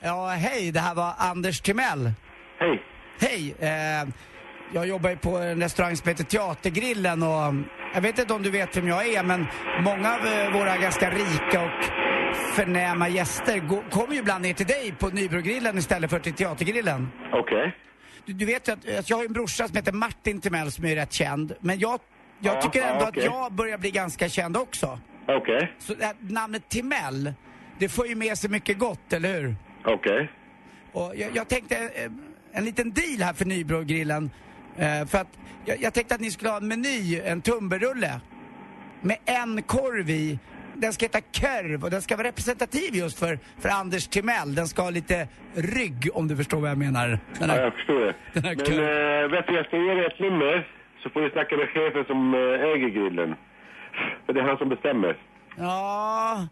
[0.00, 2.10] Ja, hej, det här var Anders Timell.
[2.58, 2.82] Hej.
[3.20, 4.08] Hej, eh,
[4.74, 7.54] jag jobbar ju på en restaurang som heter Teatergrillen och
[7.94, 9.46] jag vet inte om du vet vem jag är men
[9.80, 11.84] många av eh, våra ganska rika och
[12.54, 17.08] förnäma gäster kommer ju ibland ner till dig på Nybrogrillen istället för till Teatergrillen.
[17.32, 17.76] Okej.
[18.24, 20.84] Du, du vet ju att, att jag har en brorsa som heter Martin Timell som
[20.84, 21.54] är rätt känd.
[21.60, 22.00] Men jag,
[22.40, 23.26] jag Ja, tycker ja, ändå okej.
[23.26, 24.98] att jag börjar bli ganska känd också.
[25.28, 25.72] Okej.
[25.78, 27.32] Så äh, namnet Timell,
[27.78, 29.54] det får ju med sig mycket gott, eller hur?
[29.84, 30.30] Okej.
[30.92, 32.10] Och jag, jag tänkte eh,
[32.52, 34.30] en liten deal här för Nybrogrillen.
[34.76, 38.20] Eh, för att jag, jag tänkte att ni skulle ha en meny, en tunnbrödsrulle.
[39.00, 40.38] Med en korv i.
[40.74, 44.54] Den ska heta Körv och den ska vara representativ just för, för Anders Timell.
[44.54, 47.08] Den ska ha lite rygg om du förstår vad jag menar.
[47.08, 48.14] Den Ja, här, jag förstår det.
[48.32, 50.68] den här Men kör- äh, vet du, jag ska ge dig ett nummer
[51.02, 53.34] så får du snacka med chefen som äh, äger grillen.
[54.26, 55.16] För det är han som bestämmer.
[55.56, 56.46] Ja,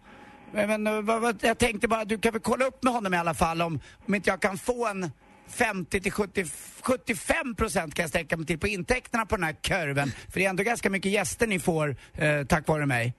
[0.52, 3.16] men, men vad, vad, jag tänkte bara, du kan väl kolla upp med honom i
[3.16, 5.10] alla fall om, om inte jag kan få en
[5.48, 6.44] 50 till 70,
[6.82, 10.08] 75 procent kan jag sträcka mig till på intäkterna på den här kurven.
[10.08, 13.14] För det är ändå ganska mycket gäster ni får eh, tack vare mig.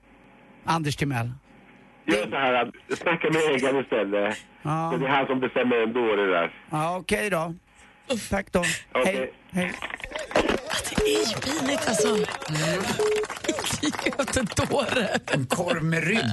[0.64, 1.30] Anders Timell.
[2.06, 4.38] Gör så här, snacka med ägaren istället.
[4.62, 4.94] Ja.
[5.00, 6.54] Det är han som bestämmer ändå det där.
[6.70, 7.54] Ja, okej då.
[8.30, 8.62] Tack då.
[8.94, 9.32] Hej.
[9.50, 9.72] Hej.
[10.96, 12.08] Det är ju pinigt alltså.
[13.82, 15.18] Jättedåre.
[15.26, 16.24] En korv med rygg.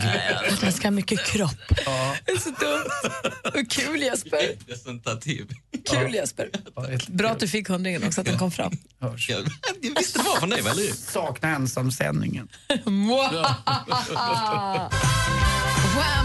[0.64, 1.52] Man ska ha mycket kropp.
[1.86, 2.16] Ja.
[2.26, 2.90] Det är så dumt.
[3.44, 4.38] Och kul Jesper.
[4.38, 5.50] Representativ.
[5.90, 6.50] Kul Jesper.
[7.08, 8.74] Bra att du fick hundringen också, att den kom fram.
[9.02, 9.30] Hörs.
[9.30, 9.40] Jag
[10.00, 10.92] visste det var från dig, eller hur?
[10.94, 12.48] Saknar ensamsändningen.
[12.86, 13.46] Wham!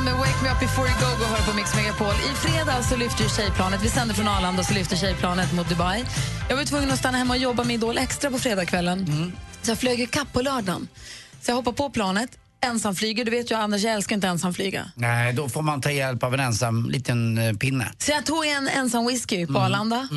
[0.05, 2.15] med Wake Me Up Before You Go Go hör på Mix Megapol.
[2.31, 3.83] I fredags så lyfter tjejplanet.
[3.83, 6.05] Vi sänder från Arlanda och så lyfter tjejplanet mot Dubai.
[6.49, 9.33] Jag var tvungen att stanna hemma och jobba med Idol extra på fredagskvällen.
[9.63, 10.89] Så jag flög ikapp på lördagen.
[11.43, 12.31] Så jag hoppar på planet,
[12.61, 13.25] ensamflyger.
[13.25, 14.91] Du vet ju Anders, jag älskar inte ensamflyga.
[14.95, 17.93] Nej, då får man ta hjälp av en ensam liten eh, pinne.
[17.99, 20.09] Så jag tog en ensam whisky på Arlanda.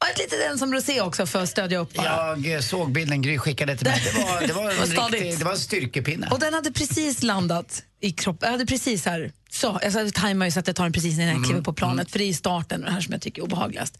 [0.00, 2.06] Och ett litet ensam rosé också för att stödja upp bara.
[2.06, 4.02] Jag eh, såg bilden Gry skickade till mig.
[4.14, 5.20] Det var, det var, en, stadigt.
[5.20, 6.28] riktig, det var en styrkepinne.
[6.30, 8.46] Och den hade precis landat i kroppen.
[8.46, 11.26] Jag hade precis här, så, jag tajmar ju så att jag tar den precis när
[11.32, 13.98] jag kliver på planet, för det är starten det här som jag tycker är obehagligast.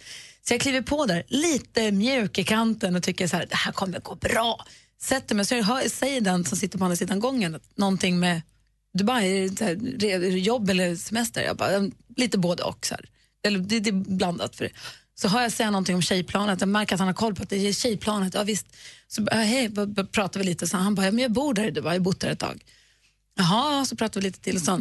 [0.48, 3.72] Så jag kliver på där, lite mjuk i kanten och tycker så här, det här
[3.72, 4.64] kommer gå bra.
[5.02, 8.20] Sätter mig, så jag hör, säger den som sitter på andra sidan gången att någonting
[8.20, 8.42] med
[8.98, 11.42] Dubai, är här, jobb eller semester?
[11.42, 12.86] Jag bara, "Mm, lite både och.
[12.86, 13.04] Så här.
[13.46, 14.70] Eller, det, det är blandat för det.
[15.14, 17.50] Så hör jag säga någonting om tjejplanet, jag märker att han har koll på att
[17.50, 18.34] det är tjejplanet.
[18.34, 18.66] Ja, visst.
[19.08, 19.70] Så hej,
[20.12, 22.04] pratar vi lite, så han bara, ja, men jag bor där i Dubai, jag har
[22.04, 22.64] bott där ett tag.
[23.36, 24.80] Jaha, så pratade vi lite till och så.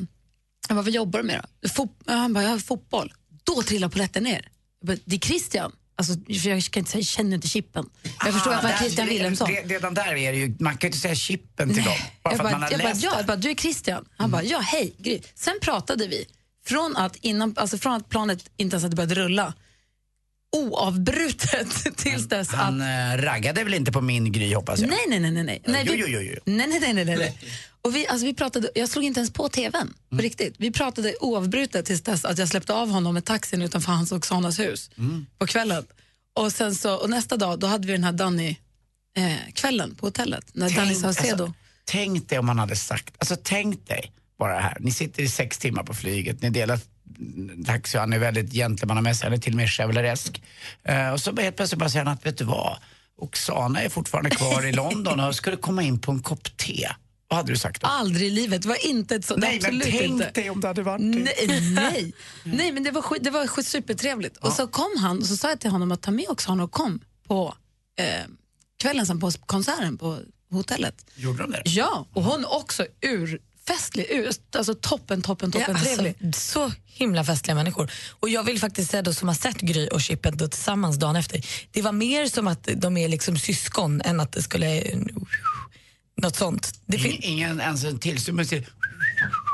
[0.69, 1.45] Jag bara, vad jobbar du med
[1.75, 1.87] då?
[2.05, 3.13] Ja, han bara, jag har fotboll.
[3.43, 4.49] Då trillar polletten ner.
[4.81, 5.71] Jag bara, det är Christian.
[5.95, 7.89] Alltså, för jag kan inte säga, jag känner inte chippen.
[8.25, 9.47] Jag förstår att var där- Christian Wilhelmsson.
[9.49, 11.93] re- Redan där är det ju, man kan ju inte säga chippen till dem.
[12.23, 13.17] Bara Jag att man bara, har jag bara, läst ja, det.
[13.17, 14.05] jag bara, du är Christian.
[14.17, 15.21] Han bara, ja, hej, Gry.
[15.35, 16.25] Sen pratade vi.
[16.65, 19.53] Från att, innan, alltså från att planet inte ens hade börjat rulla,
[20.57, 22.55] oavbrutet tills dess att...
[22.55, 24.89] Han eh, raggade väl inte på min Gry hoppas jag?
[24.89, 25.31] Nej, nej, nej.
[25.43, 25.83] nej, nej.
[25.87, 26.39] Jo, jo, jo, jo.
[26.45, 27.39] Nej, nej, nej, nej, nej.
[27.81, 29.93] Och vi, alltså vi pratade, jag slog inte ens på tvn, Mm.
[30.09, 30.55] på riktigt.
[30.57, 34.17] Vi pratade oavbrutet tills dess att jag släppte av honom med taxin utanför hans och
[34.17, 35.25] Oxanas hus Mm.
[35.37, 35.85] på kvällen.
[36.33, 40.69] Och, sen så, och nästa dag då hade vi den här Danny-kvällen på hotellet, när
[40.69, 41.43] Danny Saucedo...
[41.43, 41.53] alltså,
[41.85, 45.27] tänk dig om man hade sagt, alltså tänk dig bara det här, ni sitter i
[45.27, 46.79] sex timmar på flyget, ni delar
[47.19, 50.41] mm, taxi och han är väldigt gentlemannamässig, han är till och med chevaleresk.
[50.83, 52.77] Eh, och så helt plötsligt bara säger han att, vet du vad,
[53.17, 56.87] Oksana är fortfarande kvar i London och skulle komma in på en kopp te.
[57.29, 57.87] Vad hade du sagt då?
[57.87, 60.31] Aldrig i livet, det var inte ett sånt, Nej, men absolut tänk inte.
[60.31, 62.13] dig om det hade varit Nej, nej.
[62.43, 64.37] nej men det var, det var supertrevligt.
[64.37, 66.71] Och så kom han och så sa jag till honom att ta med Oksana och
[66.71, 67.53] kom på
[67.99, 68.05] eh,
[68.81, 70.19] kvällen sen på konserten på
[70.51, 71.05] hotellet.
[71.15, 71.61] Gjorde de det?
[71.65, 76.15] Ja, och hon också urfestlig, ur, alltså toppen, toppen, toppen Ja, trevlig.
[76.25, 77.91] alltså, så himla festliga människor.
[78.19, 81.15] Och jag vill faktiskt säga då som har sett Gry och Chippen då tillsammans dagen
[81.15, 81.45] efter.
[81.71, 84.83] Det var mer som att de är liksom syskon än att det skulle
[86.21, 86.71] något sånt.
[86.85, 88.65] Det fin- Ingen ens en tillstymmelse till...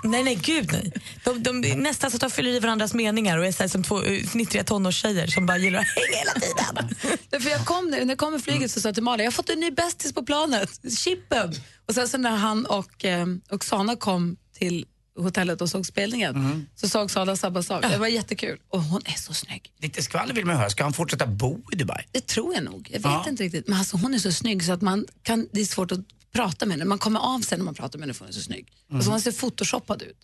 [0.03, 0.91] nej, nej, gud nej.
[1.23, 3.83] De, de, nästan så att de fyller i varandras meningar och är så här, som
[3.83, 7.17] två uh, snittriga tonårstjejer som bara gillar att hänga hela tiden.
[7.29, 9.35] Därför jag kom, när jag kom med flyget så sa jag till Malin, jag har
[9.35, 11.53] fått en ny bästis på planet, Chippen.
[11.87, 14.85] Och sen så när han och eh, Oksana kom till
[15.17, 17.81] hotellet och såg spelningen så sa Oksana samma sak.
[17.91, 18.57] Det var jättekul.
[18.69, 19.71] Och hon är så snygg.
[19.81, 20.69] Lite skvaller vill man höra.
[20.69, 22.03] Ska han fortsätta bo i Dubai?
[22.11, 22.87] Det tror jag nog.
[22.91, 23.25] Jag vet Ja.
[23.29, 23.67] inte riktigt.
[23.67, 25.99] Men alltså, hon är så snygg så att man kan, det är svårt att
[26.35, 26.85] prata med henne.
[26.85, 28.67] Man kommer av sig när man pratar med henne för hon är så snygg.
[28.93, 30.17] Alltså, hon ser photoshoppad ut.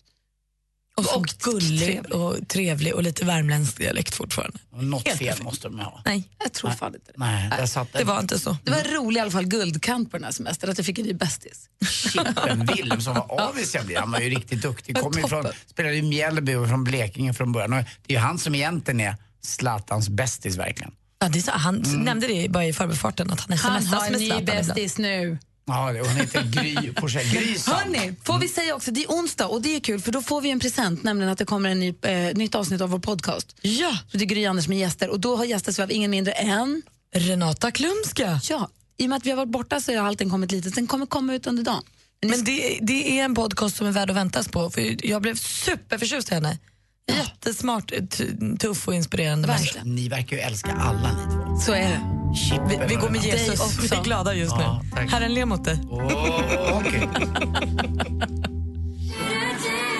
[0.96, 2.12] Och Och gullig trevlig.
[2.14, 4.58] och trevlig och lite värmländsk dialekt fortfarande.
[4.70, 5.44] Och Något Helt fel perfekt.
[5.44, 6.02] måste de ha.
[6.04, 7.18] Nej, Jag tror fan inte det.
[7.18, 8.56] Nej, där satt det var inte så.
[8.64, 11.04] Det var rolig i alla fall guldkant på den här semestern, att jag fick en
[11.04, 11.68] ny bästis.
[12.12, 13.98] Chippen Wilhelm som var avis jag blev.
[14.00, 14.96] Han var ju riktigt duktig.
[14.96, 17.72] Kom ju från, spelade i Mjällby och från Blekinge från början.
[17.72, 20.92] Och det är ju han som egentligen är Zlatans bästis verkligen.
[21.18, 24.06] Ja, det är så, han nämnde det bara i förbifarten att han Han smsas har
[24.06, 25.38] en ny Zlatan bästis nu.
[25.64, 27.26] Ja, det- hon heter Gry Forssell.
[27.74, 30.40] Hörni, får vi säga också, det är onsdag och det är kul för då får
[30.40, 33.56] vi en present, nämligen att det kommer en ny, eh, nytt avsnitt av vår podcast.
[33.62, 33.98] Ja.
[34.10, 36.32] Så det är Gry Anders med gäster och då har gästats vi av ingen mindre
[36.32, 36.82] än...
[37.14, 38.40] Renata Klumska.
[38.48, 40.86] Ja, i och med att vi har varit borta så har allting kommit lite, den
[40.86, 41.82] kommer komma ut under dagen.
[42.26, 44.70] Men det, det är en podcast som är värd att väntas på.
[44.70, 46.58] För jag blev superförtjust i henne.
[47.10, 47.92] Jättesmart,
[48.58, 49.80] tuff och inspirerande människa.
[49.84, 51.56] Ni verkar ju älska alla ni två.
[51.60, 52.00] Så är det.
[52.68, 53.60] Vi, vi går med Jesus.
[53.60, 53.80] också.
[53.82, 54.62] Vi är glada just nu.
[54.62, 54.82] Ja.
[55.10, 55.78] Herren ler mot dig.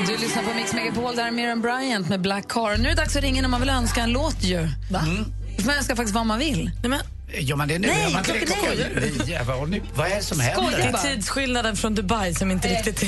[0.06, 2.76] Du lyssnar på Mix Megapol, där är Miriam Bryant med Black Car.
[2.76, 4.68] Nu är det dags att ringa när man vill önska en låt ju.
[4.90, 4.98] Va?
[5.00, 5.16] Mm.
[5.56, 6.70] Man får önska faktiskt vad man vill.
[6.82, 7.00] Nej, men,
[7.40, 7.86] Ja, men det är nu.
[7.86, 9.42] Nej, Gör man klockan klockan nio?
[9.44, 10.62] Vad, ni- vad är det som händer?
[10.70, 13.04] Skojar det är tidsskillnaden från Dubai som inte riktigt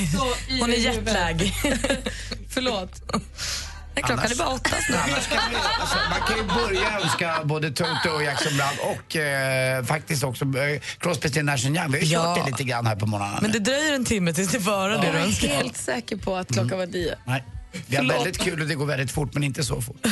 [0.61, 1.53] Hon är jetlag.
[2.49, 3.01] Förlåt.
[3.95, 5.01] Klockan är bara åtta snart.
[5.07, 9.15] Annars kan vi, alltså, man kan ju börja önska både Toto och Jackson Brown och
[9.15, 11.73] eh, faktiskt också eh, Crosby, Stills Nash Young.
[11.91, 12.35] Vi har ju Ja.
[12.35, 13.37] kört det lite grann här på morgonen.
[13.41, 15.47] Men det dröjer en timme tills det varar det Jag du är önskar.
[15.47, 17.15] helt säker på att klockan var nio.
[17.25, 17.43] Nej.
[17.87, 19.97] Vi har väldigt kul och det går väldigt fort, men inte så fort.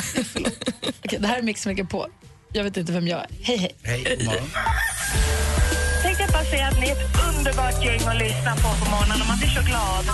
[1.06, 2.10] Okej, det här är Mix Megapol.
[2.54, 3.28] Jag vet inte vem jag är.
[3.44, 3.76] Hej, hej.
[3.84, 4.50] Hej, god morgon.
[6.04, 9.22] Tänkte jag bara säga att ni är ett underbart gäng att lyssna på på morgonen
[9.22, 10.06] och man blir så glad.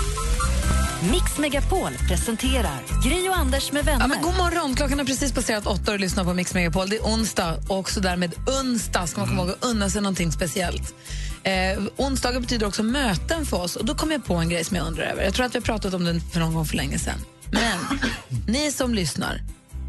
[1.04, 4.02] Mix Megapol presenterar Gry och Anders med vänner.
[4.02, 6.90] Ja, men god morgon, klockan har precis passerat åtta och lyssnar på Mix Megapol.
[6.90, 10.32] Det är onsdag och så därmed onsdag ska man komma ihåg att unna sig någonting
[10.32, 10.96] speciellt.
[11.44, 14.78] Eh, onsdagar betyder också möten för oss och då kom jag på en grej som
[14.78, 15.24] jag undrar över.
[15.24, 17.20] Jag tror att vi har pratat om den för någon gång för länge sedan.
[17.52, 18.00] Men
[18.48, 19.42] ni som lyssnar,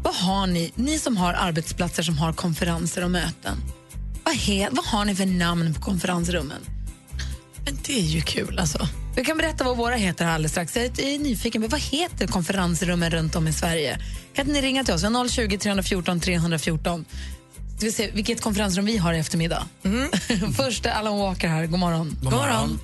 [0.03, 3.57] vad har ni, ni som har arbetsplatser som har konferenser och möten,
[4.23, 6.61] vad, he, vad har ni för namn på konferensrummen?
[7.65, 8.87] Men det är ju kul alltså.
[9.15, 10.75] Vi kan berätta vad våra heter här alldeles strax.
[10.75, 13.99] Jag är nyfiken på vad heter konferensrummen runt om i Sverige?
[14.33, 15.03] Kan ni ringa till oss?
[15.03, 17.05] Vi har 020 314 314.
[17.77, 19.67] Ska vi se vilket konferensrum vi har i eftermiddag.
[20.57, 21.65] Först är Alan Walker här.
[21.65, 22.17] God morgon.
[22.21, 22.79] God morgon.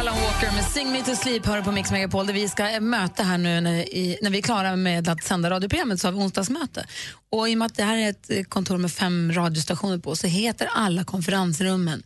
[0.00, 2.80] Alan Walker med Sing Me To Sleep hör på Mix Megapol där vi ska eh,
[2.80, 6.12] möta här nu när, i, när vi är klara med att sända radioprogrammet så har
[6.12, 6.86] vi onsdagsmöte.
[7.30, 10.16] Och i och med att det här är ett eh, kontor med fem radiostationer på
[10.16, 12.02] så heter alla konferensrummen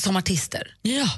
[0.00, 0.74] som artister.
[0.82, 1.08] Ja.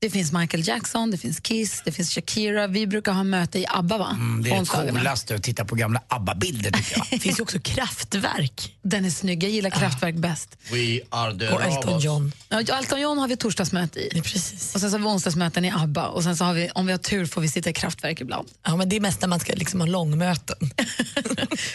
[0.00, 2.66] Det finns Michael Jackson, det finns Kiss, det finns Shakira.
[2.66, 4.10] Vi brukar ha möte i ABBA, va?
[4.10, 6.70] Mm, det är det coolaste att titta på gamla ABBA-bilder.
[7.10, 8.76] Det finns ju också kraftverk.
[8.82, 9.44] Den är snygg.
[9.44, 10.56] Jag gillar Kraftwerk bäst.
[10.72, 12.32] We are the Och Elton John.
[12.48, 14.10] Ja, Elton John har vi torsdagsmöte i.
[14.14, 14.74] Ja, precis.
[14.74, 16.08] Och sen så har vi onsdagsmöten i ABBA.
[16.08, 18.48] Och sen så har vi, om vi har tur får vi sitta i Kraftwerk ibland.
[18.62, 20.56] Ja, men det är mest när man ska liksom ha långmöten.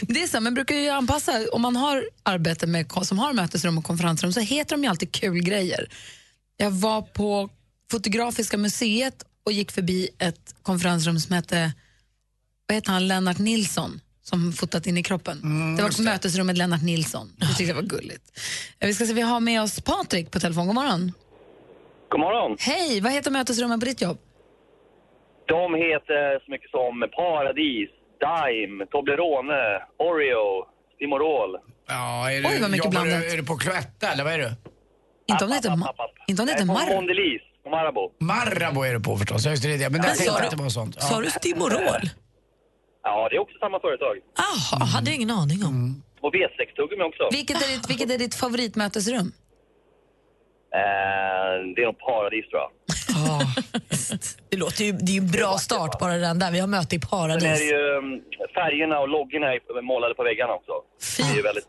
[0.00, 3.78] Det är så, men brukar ju anpassa, om man har arbete med, som har mötesrum
[3.78, 5.88] och konferensrum så heter de ju alltid kul grejer.
[6.56, 7.48] Jag var på
[7.90, 9.14] Fotografiska museet
[9.46, 11.72] och gick förbi ett konferensrum som hette,
[12.68, 15.40] vad heter han, Lennart Nilsson som fotat in i kroppen.
[15.76, 17.32] det var på mötesrummet Lennart Nilsson.
[17.36, 18.40] Det tyckte jag var gulligt.
[18.80, 20.66] Vi ska se, vi har med oss Patrik på telefon.
[20.66, 21.12] God morgon.
[22.08, 22.56] God morgon.
[22.60, 24.18] Hej, vad heter mötesrummen på ditt jobb?
[25.48, 27.88] De heter så mycket som Paradis,
[28.24, 29.62] Dime, Toblerone,
[29.98, 31.50] Oreo, Stimorol.
[31.88, 33.32] Ja, är Oj, vad mycket jobbar du- blandat.
[33.32, 34.50] Är du på Cloetta eller vad är du?
[35.28, 36.28] Inte om det heter, App, Ma- app, app, app.
[36.30, 36.94] inte om det heter på Marr.
[36.94, 38.10] Mondelez och Marabou.
[38.20, 39.46] Marabou är du på förstås.
[39.46, 39.78] Just det, det.
[39.78, 41.02] Men Men tänkte sa jag du- att det var sånt.
[41.02, 42.02] Sa du Stimorol?
[43.02, 44.16] Ja, det är också samma företag.
[44.36, 46.02] Jaha, hade jag ingen aning om.
[46.20, 47.28] Och V6-tuggummi också.
[47.32, 49.32] Vilket är ditt, vilket är ditt favoritmötesrum?
[50.74, 52.70] Eh, det är nog Paradis tror jag.
[53.16, 53.40] Ja,
[53.90, 54.38] visst.
[54.50, 56.50] det, låter ju, det är ju en bra start bara den där.
[56.52, 57.60] Vi har möte i Sen är det paradis.
[57.72, 58.20] ju um,
[58.54, 60.72] färgerna och loggorna är målade på väggarna också.
[61.16, 61.66] Det är ju väldigt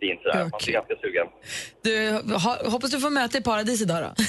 [0.00, 0.40] fint sådär.
[0.50, 1.26] Man blir ganska sugen.
[1.82, 4.24] Du, ha, hoppas du får möte i paradis idag då.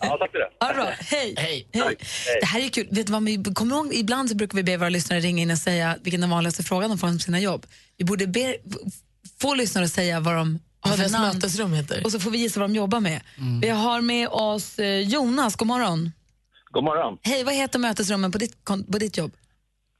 [0.00, 0.48] Ja, tack för det.
[0.60, 0.90] Ha det bra.
[1.00, 1.34] Hej.
[1.36, 1.68] Hej.
[1.72, 1.96] Hej.
[2.40, 2.88] Det här är kul.
[2.90, 5.50] Vet du vad, vi kommer ihåg, ibland så brukar vi be våra lyssnare ringa in
[5.50, 7.66] och säga vilken den vanligaste frågan de får om sina jobb.
[7.96, 8.56] Vi borde be,
[9.40, 11.34] få lyssnare att säga vad de har Vad för namn.
[11.36, 12.04] mötesrum heter.
[12.04, 13.20] Och så får vi gissa vad de jobbar med.
[13.62, 16.12] Vi har med oss eh, Jonas, god morgon.
[16.72, 17.18] God morgon.
[17.22, 19.32] Hej, vad heter mötesrummen på ditt, på ditt jobb?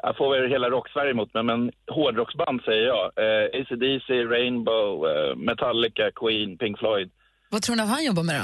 [0.02, 3.04] Jag får väl hela rock-Sverige emot mig, men hårdrocksband säger jag.
[3.04, 7.10] Eh, AC/DC, Rainbow, eh, Metallica, Queen, Pink Floyd.
[7.50, 8.40] Vad tror ni att han jobbar med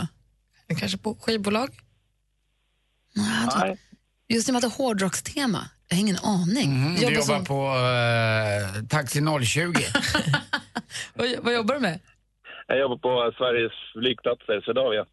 [0.69, 0.75] då?
[0.77, 1.69] Kanske på skivbolag?
[3.15, 3.79] Nej, han tror- Nej.
[4.29, 5.59] Just i och med att det är hårdrockstema.
[5.89, 6.77] Jag har ingen aning.
[6.77, 7.61] Mm, du Jobbar som- på
[8.83, 9.73] uh, Taxi 020.
[11.15, 12.01] vad, vad jobbar du med?
[12.67, 15.05] Jag jobbar på Sveriges flygplatser, Swedavia.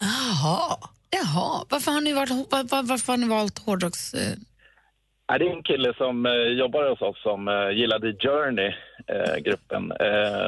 [0.00, 0.76] Jaha.
[1.10, 1.64] Jaha.
[1.68, 4.14] Varför har ni, varit, var, var, varför har ni valt hårdrocks...
[4.14, 4.36] Eh?
[5.28, 8.72] Det är en kille som eh, jobbar hos oss som eh, gillade Journey,
[9.06, 9.92] eh, gruppen.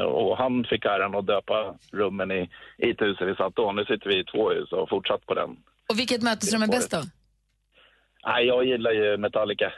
[0.05, 3.71] Och han fick äran att döpa rummen i, i ett hus där vi satt då.
[3.71, 5.49] Nu sitter vi i två hus och har fortsatt på den.
[5.89, 7.01] Och vilket mötesrum är bäst då?
[8.25, 9.73] Nej, jag gillar ju Metallica.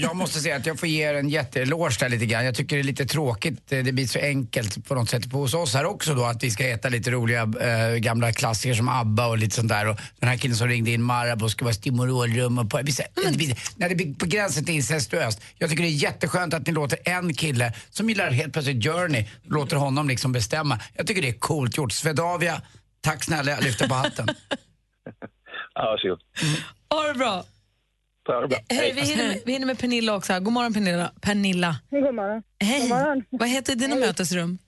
[0.00, 2.44] Jag måste säga att jag får ge er en jätteeloge där lite grann.
[2.44, 5.38] Jag tycker det är lite tråkigt, eh, det blir så enkelt på något sätt på
[5.38, 8.88] hos oss här också då att vi ska äta lite roliga eh, gamla klassiker som
[8.88, 9.88] ABBA och lite sånt där.
[9.88, 13.30] Och den här killen som ringde in Marabou ska vara stimorolrum och på, vi säger-
[13.30, 15.40] det blir, när det blir på gränsen till incestuöst.
[15.58, 19.24] Jag tycker det är jätteskönt att ni låter en kille som gillar helt plötsligt Journey,
[19.42, 20.80] låter honom liksom bestämma.
[20.94, 21.92] Jag tycker det är coolt gjort.
[21.92, 22.62] Svedavia,
[23.00, 24.28] tack snälla, jag lyfter på hatten.
[25.74, 26.20] Ja, varsågod.
[26.90, 27.44] Ha det bra.
[28.28, 28.60] Ta det.
[28.68, 30.32] Hej, vi, hinner med, vi hinner med Pernilla också.
[30.32, 30.40] här.
[30.40, 31.10] God morgon Pernilla.
[31.26, 31.72] Pernilla.
[31.90, 32.42] God morgon.
[32.60, 32.80] Hej.
[32.80, 33.24] God morgon.
[33.30, 34.58] Vad heter dina mötesrum?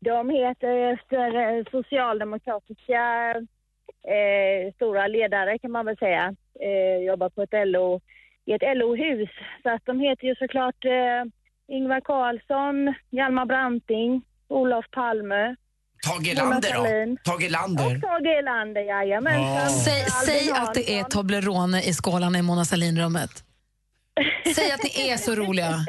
[0.00, 3.02] De heter efter eh, socialdemokratiska
[4.14, 6.34] eh, stora ledare kan man väl säga.
[6.60, 8.00] Eh, jobbar på ett LO,
[8.44, 9.30] i ett LO-hus.
[9.62, 11.22] Så att de heter ju såklart eh,
[11.76, 15.56] Ingvar Carlsson, Hjalmar Branting, Olof Palme.
[16.04, 17.16] Tage Erlander då?
[17.32, 17.84] Tage Erlander?
[17.96, 19.70] Och Tage Erlander, jajamensan.
[19.70, 21.04] Säg, Albin säg att det är.
[21.04, 23.44] Toblerone i skålarna i Mona Sahlin-rummet.
[24.54, 25.86] Säg att ni är så roliga.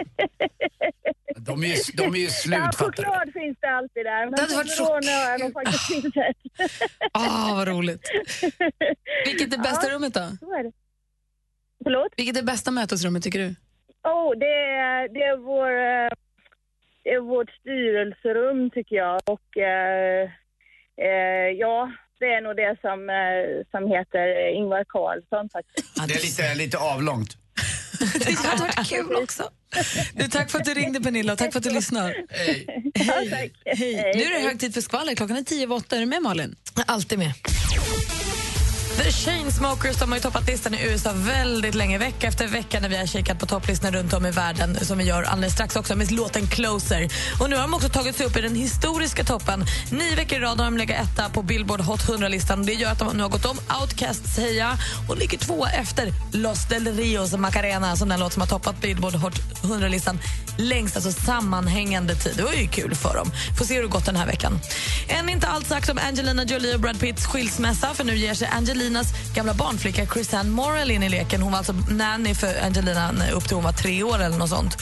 [1.38, 3.04] De är ju, de är ju slut, Ja, fattar du.
[3.04, 4.26] choklad finns det alltid där.
[4.26, 6.38] Men Det hade varit Toblerone har jag nog faktiskt inte sett.
[7.12, 8.10] Ah, vad roligt.
[9.26, 9.94] Vilket är bästa Ja.
[9.96, 10.20] rummet då?
[10.40, 10.72] Så är det.
[11.84, 12.08] Förlåt?
[12.18, 13.56] Vilket är bästa mötesrummet tycker du?
[14.04, 16.10] Oh, det, är, det, är vår, eh,
[17.32, 19.22] vårt styrelserum tycker jag.
[19.26, 20.24] Och eh,
[21.08, 24.26] eh, ja, det är nog det som, eh, som heter
[24.58, 26.08] Ingvar Carlsson faktiskt.
[26.08, 27.38] Det är lite, lite avlångt.
[28.26, 29.44] Det hade varit kul också.
[30.14, 32.16] Du, tack för att du ringde Pernilla och tack för att du lyssnar.
[32.30, 32.66] Hej.
[32.96, 33.54] Hej.
[33.66, 34.12] Hej.
[34.16, 35.16] Nu är det hög tid för skvaller.
[35.16, 35.96] Klockan är tio över åtta.
[35.96, 36.56] Är du med Malin?
[36.86, 37.34] Alltid med.
[38.98, 42.90] The Chainsmokers de har ju toppat listan i USA väldigt länge, vecka efter vecka när
[42.90, 45.96] vi har kikat på topplistorna runt om i världen som vi gör alldeles strax också
[45.96, 47.10] med låten Closer.
[47.40, 49.66] Och nu har de också tagit sig upp i den historiska toppen.
[49.92, 52.66] Nio veckor i rad har de legat etta på Billboard Hot 100-listan.
[52.66, 54.78] Det gör att de nu har gått om Outcasts Heja
[55.10, 59.16] och ligger tvåa efter Los Del Rios Macarena som den låt som har toppat Billboard
[59.16, 60.20] Hot 100-listan
[60.58, 62.34] längst, alltså sammanhängande tid.
[62.38, 63.32] Det var ju kul för dem.
[63.58, 64.60] Får se hur det gått den här veckan.
[65.08, 68.48] Än inte allt sagt om Angelina Jolie och Brad Pitts skilsmässa för nu ger sig
[68.86, 71.42] Angelinas gamla barnflicka Chrisanne Morrell in i leken.
[71.42, 74.78] Hon var alltså nanny för Angelina upp till hon var tre år eller något sånt.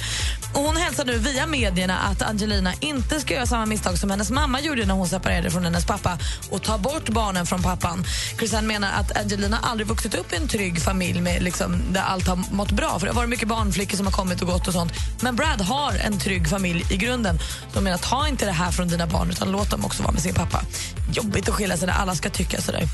[0.53, 4.31] Och hon hälsar nu via medierna att Angelina inte ska göra samma misstag som hennes
[4.31, 6.17] mamma gjorde när hon separerade från hennes pappa
[6.49, 8.05] och ta bort barnen från pappan.
[8.37, 12.27] Chrisanne menar att Angelina aldrig vuxit upp i en trygg familj med liksom, där allt
[12.27, 12.99] har mått bra.
[12.99, 14.93] För Det har varit mycket barnflickor som har kommit och gått och sånt.
[15.21, 17.39] Men Brad har en trygg familj i grunden.
[17.73, 20.21] De menar, ta inte det här från dina barn utan låt dem också vara med
[20.21, 20.61] sin pappa.
[21.13, 22.87] Jobbigt att skilja sig när alla ska tycka sådär.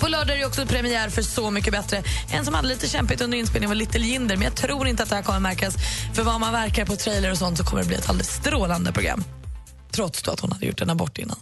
[0.00, 2.02] På lördag är det också premiär för Så mycket bättre.
[2.32, 5.08] En som hade lite kämpigt under inspelningen var Little Jinder men jag tror inte att
[5.08, 5.74] det här kommer märkas.
[6.14, 8.92] För vad man verkar på trailer och sånt så kommer det bli ett alldeles strålande
[8.92, 9.24] program.
[9.92, 11.36] Trots då att hon hade gjort en abort innan.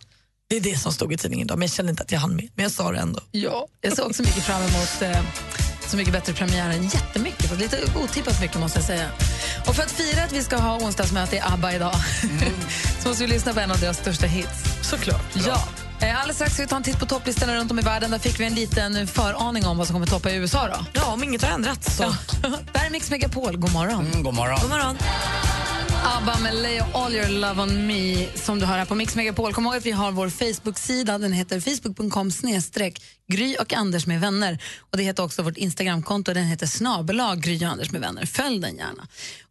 [0.51, 2.37] Det är det som stod i tidningen idag, men jag kände inte att jag hann
[2.37, 2.49] med.
[2.55, 3.21] Men jag sa det ändå.
[3.31, 5.23] Ja, jag ser också mycket fram emot eh,
[5.87, 6.83] Så mycket bättre premiären.
[6.83, 9.11] Jättemycket, lite otippat mycket måste jag säga.
[9.67, 11.95] Och för att fira att vi ska ha onsdagsmöte i ABBA idag
[13.03, 14.65] så måste vi lyssna på en av deras största hits.
[14.83, 15.37] Såklart.
[15.47, 15.69] Ja.
[16.01, 18.11] Eh, Alldeles strax ska vi ta en titt på topplistorna runt om i världen.
[18.11, 20.69] Där fick vi en liten föraning om vad som kommer toppa i USA.
[20.69, 20.85] Då.
[20.93, 21.97] Ja, om inget har ändrats.
[21.97, 22.03] Så.
[22.73, 23.57] Där är Mix Megapol.
[23.57, 24.07] God morgon.
[24.07, 24.59] Mm, god morgon.
[24.61, 24.97] God morgon.
[26.05, 29.53] ABBA med Lay All Your Love On Me som du hör här på Mix Megapol.
[29.55, 31.19] Kom ihåg att vi har vår Facebook-sida.
[31.19, 34.59] Den heter facebook.com snedstreck Gry och Anders med vänner.
[34.91, 36.35] Och Det heter också vårt Instagramkonto.
[36.35, 38.27] Den heter snabelag Gry och Anders med vänner.
[38.27, 39.07] Följ den gärna.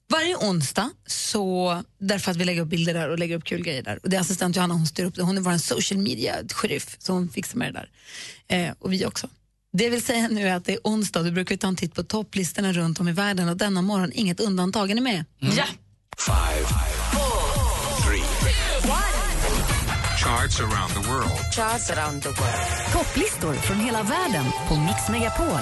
[0.10, 3.84] Varje onsdag, så, därför att vi lägger upp bilder där och lägger upp kul grejer
[3.84, 3.99] där.
[4.03, 5.22] Och det är assistent Johanna, hon styr upp det.
[5.22, 7.86] Hon är vår social media-sheriff, så hon fixar med det
[8.47, 8.68] där.
[8.68, 9.30] Eh, och vi också.
[9.74, 11.93] Det vill säga nu är att det är onsdag, då brukar vi ta en titt
[11.93, 14.91] på topplistorna runt om i världen och denna morgon inget undantag.
[14.91, 15.26] Är ni med?
[15.39, 15.66] Ja.
[16.18, 16.68] Five,
[18.05, 18.24] three,
[20.28, 21.32] charts around the world.
[21.51, 22.93] Charts around the world.
[22.93, 25.62] Topplistor från hela världen på Mix Megapol.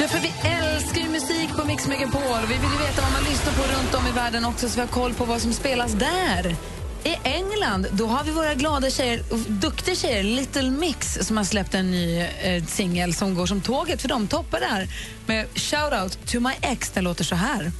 [0.00, 2.40] Ja, för vi älskar ju musik på Mix Megapol.
[2.48, 4.80] Vi vill ju veta vad man lyssnar på runt om i världen också så vi
[4.80, 6.56] har koll på vad som spelas där.
[7.04, 11.74] I England då har vi våra glada tjejer, duktiga tjejer, Little Mix som har släppt
[11.74, 14.88] en ny eh, singel som går som tåget för de toppar där
[15.26, 16.90] med Shout Out to my ex.
[16.90, 17.72] Den låter så här.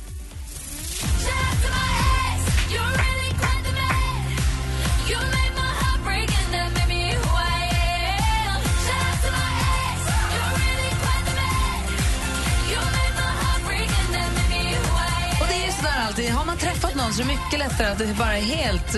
[16.72, 18.96] Träffat någon så är det mycket lättare att det bara är helt...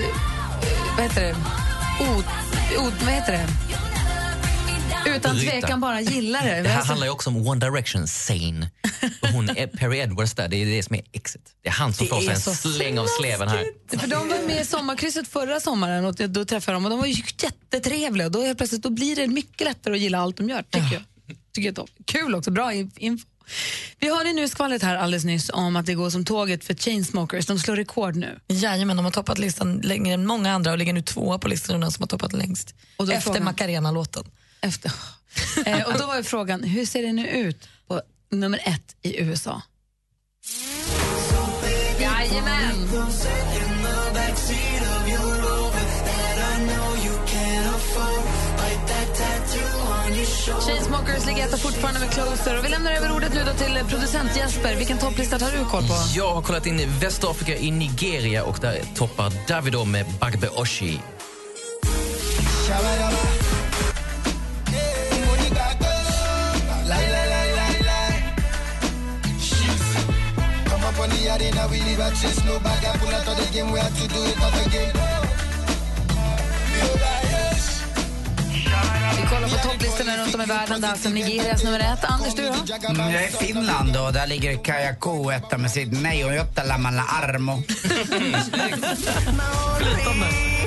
[0.97, 1.35] Vad heter det?
[2.05, 2.25] Ot,
[2.87, 3.49] ot, vad heter det?
[5.11, 6.63] Utan tvekan bara gillar det.
[6.63, 8.71] Det här handlar ju också om One Direction, Sane.
[9.33, 11.43] Hon är Perry Edwards där, det är det som är exit.
[11.63, 13.65] Det är han som får sig en släng av sleven här.
[13.99, 16.99] För de var med i sommarkrysset förra sommaren och då träffade jag dem och de
[16.99, 18.29] var ju jättetrevliga.
[18.29, 21.03] Då helt plötsligt då blir det mycket lättare att gilla allt de gör, tycker jag.
[21.55, 21.89] Tycker jag.
[22.07, 23.27] Kul också, bra inf- info.
[23.99, 27.47] Vi hörde nu skvallret här alldeles nyss om att det går som tåget för Chainsmokers.
[27.47, 28.41] De slår rekord nu.
[28.49, 31.81] Jajamän, de har toppat listan längre än många andra och ligger nu tvåa på listan
[31.81, 32.75] de som har toppat längst.
[32.97, 34.25] Och då är Efter frågan- Macarena-låten.
[34.61, 34.93] Efter.
[35.67, 39.21] Eh, och då var ju frågan, hur ser det nu ut på nummer ett i
[39.21, 39.63] USA?
[42.01, 42.89] Jajamän!
[50.43, 52.59] Chainsmokers ligger etta fortfarande med Closer.
[52.59, 54.77] Och vi lämnar över ordet nu då till producent Jesper.
[54.77, 55.95] Vilken topplista tar du koll på?
[56.15, 61.01] Jag har kollat in i Västafrika, i Nigeria och där toppar Davido med Bagbe Oshi.
[79.17, 80.81] Vi kollar på topplistorna runt om i världen.
[80.81, 82.05] Det är alltså Nigerias nummer ett.
[82.05, 82.55] Anders, du då?
[82.89, 86.65] Mm, jag är i Finland och där ligger Kajako etta med sitt Nej och Jotta
[86.65, 87.63] Lamala Armo.
[90.05, 90.13] Så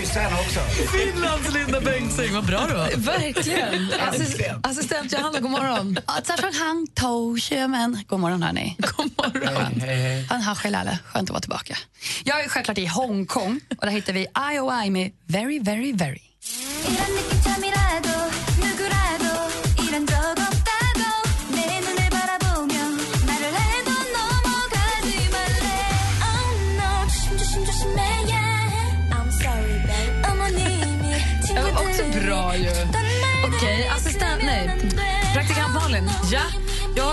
[0.00, 0.60] kyssa henne också.
[0.96, 2.90] Finlands Linda Bengtzing, vad bra du var.
[2.96, 3.90] Verkligen.
[3.90, 5.98] Assis- assistent Johanna, god morgon.
[6.60, 8.04] Han Toshemen.
[8.08, 8.76] God morgon, hörni.
[8.78, 9.82] God morgon.
[10.28, 10.98] Han har skelale.
[11.06, 11.76] Skönt att vara tillbaka.
[12.24, 16.20] Jag är självklart i Hongkong och där hittar vi IOI med Very, very, very.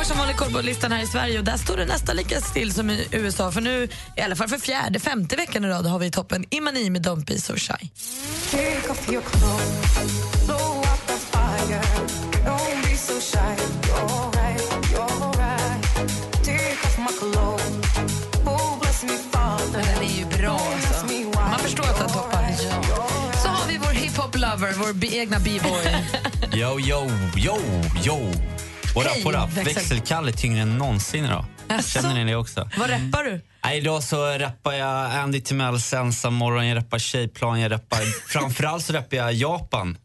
[0.05, 2.73] Som vanligt koll på listan här i Sverige och där står det nästan lika still
[2.73, 3.51] som i USA.
[3.51, 3.87] För nu,
[4.17, 7.07] i alla fall för fjärde, femte veckan i rad har vi i toppen Imani med
[7.07, 7.89] Don't be so shy.
[10.47, 10.81] Oh.
[19.73, 21.05] Den är ju bra alltså.
[21.33, 22.51] Man förstår att den toppar.
[23.43, 26.05] Så har vi vår hiphop-lover, vår egna b-boy.
[26.59, 27.57] Yo, yo, yo,
[28.05, 28.54] yo.
[28.95, 29.57] What up, what up?
[29.57, 29.73] växel.
[29.73, 31.45] Växelkalle är tyngre än någonsin idag.
[31.67, 31.89] Jaså?
[31.89, 32.69] Känner ni det också?
[32.77, 33.41] Vad rappar du?
[33.63, 37.99] Nej, idag så rappar jag Andy Timells Ensam morgon, jag rappar Tjejplan, jag rappar...
[38.27, 39.97] Framförallt så rappar jag Japan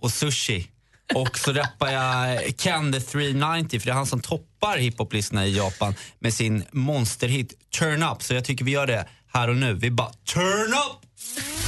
[0.00, 0.70] och sushi.
[1.14, 5.56] Och så rappar jag Ken the 390, för det är han som toppar hiphoplistorna i
[5.56, 8.22] Japan med sin monsterhit Turn Up.
[8.22, 9.74] Så jag tycker vi gör det här och nu.
[9.74, 11.06] Vi bara Turn Up!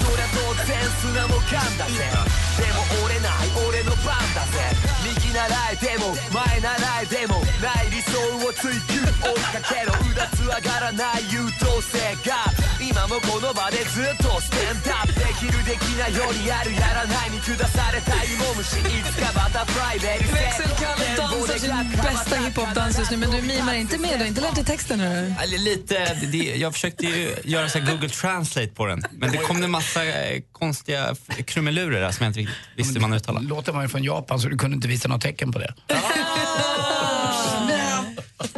[0.03, 2.11] そりゃ当然砂も噛んだぜ
[2.59, 4.59] でも折れない俺の番だぜ
[5.07, 12.51] 右習えても前習えてもない理想を追求追いかけろうだつ上がらない優等生が
[12.83, 21.73] 今もこの場でずっとステンダップできるできないよりやるやらないに下された芋虫いつかバタフライベリー Växelkalle dansar sin
[22.03, 24.19] bästa hiphop-dans just nu, men du mimar inte med.
[24.19, 25.35] Har inte lärt dig texten nu.
[25.43, 29.03] Eller lite, det, jag försökte ju göra så här Google Translate på den.
[29.11, 31.15] Men det kom det massa eh, konstiga
[31.47, 33.47] krumelurer där som jag inte riktigt visste hur man uttalade.
[33.47, 35.75] Låten var ju från Japan så du kunde inte visa något tecken på det.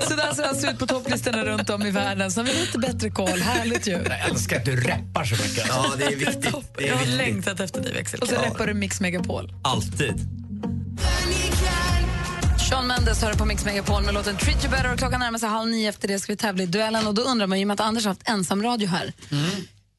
[0.08, 2.30] Så där ser det alltså ut på topplistorna runt om i världen.
[2.32, 3.40] Så har vi lite bättre koll.
[3.40, 3.92] Härligt ju.
[3.92, 5.64] Jag älskar att du rappar så mycket.
[5.68, 6.42] Ja, det är viktigt.
[6.42, 7.16] Det Jag är har viktigt.
[7.16, 8.32] längtat efter dig, Och Växelkalle.
[8.40, 9.52] så rappar du Mix Megapol.
[9.64, 10.14] Alltid.
[12.70, 14.92] Sean Mendes hör på Mix Megapol med låten Treat You Better.
[14.92, 15.88] Och klockan närmar sig halv nio.
[15.88, 17.06] Efter det ska vi tävla i duellen.
[17.06, 19.12] Och då undrar man ju, i och med att Anders har haft ensamradio här.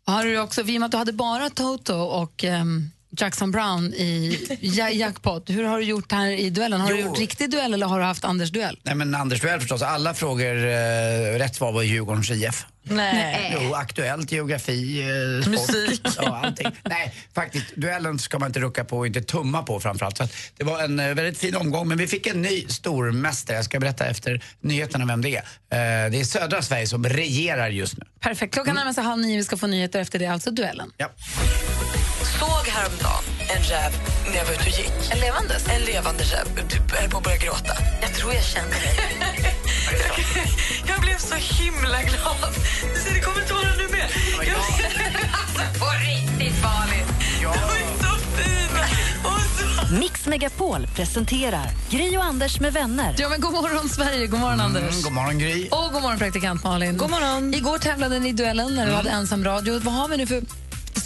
[0.08, 3.94] Har du också, i och med att du hade bara Toto och ehm, Jackson Brown
[3.94, 5.50] i ja, jackpot.
[5.50, 6.82] Hur har du gjort här i duellen?
[6.82, 7.06] Har du Jo.
[7.08, 8.80] gjort riktig duell eller har du haft Anders duell?
[8.84, 12.66] Nej men Anders Duell förstås, alla frågor eh, rätt svar var Djurgårdens IF.
[12.88, 13.58] Nej.
[13.62, 15.52] Jo, aktuellt, geografi, eh, sport.
[15.52, 16.02] Musik.
[16.18, 16.68] Ja, allting.
[16.84, 20.18] Nej, faktiskt, duellen ska man inte rucka på och inte tumma på framförallt.
[20.18, 23.56] Så att det var en eh, väldigt fin omgång, men vi fick en ny stormästare.
[23.58, 25.42] Jag ska berätta efter nyheterna vem det är.
[26.06, 28.06] Eh, det är södra Sverige som regerar just nu.
[28.20, 28.54] Perfekt.
[28.54, 29.38] Klockan närmar sig halv nio.
[29.38, 30.28] Vi ska få nyheter efter det.
[30.28, 30.92] Alltså duellen.
[30.98, 31.10] Ja.
[32.40, 33.24] såg häromdagen
[33.56, 33.92] en räv
[34.28, 35.12] när jag var ute och gick.
[35.12, 35.68] En levandes?
[35.68, 36.48] En levande räv.
[36.70, 37.74] Du höll på att börja gråta.
[38.02, 39.56] Jag tror jag känner dig.
[40.88, 42.54] jag blev så himla glad.
[43.14, 44.10] Det kommer tårar nu med.
[44.48, 44.56] Jag...
[45.42, 47.08] alltså, på riktigt farligt.
[47.42, 48.88] De är så fina.
[49.88, 49.96] Så...
[50.00, 53.16] Mix Megapol presenterar Gri och Anders med vänner.
[53.18, 54.28] Ja, men god morgon, Sverige.
[54.28, 54.82] God morgon, Anders.
[54.92, 55.68] Mm, god morgon Gry.
[55.72, 56.98] Och god morgon, praktikant Malin.
[56.98, 57.54] God morgon.
[57.54, 59.80] Igår tävlade ni i duellen när du hade ensam radio.
[59.80, 60.42] Vad har vi nu för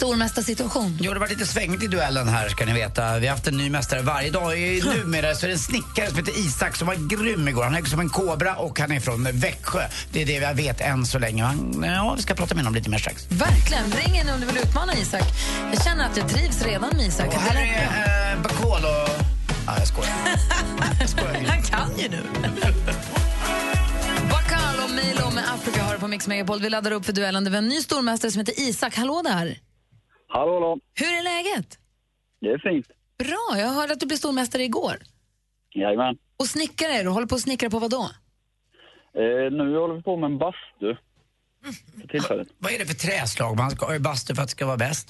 [0.00, 0.98] stormästarsituation?
[1.00, 3.18] Jo, det varit lite svängigt i duellen här ska ni veta.
[3.18, 4.58] Vi har haft en ny mästare varje dag.
[4.58, 7.64] I- Numera så är det en snickare som heter Isak som var grym igår.
[7.64, 9.80] Han är som en kobra och han är från Växjö.
[10.12, 11.44] Det är det jag vet än så länge.
[11.44, 13.26] Han, ja, vi ska prata med honom lite mer strax.
[13.28, 13.84] Verkligen.
[13.92, 15.22] Ring in om du vill utmana Isak.
[15.72, 17.26] Jag känner att jag trivs redan med Isak.
[17.26, 19.24] Och här är eh, Bacol och...
[19.66, 20.12] Ja, jag skojar.
[21.48, 22.22] Han kan ju nu.
[24.30, 26.60] Bakal och Milo med Africa har på Mix Megapol.
[26.60, 27.44] Vi laddar upp för duellen.
[27.44, 28.96] Det var en ny stormästare som heter Isak.
[28.96, 29.56] Hallå där!
[30.32, 30.78] Hallå, hallå.
[30.94, 31.78] Hur är läget?
[32.40, 32.86] Det är fint.
[33.18, 34.96] Bra, jag hörde att du blev stormästare igår.
[35.74, 36.16] Jajamän.
[36.36, 37.10] Och snickare är du.
[37.10, 38.02] Håller på att snickra på vad då?
[39.14, 40.96] Eh, nu håller vi på med en bastu.
[42.00, 42.48] För tillfället.
[42.58, 44.76] Vad är det för träslag man ska ha i bastu för att det ska vara
[44.76, 45.08] bäst?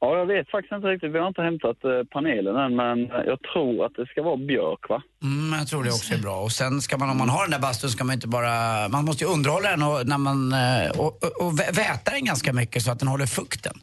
[0.00, 1.12] Ja, jag vet faktiskt inte riktigt.
[1.12, 4.88] Vi har inte hämtat eh, panelen än, men jag tror att det ska vara björk,
[4.88, 5.02] va?
[5.22, 6.36] Mm, jag tror det också är bra.
[6.40, 8.88] Och sen ska man, om man har den där bastun ska man inte bara...
[8.88, 12.24] Man måste ju underhålla den och, när man, eh, och, och, och vä- väta den
[12.24, 13.74] ganska mycket så att den håller fukten.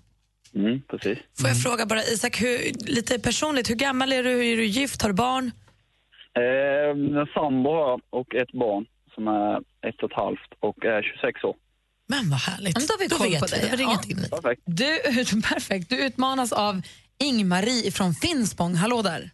[0.56, 1.18] Mm, precis.
[1.40, 2.58] Får jag fråga bara Isak, hur,
[2.92, 4.52] lite personligt, hur gammal är du?
[4.52, 5.02] Är du gift?
[5.02, 5.52] Har du barn?
[6.38, 8.86] Eh, en sambo har jag och ett barn
[9.16, 9.58] som är
[9.90, 11.56] ett och ett halvt och är 26 år.
[12.08, 12.76] Men vad härligt.
[12.78, 13.62] Men då har vi koll på vi.
[13.68, 13.78] dig.
[13.78, 14.02] Det Ja.
[14.08, 14.30] nytt.
[14.32, 14.62] Perfekt.
[14.66, 15.00] Du,
[15.54, 15.90] perfekt.
[15.90, 16.82] Du utmanas av
[17.20, 18.76] Ingmarie från Finspång.
[18.76, 19.30] Hallå där!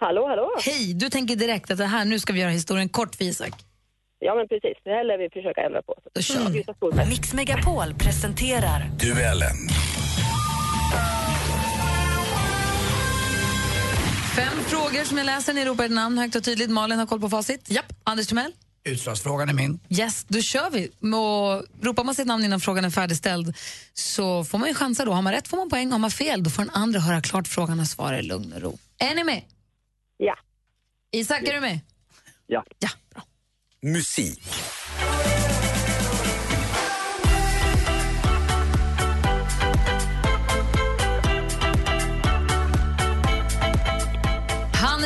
[0.00, 0.50] Hallå, hallå.
[0.64, 0.94] Hej!
[0.94, 3.52] Du tänker direkt att det här, nu ska vi göra historien kort för Isak.
[4.18, 4.76] Ja, men precis.
[4.84, 5.94] Det här lär vi försöka ändra på.
[6.14, 6.64] Då kör vi.
[6.92, 7.08] Mm.
[7.08, 9.56] Mix Megapol presenterar Duellen.
[14.36, 15.52] Fem frågor som jag läser.
[15.52, 16.70] Ni ropar ett namn högt och tydligt.
[16.70, 17.70] Malin har koll på facit.
[17.70, 17.92] Japp.
[18.04, 18.52] Anders Timell?
[18.84, 19.80] Utslagsfrågan är min.
[19.88, 20.88] Yes, då kör vi.
[20.88, 23.56] Och ropar man sitt namn innan frågan är färdigställd
[23.94, 25.12] så får man ju chansa då.
[25.12, 27.48] Har man rätt får man poäng, har man fel då får den andra höra klart
[27.48, 28.78] frågan och svara i lugn och ro.
[28.98, 29.42] Är ni med?
[30.16, 30.34] Ja.
[31.12, 31.80] Isak, är du med?
[32.46, 32.64] Ja.
[32.78, 33.22] Ja, bra.
[33.82, 34.42] Musik.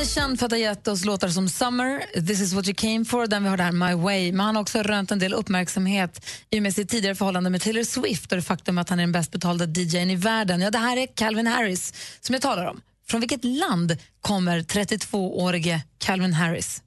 [0.07, 3.05] Är känd för att ha gett oss låtar som Summer, This is what you came
[3.05, 4.33] for, den vi har där, My way.
[4.33, 7.63] Men han har också rönt en del uppmärksamhet i och med sitt tidigare förhållande med
[7.63, 10.61] Taylor Swift och det faktum att han är den bäst betalda DJn i världen.
[10.61, 12.81] Ja, det här är Calvin Harris som jag talar om.
[13.07, 16.83] Från vilket land kommer 32-årige Calvin Harris?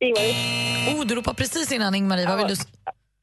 [0.00, 0.34] Ingmarie?
[0.94, 2.28] Oh, du ropar precis innan Ingmarie.
[2.28, 2.62] Vad vill du?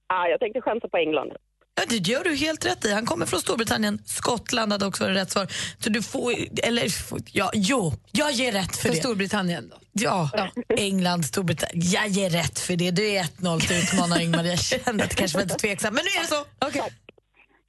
[0.07, 1.31] Ah, jag tänkte chansa på England.
[1.75, 2.93] Ja, det gör du helt rätt i.
[2.93, 3.99] Han kommer från Storbritannien.
[4.05, 5.47] Skottland hade också varit rätt svar.
[5.79, 6.93] Så du får, eller,
[7.31, 8.95] ja, jo, jag ger rätt för, För det.
[8.95, 9.77] Storbritannien då?
[9.93, 10.29] Ja,
[10.77, 11.89] England, Storbritannien.
[11.91, 12.91] Jag ger rätt för det.
[12.91, 14.43] Du är 1-0 till utmanar Ingmar.
[14.43, 16.67] Jag kände att det kanske var lite tveksamt, men nu är det så.
[16.67, 16.89] Okay.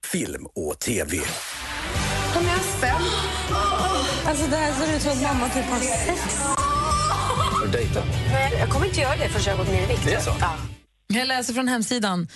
[0.07, 1.21] Film och TV.
[2.35, 3.03] Hon är fem.
[4.27, 6.39] Alltså det här ser ut som att mamma typ har sex.
[6.39, 8.05] Har du dejtat?
[8.33, 10.01] Nej, jag kommer inte göra det förrän jag har gått ner i vikt.
[10.05, 10.37] Det är så?
[10.41, 10.53] Ja.
[11.07, 12.29] Jag läser från hemsidan.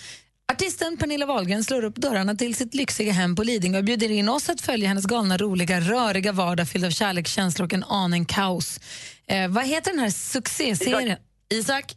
[0.52, 4.28] Artisten Pernilla Wahlgren slår upp dörrarna till sitt lyxiga hem på Lidingö och bjuder in
[4.28, 8.24] oss att följa hennes galna, roliga, röriga vardag fylld av kärlek, känslor och en aning
[8.24, 8.80] kaos.
[9.26, 11.18] Eh, vad heter den här succéserien?
[11.48, 11.96] Isak?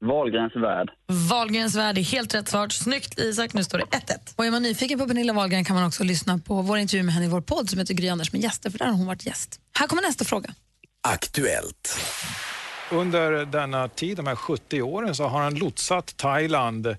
[0.00, 0.90] Wahlgrens värld.
[1.30, 2.68] Wahlgrens värld är helt rätt svar.
[2.68, 4.34] Snyggt Isak, nu står det 1-1.
[4.36, 7.14] Och är man nyfiken på Pernilla Wahlgren kan man också lyssna på vår intervju med
[7.14, 9.26] henne i vår podd som heter Gry Anders med gäster, för där har hon varit
[9.26, 9.60] gäst.
[9.78, 10.54] Här kommer nästa fråga.
[11.00, 11.98] Aktuellt.
[12.90, 16.96] Under denna tid, de här 70 åren, så har han lotsat Thailand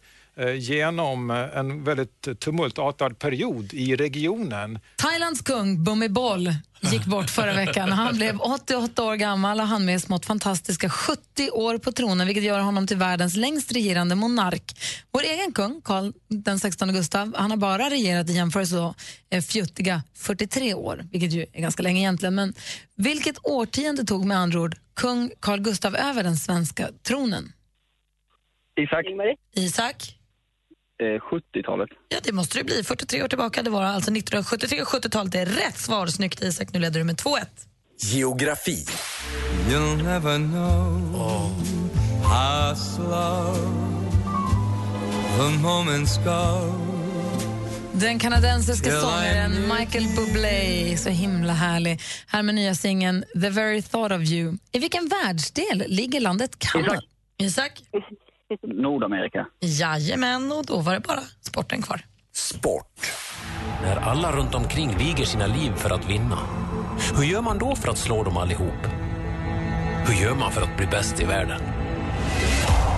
[0.57, 4.79] genom eh, en väldigt tumultartad period i regionen.
[4.95, 6.47] Thailands kung Bhumibol
[6.81, 7.91] gick bort förra veckan.
[7.91, 12.43] Han blev 88 år gammal och han med smått fantastiska 70 år på tronen vilket
[12.43, 14.75] gör honom till världens längst regerande monark.
[15.11, 18.93] Vår egen kung, Karl den 16 Gustav, han har bara regerat i jämförelse då,
[19.29, 22.35] eh, fjuttiga 43 år, vilket ju är ganska länge egentligen.
[22.35, 22.53] Men
[22.95, 27.53] vilket årtionde tog med andra ord kung Carl Gustav över den svenska tronen?
[28.75, 29.05] Isak?
[29.55, 30.20] Isak?
[31.01, 31.89] Eh, 70-talet.
[32.09, 32.83] Ja, det måste det bli.
[32.83, 33.63] 43 år tillbaka.
[33.63, 35.31] Det var alltså 1973 och 70-talet.
[35.31, 36.07] Det är rätt svar.
[36.07, 36.73] Snyggt Isak.
[36.73, 37.39] Nu leder du med 2-1.
[38.01, 38.85] Geografi.
[39.69, 41.51] You'll never know
[42.23, 43.55] how slow
[45.37, 46.73] the moments go.
[47.93, 52.01] Den kanadensiska sångaren Michael Bublé, så himla härlig.
[52.27, 54.57] Här med nya singeln The very thought of you.
[54.71, 57.01] I vilken världsdel ligger landet Kanada?
[57.37, 57.71] Isak?
[58.63, 59.47] Nordamerika.
[59.59, 62.01] Jajamän, och då var det bara sporten kvar.
[62.33, 63.11] Sport.
[63.81, 66.37] När alla runt omkring viger sina liv för att vinna.
[67.17, 68.87] Hur gör man då för att slå dem allihop?
[70.07, 71.61] Hur gör man för att bli bäst i världen?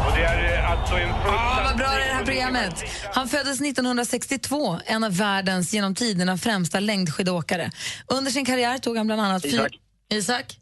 [0.06, 2.84] Och det är alltså en Ah, vad bra det är det här programmet.
[3.14, 7.72] Han föddes 1962, en av världens genom tiderna främsta längdskidåkare.
[8.08, 9.46] Under sin karriär tog han bland annat...
[9.46, 9.80] Isak.
[10.10, 10.60] Isak?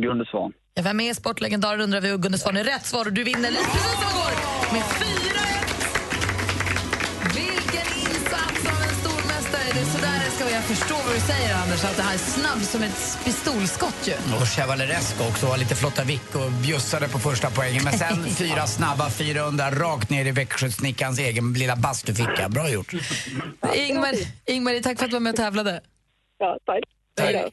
[0.00, 0.52] Gunde Svan.
[0.74, 3.50] Ja, vem är sportlegendar undrar vi och Gunde Svan är rätt svar och du vinner
[3.50, 4.32] lite precis som igår.
[4.72, 4.84] med 4-1.
[7.34, 9.62] Vilken insats av en stormästare.
[9.74, 10.54] Det är sådär det ska vara.
[10.54, 14.14] Jag förstår vad du säger, Anders, att det här är snabb som ett pistolskott ju.
[14.40, 17.84] Och Chevaleresco också, var lite flotta vick och bjussade på första poängen.
[17.84, 22.48] Men sen fyra snabba, 400 rakt ner i Växjösnickarns egen lilla bastuficka.
[22.48, 22.92] Bra gjort.
[23.74, 24.14] Ingmar,
[24.46, 25.80] Ingmar, tack för att du var med och tävlade.
[26.38, 26.84] Ja, tack.
[27.16, 27.52] Tack.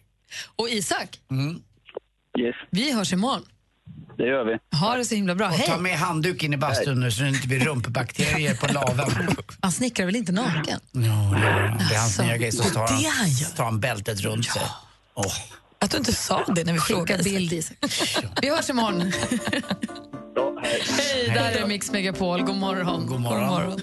[0.56, 1.62] Och Isak, Mm.
[2.40, 3.46] Yes, vi hörs imorgon.
[4.18, 4.78] det gör vi.
[4.78, 5.48] Ha det så himla bra.
[5.48, 5.68] Och Hej!
[5.68, 9.10] ta med handduk in i bastun nu så det inte blir rumpbakterier på laven.
[9.62, 10.80] Han snickrar väl inte naken?
[10.92, 12.52] Ja, det är hans Alltså, nya grej.
[12.52, 14.62] Så tar det han tar han bältet runt sig.
[15.14, 15.34] Åh.
[15.80, 17.24] Att du inte sa det när vi frågade.
[17.24, 17.64] bild.
[18.42, 19.02] Vi hörs imorgon.
[20.64, 22.42] Hej, där är Mix Megapol.
[22.42, 23.08] God morgon.
[23.08, 23.80] God morgon.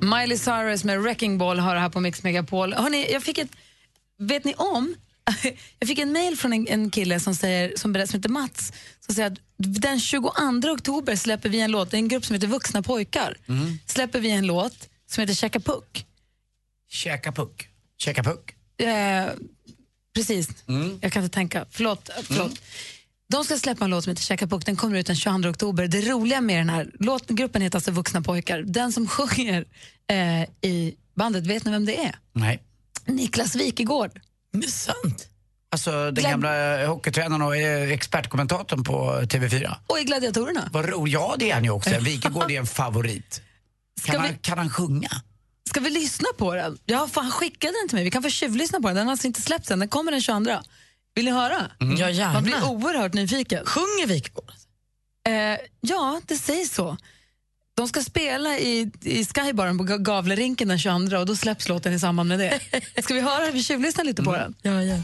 [0.00, 2.72] Miley Cyrus med Wrecking Ball har det här på Mix Megapol.
[2.74, 3.50] Hörrni, jag fick ett...
[4.18, 4.94] Vet ni om?
[5.78, 8.72] Jag fick en mail från en, en kille som, säger, som, berättar, som heter Mats
[9.00, 10.32] som säger att den 22
[10.74, 13.78] oktober släpper vi en låt, det är en grupp som heter Vuxna pojkar, Mm.
[13.86, 16.06] släpper vi en låt som heter Käka puck.
[16.90, 17.68] Käka puck.
[17.98, 18.54] Käka puck.
[18.80, 19.26] Eh,
[20.14, 20.98] precis, Mm.
[21.02, 21.66] jag kan inte tänka.
[21.70, 22.10] Förlåt.
[22.22, 22.60] förlåt.
[23.30, 25.86] De ska släppa en låt som heter Käka puck, den kommer ut den 22 oktober.
[25.88, 28.62] Det roliga med den här låten, gruppen heter alltså Vuxna pojkar.
[28.62, 29.64] Den som sjunger
[30.10, 32.16] eh, i bandet, vet ni vem det är?
[32.32, 32.62] Nej.
[33.06, 34.20] Niklas Wikegård.
[34.52, 35.28] Det är sant.
[35.70, 39.74] Alltså den Glad- gamla hockeytränaren och eh, expertkommentatorn på TV4.
[39.86, 40.68] Och i Gladiatorerna.
[40.72, 41.90] Vad ro, ja, det är han ju också.
[42.00, 43.42] Wikegård är en favorit.
[44.00, 45.10] Ska Kan, vi- han, kan han sjunga?
[45.70, 46.78] Ska vi lyssna på den?
[46.86, 48.04] Ja, fan, han skickade den till mig.
[48.04, 48.96] Vi kan få tjuvlyssna på den.
[48.96, 49.78] Den har alltså inte släppts än.
[49.78, 50.50] Den kommer den 22.
[51.18, 51.70] Vill ni höra?
[51.98, 52.32] Ja, gärna.
[52.32, 53.64] Man blir oerhört nyfiken.
[53.66, 54.54] Sjunger Wikborg?
[55.28, 56.96] Eh, ja, det sägs så.
[57.78, 61.92] De ska spela i, i Skybaren på Ga- Gavlerinken den 22 och då släpps låten
[61.92, 62.60] i samband med det.
[63.02, 63.50] Ska vi höra?
[63.50, 64.54] Vi tjuvlyssnar lite på den.
[64.62, 64.96] Ja, ja.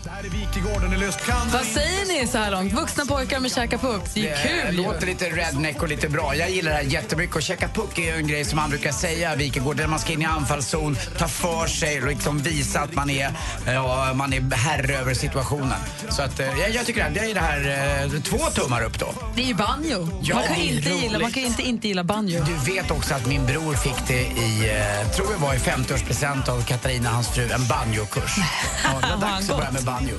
[1.53, 2.73] Vad säger ni så här långt?
[2.73, 4.03] Vuxna pojkar med käka puck.
[4.15, 4.83] Det är Det kul ju.
[4.83, 6.37] låter lite redneck och lite bra.
[6.37, 7.37] Jag gillar det här jättemycket.
[7.37, 10.13] Och checka puck är ju en grej som man brukar säga, Wikegård, där man ska
[10.13, 13.31] in i anfallszon, ta för sig och liksom visa att man är,
[13.67, 15.79] ja, man är herre över situationen.
[16.09, 18.99] Så att, eh, jag, jag tycker att det är det här, eh, två tummar upp
[19.01, 19.15] då.
[19.37, 20.09] Det är ju banjo.
[20.23, 21.35] Ja, man, kan det inte gilla, man roligt.
[21.35, 22.45] kan ju inte inte gilla banjo.
[22.67, 24.71] Vet också att min bror fick det i,
[25.03, 28.37] eh, tror jag var i 50-årspresent av Katarina, hans fru, en banjokurs.
[28.85, 30.15] Ja, det var dags att börja med banjo.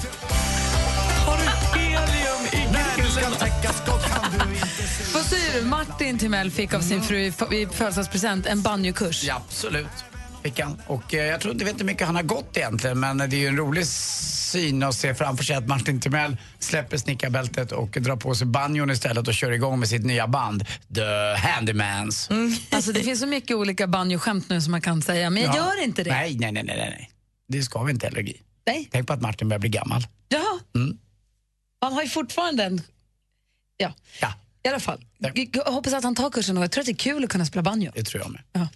[1.25, 2.67] Har du helium i
[3.17, 5.13] se.
[5.13, 5.65] Vad säger du?
[5.67, 9.23] Martin Timell fick av sin fru i f- i födelsedagspresent en banjokurs.
[9.23, 9.87] Ja, absolut.
[10.45, 10.81] Fick han.
[10.87, 13.23] Och eh, jag tror inte vet inte hur mycket han har gått egentligen men det
[13.23, 17.89] är ju en rolig syn att se framför sig att Martin Timell släpper snickarbältet och
[18.01, 20.65] drar på sig banjon istället och kör igång med sitt nya band
[20.95, 22.29] The Handymans.
[22.71, 25.57] Alltså, det finns så mycket olika banjoskämt nu som man kan säga, men jag Ja.
[25.57, 26.11] gör inte det.
[26.11, 27.11] Nej, nej, nej, nej, nej.
[27.47, 28.35] Det ska vi inte heller Gry.
[28.67, 28.89] Nej.
[28.91, 30.07] Tänk på att Martin börjar bli gammal.
[30.27, 30.59] Jaha.
[30.75, 30.97] Mm.
[31.81, 32.81] Han har ju fortfarande en...
[33.77, 33.93] Ja.
[34.21, 34.33] Ja.
[34.63, 35.05] I alla fall.
[35.53, 37.45] Jag hoppas att han tar kursen och jag tror att det är kul att kunna
[37.45, 37.91] spela banjo.
[37.95, 38.67] Det tror jag med.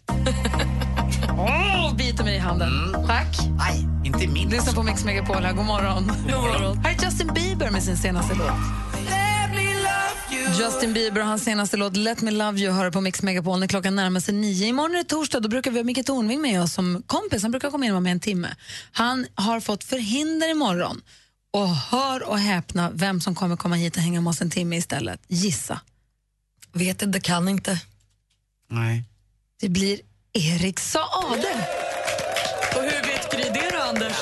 [1.39, 2.71] Åh, biter mig i handen.
[3.07, 3.37] Tack.
[3.57, 4.49] Nej, inte min.
[4.49, 5.53] Lyssna på Mix Megapol här.
[5.53, 6.07] God morgon.
[6.07, 6.77] God morgon.
[6.83, 8.51] Här är Justin Bieber med sin senaste låt.
[10.59, 13.67] Justin Bieber och hans senaste låt Let me love you hör på Mix Megapol när
[13.67, 14.67] klockan närmar sig nio.
[14.67, 17.41] Imorgon är det torsdag, då brukar vi ha Micke Tornving med oss som kompis.
[17.41, 18.55] Han brukar komma in med en timme.
[18.91, 21.01] Han har fått förhinder imorgon.
[21.51, 24.77] Och hör och häpna vem som kommer komma hit och hänga med oss en timme
[24.77, 25.21] istället.
[25.27, 25.81] Gissa.
[26.73, 27.81] Vet inte, kan inte.
[28.69, 29.03] Nej.
[29.61, 29.99] Det blir
[30.33, 31.67] Erik Saade.
[32.75, 34.13] Och hur vet Gry det då, Anders?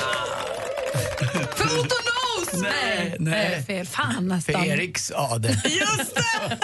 [1.56, 2.62] För Otto Knows!
[2.64, 3.64] Nej, nej.
[3.64, 3.86] Fel.
[3.88, 4.66] Fan För nästan.
[4.66, 5.48] Erik Sade.
[5.66, 6.58] Just det!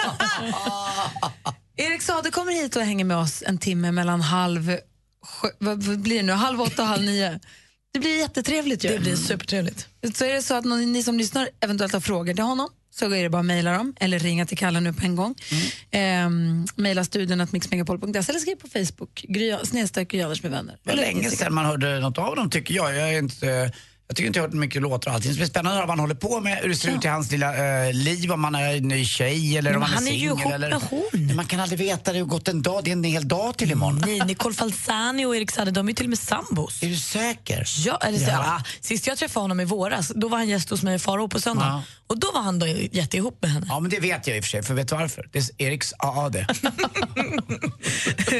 [1.82, 4.70] Erik Sade kommer hit och hänger med oss en timme mellan halv...
[5.26, 6.32] sju- Vad vad blir det nu?
[6.32, 7.40] Halv åtta och halv nio.
[7.92, 8.88] Det blir jättetrevligt ju.
[8.88, 9.88] Det blir supertrevligt.
[10.14, 13.04] Så är det så att någon, ni som lyssnar eventuellt har frågor till honom så
[13.14, 15.34] är det bara att mejla dem eller ringa till Kalle nu på en gång.
[15.50, 15.64] Mm.
[15.90, 19.24] Ehm, mejla studion att mixmegapol.se eller skriv på Facebook,
[19.64, 20.78] snedstreck med vänner.
[20.82, 22.96] Det var länge sedan man hörde något av dem tycker jag.
[22.96, 23.72] Jag, är inte,
[24.08, 25.30] jag tycker inte jag har hört mycket låtar och allting.
[25.30, 27.86] Det blir spännande vad han håller på med, hur det ser ut i hans lilla
[27.86, 30.14] eh, liv, om han är en ny tjej eller Men om han, han är är
[30.14, 30.40] ju singel.
[30.40, 30.70] ihop eller...
[30.70, 31.36] med hon.
[31.36, 33.70] Man kan aldrig veta, det har gått en dag, det är en hel dag till
[33.70, 34.02] imorgon.
[34.06, 36.82] Nej, Nicole Falzani och Erik Saade, de är till och med sambos.
[36.82, 37.64] Är du säker?
[37.84, 38.62] Ja, eller så, Ja.
[38.80, 41.40] sist jag träffade honom i våras, då var han gäst hos mig i Faro på
[41.40, 41.64] söndag.
[41.66, 41.82] Ja.
[42.06, 43.66] Och då var han då jätteihop med henne.
[43.68, 45.28] Ja, men det vet jag i och för sig, för vet du varför?
[45.32, 46.36] Det är Eriks AAD.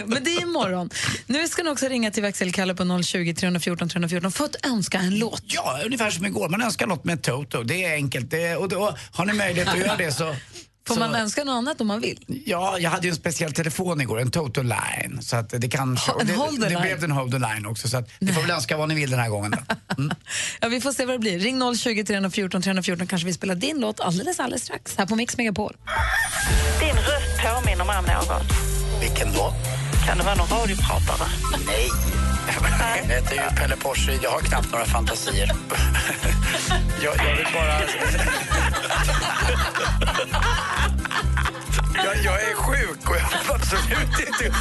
[0.07, 0.91] Men det är imorgon.
[1.27, 5.19] Nu ska ni också ringa till växelkalle på 020 314 314 för att önska en
[5.19, 5.54] låt.
[5.55, 6.49] Ja, ungefär som igår.
[6.49, 7.63] Man önskar något med Toto.
[7.63, 8.31] Det är enkelt.
[8.31, 10.37] Det, och då, har ni möjlighet att göra det så...
[10.89, 12.43] Får så, man önska något annat om man vill?
[12.47, 15.19] Ja, jag hade ju en speciell telefon igår, en Toto Line.
[15.23, 16.83] Så att det kan, Ha- en det, Holder det Line.
[16.83, 17.89] blev en Holder Line också.
[17.89, 19.51] Så att ni får väl önska vad ni vill den här gången.
[19.51, 19.59] Då.
[20.61, 21.39] ja, vi får se vad det blir.
[21.39, 25.37] Ring 020 314 314 kanske vi spelar din låt alldeles, alldeles strax här på Mix
[25.37, 25.77] Megapol.
[26.81, 28.43] Din röst påminner mig om någon.
[29.01, 29.53] Vilken då?
[30.07, 31.29] Kan det vara någon radiopratare?
[31.67, 32.14] Nej.
[32.97, 34.19] Jag heter ju Pelle Porsche.
[34.23, 35.51] Jag har knappt några fantasier.
[37.03, 37.81] jag, jag vill bara...
[42.05, 44.55] jag, jag är sjuk och jag vill absolut inte...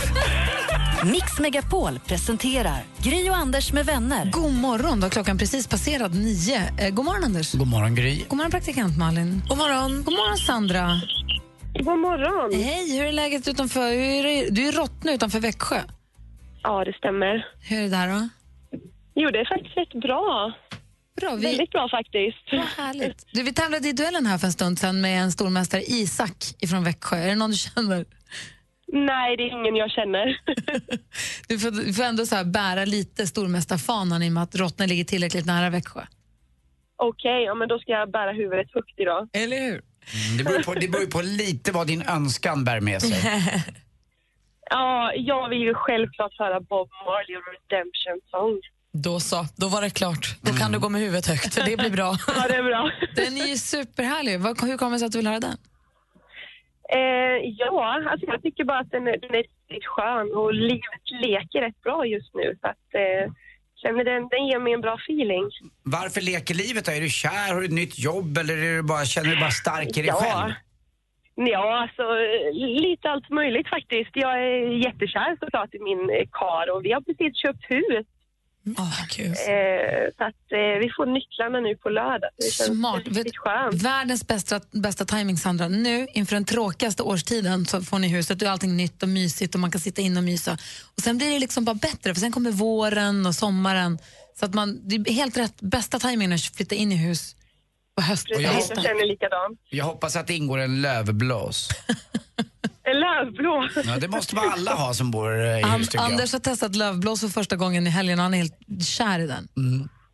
[1.06, 4.32] Mix Megapol presenterar Gry och Anders med vänner.
[4.32, 6.62] God morgon, då klockan precis passerat nio.
[6.78, 7.54] Eh, god morgon, Anders.
[7.54, 8.24] God morgon, Gry.
[8.28, 9.44] God morgon, praktikant Malin.
[9.50, 10.04] God morgon.
[10.04, 11.02] God morgon, Sandra.
[11.80, 12.64] God morgon.
[12.64, 13.92] Hej, hur är läget utanför?
[13.92, 14.50] Hur är det?
[14.50, 15.82] Du är i Rottne utanför Växjö.
[16.64, 17.48] Ja, det stämmer.
[17.70, 18.30] Hur är det där då?
[19.16, 20.54] Jo, det är faktiskt rätt bra.
[21.22, 21.46] Bra, vi...
[21.46, 22.48] Väldigt bra faktiskt.
[22.52, 23.28] Vad härligt.
[23.32, 26.36] Du, vi tävlade i duellen här för en stund sedan med en stormästare Isak
[26.70, 27.18] från Växjö.
[27.18, 28.06] Är det någon du känner?
[28.88, 30.42] Nej, det är ingen jag känner.
[31.48, 34.88] Du får, du får ändå så här bära lite stormästarfanan i och med att Rottne
[34.88, 36.02] ligger tillräckligt nära Växjö.
[36.96, 39.30] Okej, ja, men då ska jag bära huvudet högt idag.
[39.34, 39.72] Eller hur?
[39.72, 43.20] Mm, det, beror på, det beror på lite vad din önskan bär med sig.
[44.70, 48.62] Ja, jag vill ju självklart höra Bob Marley och Redemption Song.
[48.94, 50.36] Då så, då var det klart.
[50.42, 52.16] Då kan du gå med huvudet högt, för det blir bra.
[52.28, 52.92] Ja, det är bra.
[53.16, 54.32] Den är ju superhärlig.
[54.32, 55.58] Hur kommer det sig att du vill höra den?
[56.90, 61.06] Eh, ja, alltså jag tycker bara att den är, den är riktigt skön och livet
[61.26, 62.58] leker rätt bra just nu.
[62.62, 63.34] Så att, eh,
[63.82, 65.50] känner den, den ger mig en bra feeling.
[65.84, 66.92] Varför leker livet då?
[66.92, 67.54] Är du kär?
[67.54, 68.38] Har du ett nytt jobb?
[68.38, 70.16] Eller är du bara, känner du bara stark i dig Ja.
[70.22, 70.54] själv?
[71.36, 72.04] Ja, alltså
[72.54, 74.12] lite allt möjligt faktiskt.
[74.14, 78.06] Jag är jättekär såklart i min eh, kar och vi har precis köpt hus.
[79.48, 82.30] Eh, så att eh, vi får nycklarna nu på lördag.
[82.38, 83.04] Det Smart.
[83.36, 83.84] skönt.
[83.84, 85.68] Världens bästa, bästa timing Sandra.
[85.68, 88.40] Nu inför den tråkigaste årstiden så får ni huset.
[88.40, 90.58] Då är allting nytt och mysigt och man kan sitta in och mysa.
[90.98, 93.98] Och sen blir det liksom bara bättre för sen kommer våren och sommaren.
[94.40, 95.62] Så att man, det är helt rätt.
[95.62, 97.36] Bästa timingen att flytta in i hus
[97.96, 98.36] på hösten.
[98.38, 99.60] Och jag Precis, jag känner likadant.
[99.70, 101.70] Jag hoppas att det ingår en lövblås.
[102.86, 103.68] En lövblå.
[103.86, 105.96] Ja, det måste man alla ha som bor eh, i An- hus.
[105.96, 109.28] Anders har testat lövblås för första gången i helgen och han är helt kär i
[109.28, 109.48] den.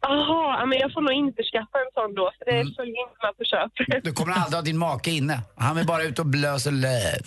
[0.01, 2.73] Jaha, ja, men jag får nog inte skaffa en sån då, för det Mm.
[2.77, 4.03] följer inte med på köpet.
[4.03, 5.41] Du kommer aldrig ha din make inne.
[5.57, 7.21] Han är bara ute och blöser löv.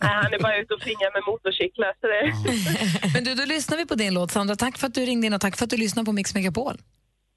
[0.00, 1.92] Nej, han är bara ute och fingrar med motorcyklar.
[2.00, 2.22] Så det...
[3.14, 4.56] Men du, då lyssnar vi på din låt Sandra.
[4.56, 6.76] Tack för att du ringde in och tack för att du lyssnar på Mix Megapol.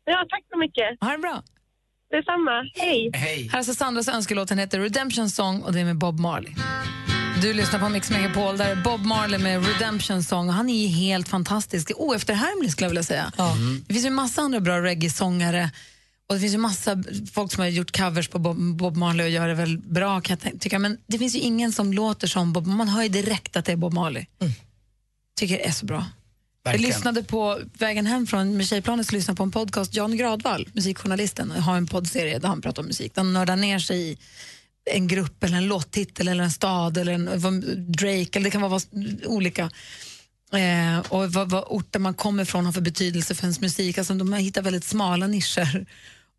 [0.05, 0.97] Ja, tack så mycket.
[1.01, 1.43] Ha det bra.
[2.11, 2.69] Detsamma.
[2.73, 3.09] Hej.
[3.13, 3.47] Hej.
[3.47, 4.47] Här är alltså Sandras önskelåt.
[4.49, 6.53] Den heter Redemption Song och det är med Bob Marley.
[7.41, 10.47] Du lyssnar på Mix Megapol där är Bob Marley med Redemption Song.
[10.47, 11.91] Och han är ju helt fantastisk.
[11.95, 13.31] Oefterhärmlig skulle jag vilja säga.
[13.87, 15.69] Det finns ju massa andra bra reggae-sångare
[16.27, 17.03] och det finns ju massa
[17.33, 20.61] folk som har gjort covers på Bob, Marley och gör det väl bra kan jag
[20.61, 20.79] tycka.
[20.79, 22.67] Men det finns ju ingen som låter som Bob.
[22.67, 24.25] Man hör ju direkt att det är Bob Marley.
[25.39, 26.05] Tycker det är så bra.
[26.63, 26.89] Verkligen.
[26.89, 29.95] Jag lyssnade på vägen hem från med Tjejplanet så lyssnade på en podcast.
[29.95, 33.11] Jan Gradvall, musikjournalisten, har en poddserie där han pratar om musik.
[33.15, 34.17] Han nördar ner sig i
[34.91, 38.81] en grupp eller en låttitel eller en stad eller en Drake eller det kan vara
[39.25, 39.71] olika.
[40.53, 43.97] Eh, och vad, vad orter man kommer ifrån har för betydelse för ens musik.
[43.97, 45.85] Alltså, de hittat väldigt smala nischer.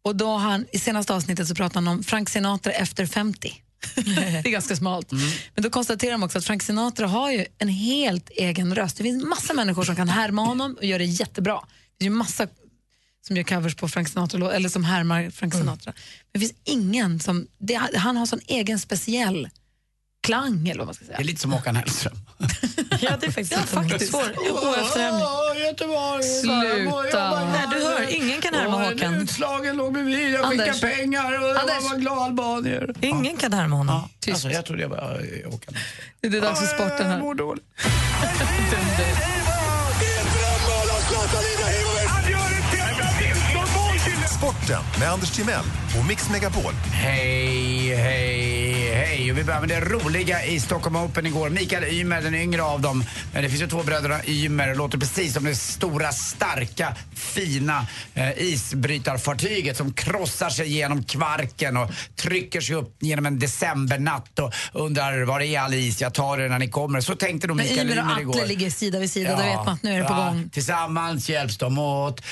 [0.04, 3.62] Och då han, I senaste avsnittet så pratar han om Frank Sinatra efter 50.
[3.94, 5.12] det är ganska smalt.
[5.54, 8.96] Men då konstaterar de också att Frank Sinatra har ju en helt egen röst.
[8.96, 11.60] Det finns massa människor som kan härma honom och gör det jättebra.
[11.98, 12.48] Det finns ju massa
[13.26, 15.92] som gör covers på Frank Sinatra eller som härmar Frank Sinatra.
[16.32, 17.46] Men det finns ingen som...
[17.58, 19.48] Det, han har sån egen speciell
[20.20, 21.16] klang eller vad man ska säga.
[21.16, 22.14] Det är lite som Håkan Hellström.
[23.02, 24.10] Ja, det är faktiskt ja, faktiskt.
[24.10, 24.20] svår.
[24.22, 25.66] Oefterhärmlig.
[25.66, 27.44] Göteborg, Sluta.
[27.44, 29.14] Nej, du hör, ingen kan härma en Håkan.
[29.14, 30.74] utslagen låg bredvid, jag Anders.
[30.80, 31.74] skickade pengar och Anders.
[31.82, 32.94] jag var glad albanier.
[33.00, 34.08] Ingen kan härma honom.
[34.20, 34.34] Tyst.
[34.34, 35.74] Alltså, jag trodde jag var Håkan.
[36.20, 37.20] Det är dags för sporten Jag här.
[37.20, 37.64] mår dåligt.
[44.40, 45.64] Sporten med Anders Timell
[45.98, 46.72] och Mix Megapol.
[46.92, 49.32] Hej, hej, hej.
[49.32, 51.50] Och vi börjar med det roliga i Stockholm Open igår.
[51.50, 53.04] Mikael Ymer, den yngre av dem.
[53.32, 54.74] Men det finns ju två bröderna Ymer.
[54.74, 61.90] låter precis som det stora, starka, fina eh, isbrytarfartyget som krossar sig genom Kvarken och
[62.16, 66.00] trycker sig upp genom en decembernatt och undrar var är all is?
[66.00, 67.00] Jag tar det när ni kommer.
[67.00, 68.32] Så tänkte nog Men Mikael Ymer Ymer och igår.
[68.32, 70.50] Atle ligger sida vid sida, då vet man att nu är det på ja, gång.
[70.52, 72.22] Tillsammans hjälps de åt.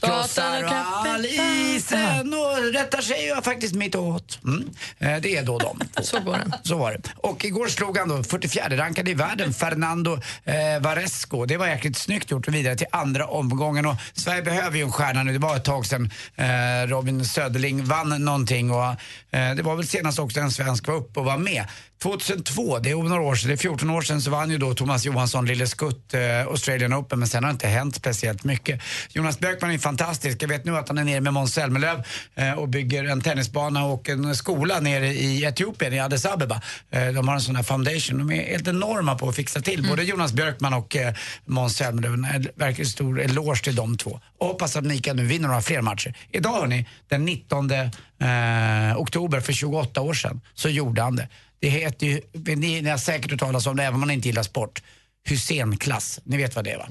[0.00, 1.55] Krossar all Kapellan.
[1.56, 4.38] Isen och rättar sig ju faktiskt mitt åt.
[4.44, 4.68] Mm.
[4.98, 5.80] Eh, Det är då de.
[6.02, 6.68] Så går det.
[6.68, 7.02] Så var det.
[7.16, 11.44] Och igår slog han då 44 rankade i världen, Fernando eh, Varesco.
[11.46, 13.86] Det var jäkligt snyggt gjort och vidare till andra omgången.
[13.86, 15.32] Och Sverige behöver ju en stjärna nu.
[15.32, 18.84] Det var ett tag sedan eh, Robin Söderling vann någonting och
[19.30, 21.64] eh, det var väl senast också en svensk var uppe och var med.
[22.02, 24.74] 2002, det är några år sedan, det är 14 år sedan så vann ju då
[24.74, 28.80] Thomas Johansson Lille Skutt eh, Australian Open men sen har det inte hänt speciellt mycket.
[29.08, 30.42] Jonas Björkman är fantastisk.
[30.42, 32.02] Jag vet nu att han är nere med Måns Zelmerlöw
[32.34, 36.60] eh, och bygger en tennisbana och en skola nere i Etiopien, i Addis Abeba.
[36.90, 38.18] Eh, de har en sån här foundation.
[38.18, 39.88] De är helt enorma på att fixa till.
[39.88, 41.14] Både Jonas Björkman och eh,
[41.44, 42.14] Måns Zelmerlöw.
[42.14, 44.20] En verkligen stor eloge till de två.
[44.38, 46.14] Och hoppas att ni kan nu vinna några fler matcher.
[46.30, 51.28] Idag hörni, den 19 eh, oktober för 28 år sedan så gjorde han det.
[51.60, 52.20] Det heter ju,
[52.56, 54.82] ni, ni har säkert hört talas om det även om man inte gillar sport.
[55.28, 56.88] Hussein-klass, ni vet vad det är va?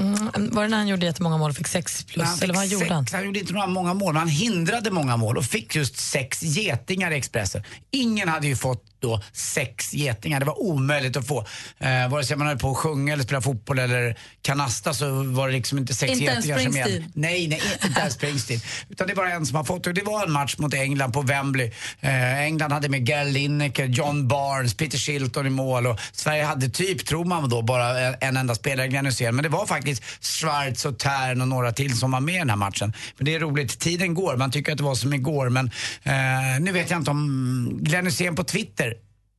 [0.00, 2.26] Mm, var det när han gjorde jättemånga mål och fick sex plus?
[2.26, 3.04] Han eller vad gjorde han?
[3.04, 5.96] sex, han gjorde inte några många mål, men han hindrade många mål och fick just
[5.96, 7.62] sex getingar i Expressen.
[7.90, 11.46] Ingen hade ju fått då sex getingar, det var omöjligt att få.
[11.78, 15.46] Eh, vare sig man höll på att sjunga eller spela fotboll eller kanasta så var
[15.46, 17.04] det liksom inte sex Inte getingar som gällde.
[17.14, 18.60] Nej, nej, inte ens Springsteen.
[18.88, 19.90] Utan det är bara en som har fått det.
[19.90, 21.70] Och Det var en match mot England på Wembley.
[22.00, 26.68] Eh, England hade med Gary Lineker, John Barnes, Peter Shilton i mål och Sverige hade
[26.68, 29.36] typ, tror man då, bara en, en enda spelare, Glenn Hysén.
[29.36, 32.50] Men det var faktiskt Schwarz och Tern och några till som var med i den
[32.50, 32.92] här matchen.
[33.16, 34.36] Men det är roligt, tiden går.
[34.36, 35.70] Man tycker att det var som igår men
[36.02, 38.94] eh, nu vet jag inte om Glenn Hysén på Twitter,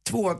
[0.08, 0.36] två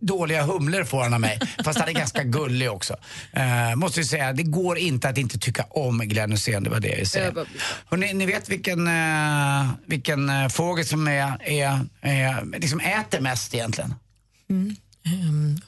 [0.00, 1.40] dåliga humlor får han av mig.
[1.64, 2.96] Fast han är ganska gullig också.
[3.32, 6.80] Eh, måste jag säga, det går inte att inte tycka om Glenn Hysén, det var
[6.80, 7.46] det jag säger.
[7.88, 13.20] Och ni, ni vet vilken, eh, vilken eh, fågel som är, är, är, liksom äter
[13.20, 13.94] mest egentligen?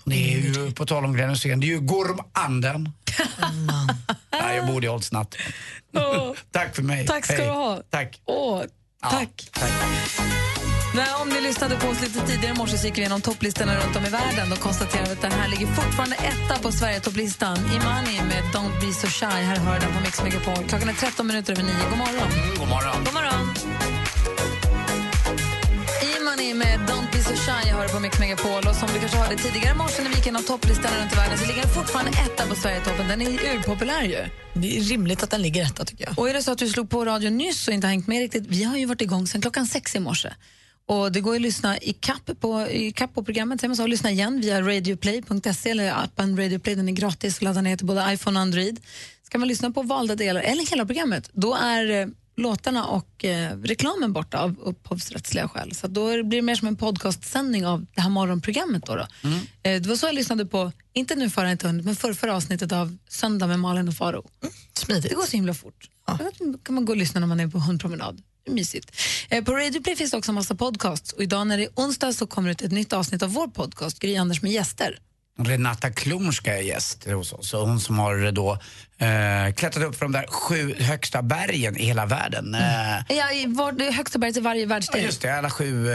[0.05, 2.93] Det är ju, på tal om Glenn Hysén, det är ju gormanden.
[4.31, 5.37] ja, jag borde ju hållit snabbt.
[6.51, 7.07] Tack för mig.
[7.07, 7.47] Tack ska Hej.
[7.47, 7.83] du ha.
[7.91, 8.21] Tack.
[8.25, 8.63] Åh,
[9.01, 9.51] tack.
[10.97, 13.73] Nej, om ni lyssnade på oss lite tidigare i morse så gick vi igenom topplistorna
[13.81, 14.51] runt om i världen.
[14.51, 17.57] Då konstaterar vi att den här ligger fortfarande etta på Sverigetopplistan.
[17.77, 19.27] Imani med Don't be so shy.
[19.51, 20.65] Här hör den på Mix Megapol.
[20.69, 21.73] Klockan är 13 minuter över 9.
[21.91, 22.29] God morgon.
[22.59, 23.05] God morgon.
[23.05, 23.45] God morgon.
[26.17, 28.63] Imani med Don't be so shy hör på Mix Megapol.
[28.69, 31.17] Och som du kanske hörde tidigare i morse när vi gick igenom topplistorna runt i
[31.17, 33.09] världen så ligger den fortfarande etta på Sverigetoppen.
[33.09, 34.21] Den är urpopulär ju.
[34.55, 36.19] Det är rimligt att den ligger etta tycker jag.
[36.19, 38.19] Och är det så att du slog på radion nyss och inte har hängt med
[38.19, 40.31] riktigt, vi har ju varit igång sedan klockan sex i morse.
[40.87, 43.83] Och det går att lyssna i kapp på, i kapp på programmet, säger man så,
[43.83, 47.87] och lyssna igen via radioplay.se eller appen Radioplay, den är gratis att ladda ner till
[47.87, 48.81] både iPhone och Android.
[49.23, 52.07] Ska man lyssna på valda delar eller hela programmet, då är eh,
[52.37, 55.75] låtarna och eh, reklamen borta av upphovsrättsliga skäl.
[55.75, 58.87] Så då blir det mer som en podcastsändning av det här morgonprogrammet.
[58.87, 59.07] Då då.
[59.23, 59.39] Mm.
[59.63, 62.37] Eh, det var så jag lyssnade på, inte nu förra inte hunnit, men förra, förra
[62.37, 64.31] avsnittet av Söndag med Malin och Faro.
[64.73, 65.09] Smidigt.
[65.09, 65.91] Det går så himla fort.
[66.39, 68.23] Då kan man gå och lyssna när man är på hundpromenad.
[68.51, 68.97] Mysigt.
[69.31, 71.13] Eh, på Radio Play finns det också en massa podcasts.
[71.13, 73.49] Och idag när det är onsdag så kommer det ut ett nytt avsnitt av vår
[73.49, 74.99] podcast, Gry Anders med gäster.
[75.39, 77.53] Renata Klumska är gäst hos oss.
[77.53, 78.53] Hon som har då
[78.99, 82.55] eh, klättrat upp för de där sju högsta bergen i hela världen.
[82.55, 85.05] Eh, Ja, i var, det är högsta berget i varje Ja, världsdel.
[85.05, 85.95] just det, alla sju, eh,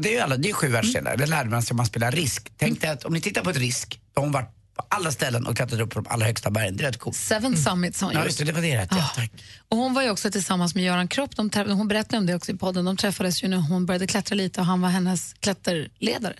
[0.00, 1.16] det är ju alla, det är sju världsdelar.
[1.16, 2.52] Det lärde man sig om man spelar risk.
[2.56, 5.56] Tänk dig att om ni tittar på ett risk, hon varit på alla ställen och
[5.56, 6.76] klättrat upp på de allra högsta bergen.
[6.76, 7.16] Det är rätt coolt.
[7.16, 8.26] Seven Summits har hon Ja, gjort.
[8.26, 8.88] just det, var det rätt.
[8.92, 9.30] Ja, tack.
[9.68, 11.36] Och hon var ju också tillsammans med Göran Kropp.
[11.36, 12.84] De hon berättade om det också i podden.
[12.84, 16.34] De träffades ju när hon började klättra lite och han var hennes klätterledare.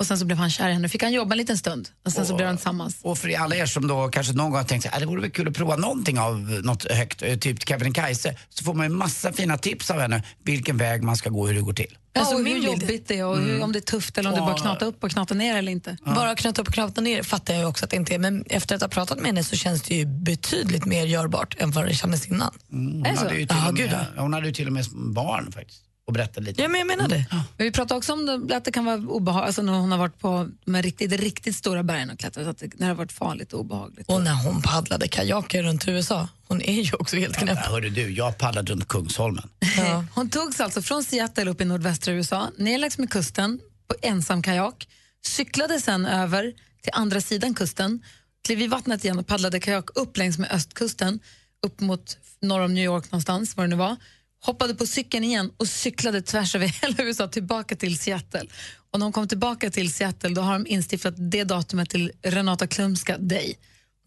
[0.00, 0.88] Och sen så blev han kär i henne.
[0.88, 2.96] Fick han jobba en liten stund och sen så blev de tillsammans.
[3.02, 5.20] Och för alla er som då kanske någon gång har tänkt sig, "Ah, det vore
[5.20, 8.96] väl kul att prova någonting av något högt, eh, typ Kebnekaise, så får man ju
[8.96, 11.98] massa fina tips av henne vilken väg man ska gå och hur det går till.
[12.18, 14.40] Alltså och hur jobbigt det är och hur, om det är tufft eller om det
[14.40, 15.96] bara knata upp och knata ner eller inte.
[16.04, 18.44] Bara knata upp och knata ner fattar jag ju också att det inte är, men
[18.50, 21.86] efter att ha pratat med henne så känns det ju betydligt mer görbart än vad
[21.86, 22.54] det kändes innan.
[22.70, 23.22] Hon, Är det så?
[23.24, 24.84] hade ju till Ja, och gud, med, hon hade ju till och med
[25.14, 26.62] barn faktiskt och berättade lite.
[26.62, 27.26] Ja, men jag menar det.
[27.30, 29.98] Men vi pratade också om det, att det kan vara obehagligt, alltså när hon har
[29.98, 33.12] varit på de riktigt, riktigt stora bergen och klättrat, att det, när det har varit
[33.12, 34.08] farligt och obehagligt.
[34.08, 37.58] Och när hon paddlade kajaker runt USA, hon är ju också helt knäpp.
[37.64, 39.48] Ja, hörde du, jag paddlade runt Kungsholmen.
[40.14, 44.42] Hon togs alltså från Seattle upp i nordvästra USA, ner längs med kusten på ensam
[44.42, 44.88] kajak,
[45.26, 46.52] cyklade sen över
[46.82, 48.02] till andra sidan kusten,
[48.46, 51.20] klev i vattnet igen och paddlade kajak upp längs med östkusten,
[51.66, 53.96] upp mot norr om New York någonstans, var det nu var,
[54.40, 58.46] hoppade på cykeln igen och cyklade tvärs över hela USA tillbaka till Seattle.
[58.90, 62.66] Och när hon kom tillbaka till Seattle då har de instiftat det datumet till Renata
[62.66, 63.58] Klumska Day.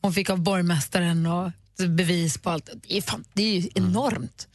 [0.02, 1.52] Hon fick av borgmästaren och
[1.90, 2.70] bevis på allt.
[2.88, 4.48] Det är, fan, det är ju enormt.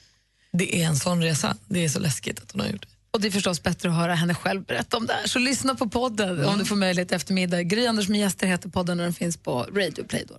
[0.52, 1.56] Det är en sån resa.
[1.68, 2.88] Det är så läskigt att hon har gjort det.
[3.10, 5.26] Och det är förstås bättre att höra henne själv berätta om det här.
[5.26, 7.62] Så lyssna på podden om du får möjlighet eftermiddag.
[7.62, 10.24] Gry Anders med gäster heter podden och den finns på Radio Play.
[10.28, 10.34] Då.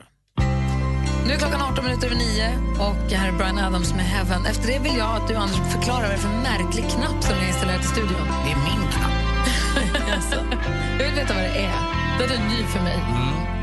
[1.27, 4.45] Nu är klockan 18 minuter över 9 och här är Brian Adams med Heaven.
[4.45, 7.37] Efter det vill jag att du, Anders, förklarar vad det är för märklig knapp som
[7.37, 8.27] är installerad i studion.
[8.45, 9.17] Det är min knapp.
[10.15, 10.35] alltså,
[10.99, 11.73] jag vill veta vad det är.
[12.17, 13.56] Det är ny för mig.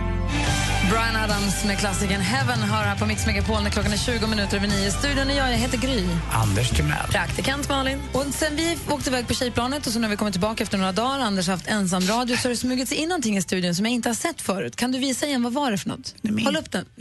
[0.91, 4.57] Brian Adams med klassikern Heaven hör här på Mix Megapol när klockan är 20 minuter
[4.57, 4.91] över 9.
[4.91, 6.07] Studion är jag, jag heter Gry.
[6.33, 7.07] Anders Timell.
[7.11, 8.01] Praktikant Malin.
[8.13, 10.93] Och sen vi åkte iväg på tjejplanet och så när vi kommit tillbaka efter några
[10.93, 13.75] dagar, Anders har haft ensam radio, så har det smugit sig in någonting i studion
[13.75, 14.77] som jag inte har sett förut.
[14.77, 16.15] Kan du visa igen, vad var det för något?
[16.45, 16.87] Håll upp den.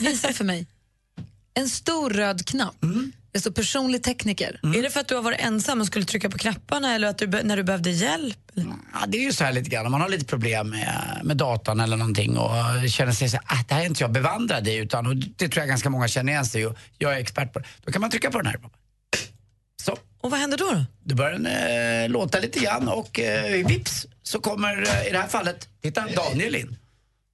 [0.00, 0.66] Visa för mig.
[1.54, 2.76] En stor röd knapp.
[3.34, 4.60] Det står personlig tekniker.
[4.62, 7.18] Är det för att du har varit ensam och skulle trycka på knapparna eller att
[7.18, 8.38] du, när du behövde hjälp?
[8.54, 11.36] Ja, det är ju så här lite grann, om man har lite problem med, med
[11.36, 12.50] datan eller någonting och
[12.88, 15.48] känner sig så här, ah, det här är inte jag bevandrad i utan, och det
[15.48, 17.64] tror jag ganska många känner igen sig och jag är expert på det.
[17.84, 18.60] Då kan man trycka på den här.
[19.82, 19.98] Så.
[20.20, 20.70] Och vad händer då?
[20.72, 25.10] Då, då börjar den eh, låta lite grann och eh, vips så kommer eh, i
[25.10, 26.76] det här fallet, titta Daniel in.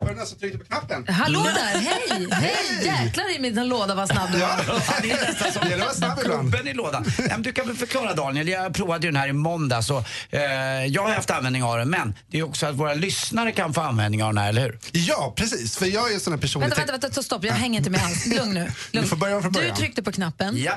[0.00, 1.08] Var det någon som tryckte på knappen?
[1.14, 2.26] Hallå där, hej!
[2.30, 2.56] Hej!
[2.84, 4.48] Jäklar i min låda vad snabb du var.
[4.66, 6.50] Ja, det är nästan som Det gäller att vara snabb ibland.
[6.52, 7.04] klubben i lådan.
[7.28, 10.40] Men du kan väl förklara Daniel, jag provade ju den här i måndag så eh,
[10.86, 13.80] jag har haft användning av den men det är också att våra lyssnare kan få
[13.80, 14.78] användning av den här, eller hur?
[14.92, 15.76] Ja, precis.
[15.76, 16.68] För jag är en sån här personlig...
[16.68, 18.26] Vänta, vänta, vänta, stopp, jag hänger inte med alls.
[18.26, 18.60] Lugn nu.
[18.60, 18.72] Lugn.
[19.02, 19.76] Du får börja från Du början.
[19.76, 20.72] tryckte på knappen Ja.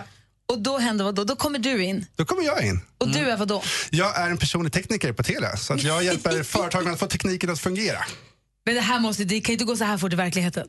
[0.51, 1.23] och då händer vad då?
[1.23, 2.05] Då kommer du in.
[2.15, 2.81] Då kommer jag in.
[2.97, 3.63] Och du är vad då?
[3.89, 7.07] Jag är en personlig tekniker på Telia, så att jag hjälper företag med att få
[7.07, 7.99] tekniken att fungera.
[8.65, 10.67] Men det här måste, det kan inte gå så här fort i verkligheten.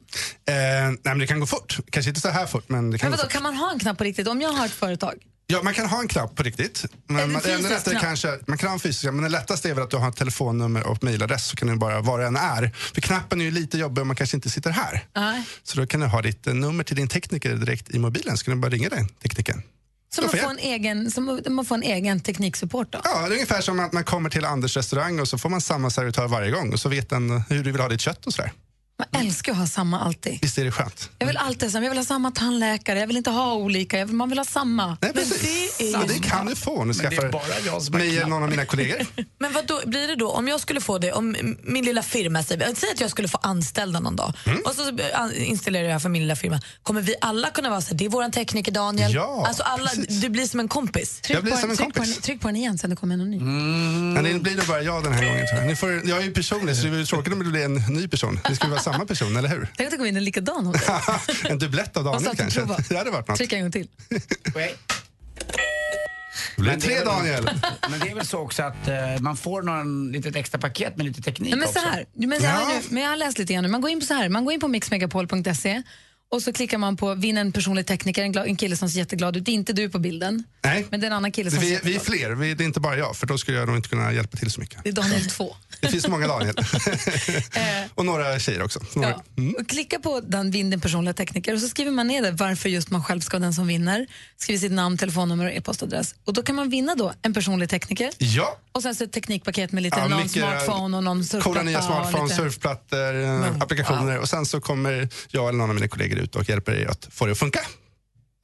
[0.49, 1.79] Eh, nej, men det kan gå fort.
[1.91, 3.99] Kanske inte så här fort, men det kan Men vadå, kan man ha en knapp
[3.99, 4.29] på riktigt?
[4.29, 5.15] Om jag har ett företag?
[5.47, 6.85] Ja, man kan ha en knapp på riktigt.
[6.85, 9.75] En Men man, fysisk lättare kanske, man kan ha en fysisk, men det lättaste är
[9.75, 12.37] väl att du har ett telefonnummer och mejladress så kan du bara var det än
[12.37, 12.71] är.
[12.95, 15.05] För knappen är ju lite jobbig om man kanske inte sitter här.
[15.17, 15.45] Nej.
[15.63, 18.45] Så då kan du ha ditt eh, nummer till din tekniker direkt i mobilen så
[18.45, 19.63] kan du bara ringa den teknikern.
[20.23, 21.21] Man får får, en egen, så
[21.51, 23.01] man får en egen tekniksupport då?
[23.05, 25.61] Ja, det är ungefär som att man kommer till Anders restaurang och så får man
[25.61, 28.33] samma servitör varje gång och så vet den hur du vill ha ditt kött och
[28.33, 28.53] sådär.
[28.99, 30.39] Man älskar att ha samma alltid.
[30.43, 31.11] Visst är det skönt?
[31.19, 31.71] Jag vill alltid.
[31.75, 33.99] Jag vill ha samma tandläkare, jag vill inte ha olika.
[33.99, 34.97] Jag vill, man vill ha samma.
[35.01, 35.77] Nej, precis.
[35.79, 38.43] det är ja, det kan du få om du Men är skaffar mig eller någon
[38.43, 39.07] av mina kollegor.
[39.39, 42.43] Men vad då, blir det då, om jag skulle få det, om min lilla firma,
[42.43, 44.61] säger säg att jag skulle få anställda någon dag Mm.
[44.65, 44.99] och så
[45.35, 46.61] installerar jag det här för min lilla firma.
[46.83, 49.15] Kommer vi alla kunna vara så här, det är våran tekniker Daniel.
[49.15, 51.21] Ja, alltså alla, du blir som en kompis.
[51.29, 52.15] Jag blir på som en tryck, på kompis.
[52.15, 53.41] den, tryck på den igen sen det kommer någon ny.
[53.41, 55.25] Men det blir nog bara jag den här
[55.61, 58.09] gången får, jag är ju personlig så det vore tråkigt om det blir en ny
[58.09, 58.41] person.
[58.49, 59.69] Det vara samma person, eller hur?
[59.77, 61.51] Tänk att det kommer in en likadan hos dig.
[61.51, 62.61] en dubblett av Daniel kanske.
[62.89, 63.37] Det hade varit något.
[63.39, 63.89] Tryck en gång till.
[66.57, 67.51] Det blir Men det tre är väl- Daniel.
[67.91, 71.07] Men det är väl så också att eh, man får någon litet extra paket med
[71.07, 71.91] lite teknik Nej, men så också.
[71.91, 72.69] här, men, så här Ja.
[72.69, 73.69] nu, men jag har läst lite grann nu.
[73.71, 75.83] Man går in på så här, man går in på mixmegapol.se
[76.35, 78.99] och så klickar man på vinn en personlig tekniker, en, gla- en kille som ser
[78.99, 79.45] jätteglad ut.
[79.45, 81.67] Det är inte du på bilden, Nej, men det är en annan kille som ser
[81.67, 82.03] vi, vi är ut.
[82.03, 82.31] fler.
[82.31, 84.51] Vi, det är inte bara jag, för då skulle jag nog inte kunna hjälpa till
[84.51, 84.81] så mycket.
[84.85, 85.57] Det är Daniel 2.
[85.81, 86.55] Det finns många Daniel.
[87.55, 87.63] Eh,
[87.95, 88.81] och några tjejer också.
[88.95, 89.09] Några.
[89.09, 89.43] Ja.
[89.61, 92.69] Och klicka på den vinn din personliga tekniker och så skriver man ner det varför
[92.69, 94.07] just man själv ska vara den som vinner.
[94.37, 96.15] Skriver sitt namn, telefonnummer och e-postadress.
[96.25, 98.59] Och då kan man vinna då en personlig tekniker Ja.
[98.73, 101.45] och sen så ett teknikpaket med lite Ja, någon mycket smartphone och någon surfplatta.
[101.45, 105.75] Coola nya smartphones, lite- surfplattor, eh, applikationer och sen så kommer jag eller någon av
[105.75, 107.61] mina kollegor ut och hjälper er att få det att funka.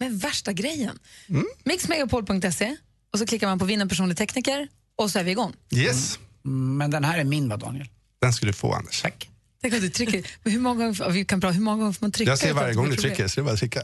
[0.00, 0.98] Men värsta grejen.
[1.28, 1.46] Mm.
[1.64, 2.76] Mixmegapol.se
[3.12, 5.54] och så klickar man på vinn en personlig tekniker och så är vi igång.
[5.74, 6.18] Yes.
[6.44, 7.88] Mm, Men den här är min va Daniel?
[8.20, 9.02] Den skulle du få Anders.
[9.02, 9.28] Tack.
[9.62, 10.22] Tänk att du trycker.
[10.42, 12.30] Men hur många gånger, vi kan bra, hur många gånger får man trycka?
[12.30, 13.82] Jag ser varje gång du trycker, så det är bara att trycka.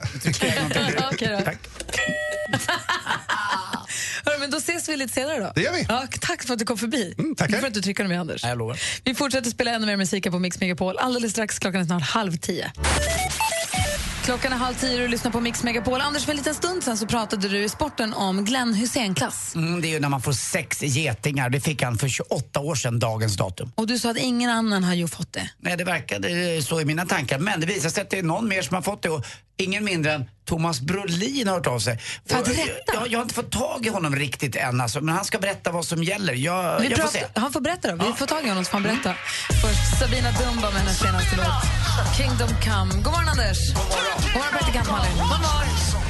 [1.13, 1.51] Okej då.
[4.25, 5.53] Hörru, men då ses vi lite senare då.
[5.55, 5.87] Det gör vi.
[5.89, 7.15] Ja, tack för att du kom förbi.
[7.19, 7.53] Mm, tackar.
[7.55, 8.45] Du får inte trycka med Anders.
[8.45, 8.81] Jag lovar.
[9.05, 10.99] Vi fortsätter spela ännu mer musik på Mix Megapol.
[10.99, 12.73] Alldeles strax, klockan är snart halv tio.
[14.27, 16.01] Klockan är halv tio och du lyssnar på Mix Megapol.
[16.01, 19.55] Anders, för en liten stund sen så pratade du i sporten om Glenn Hussein-klass.
[19.55, 21.51] Mm, det är ju när man får sex getingar.
[21.51, 23.73] Det fick han för 28 år sedan, dagens datum.
[23.75, 25.51] Och du sa att ingen annan har ju fått det.
[25.61, 27.39] Nej, det verkade så i mina tankar.
[27.39, 29.27] Men det visar sig att det är någon mer som har fått det och
[29.57, 31.99] ingen mindre än Thomas Brolin har hört av sig.
[32.27, 32.93] För att rätta?
[32.95, 35.71] Jag, jag har inte fått tag i honom riktigt än alltså, men han ska berätta
[35.73, 36.35] vad som gäller.
[36.35, 37.25] Jag, jag får se.
[37.35, 38.07] han får berätta då.
[38.07, 39.15] Vi får tag i honom så får han berätta.
[39.63, 43.03] Först Sabina Dumba med hennes senaste låt Kingdom Come.
[43.03, 43.75] God morgon Anders!
[43.75, 44.23] God morgon!
[44.23, 45.13] God morgon praktikant Malin!
[45.13, 46.06] God morgon!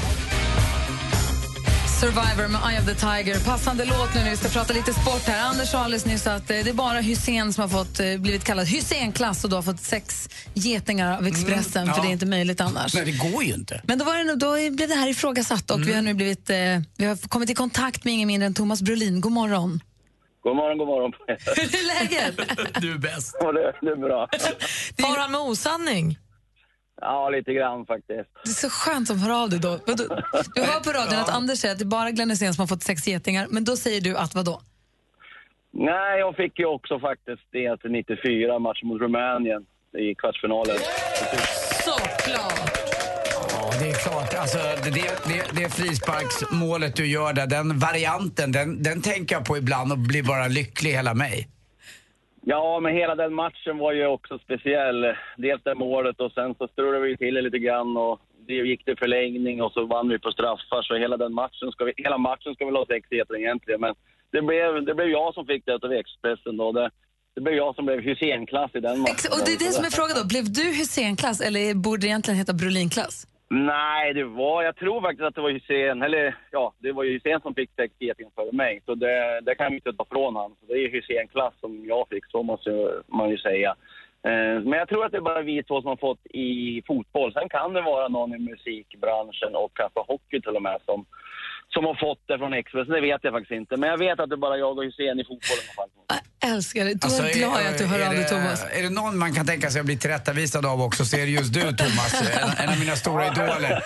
[2.00, 3.44] Survivor med Eye of the Tiger.
[3.44, 5.48] Passande låt nu när vi ska prata lite sport här.
[5.48, 8.44] Anders sa alldeles nyss att eh, det är bara Hussein som har fått, eh, blivit
[8.44, 12.04] kallad Hussein-klass och du har fått sex getingar av Expressen Mm, för ja.
[12.04, 12.94] det är inte möjligt annars.
[12.94, 13.80] Nej, det går ju inte.
[13.84, 16.56] Men då, var det, då blev det här ifrågasatt och vi har nu blivit, eh,
[16.96, 19.20] vi har kommit i kontakt med ingen mindre än Thomas Brolin.
[19.20, 19.80] God morgon!
[20.42, 21.12] God morgon, god morgon.
[21.56, 22.36] Hur är läget?
[22.80, 23.36] Du är bäst.
[23.40, 24.28] Ja, det, det är bra.
[25.08, 26.18] Har han med osanning?
[27.00, 28.28] Ja, lite grann faktiskt.
[28.44, 29.78] Det är så skönt som hör av dig då.
[29.86, 30.04] Vadå?
[30.54, 32.66] Du hör på radion att Anders säger att det är bara Glenn Hysén som har
[32.66, 34.60] fått sex getingar, men då säger du att vadå?
[35.72, 39.62] Nej, jag fick ju också faktiskt det till 94, match mot Rumänien
[39.98, 40.76] i kvartsfinalen.
[41.84, 42.86] Så, Såklart.
[43.52, 44.34] Ja, det är klart.
[44.34, 49.56] Alltså, det, det, det frisparksmålet du gör där, den varianten, den, den tänker jag på
[49.56, 51.48] ibland och blir bara lycklig hela mig.
[52.48, 55.00] Ja, men hela den matchen var ju också speciell.
[55.36, 58.84] Dels det målet och sen så strulade vi till det lite grann och det gick
[58.84, 60.82] till förlängning och så vann vi på straffar.
[60.82, 63.80] Så hela den matchen ska vi, hela matchen ska väl ha sex egentligen.
[63.80, 63.94] Men
[64.32, 66.72] det blev, det blev jag som fick det av Expressen då.
[66.72, 66.90] Det,
[67.34, 69.14] det blev jag som blev Hysén-klass i den matchen.
[69.14, 70.26] Ex- Och det är det som är frågan då.
[70.26, 73.26] Blev du Hussein-klass eller borde det egentligen heta Brolin-klass?
[73.48, 77.12] Nej, det var, jag tror faktiskt att det var Hysén, eller ja, det var ju
[77.12, 78.82] Hysén som fick sex getingar före mig.
[78.86, 80.56] Så det, det kan vi inte ta från honom.
[80.60, 83.70] Så det är ju Hysén-klass som jag fick, så måste man ju säga.
[84.22, 87.32] Eh, Men jag tror att det är bara vi två som har fått i fotboll.
[87.32, 91.06] Sen kan det vara någon i musikbranschen och kanske hockey till och med som,
[91.74, 92.92] som har fått det från Expressen.
[92.98, 93.76] Det vet jag faktiskt inte.
[93.76, 96.22] Men jag vet att det är bara jag och Hysén i fotbollen som har fått
[96.52, 96.94] Älskar det.
[96.94, 98.64] Då Alltså, är jag glad att du hör är av dig, det- Thomas.
[98.78, 101.34] Är det någon man kan tänka sig att bli tillrättavisad av också så är det
[101.40, 102.12] just du Thomas,
[102.42, 103.82] en, en av mina stora idoler.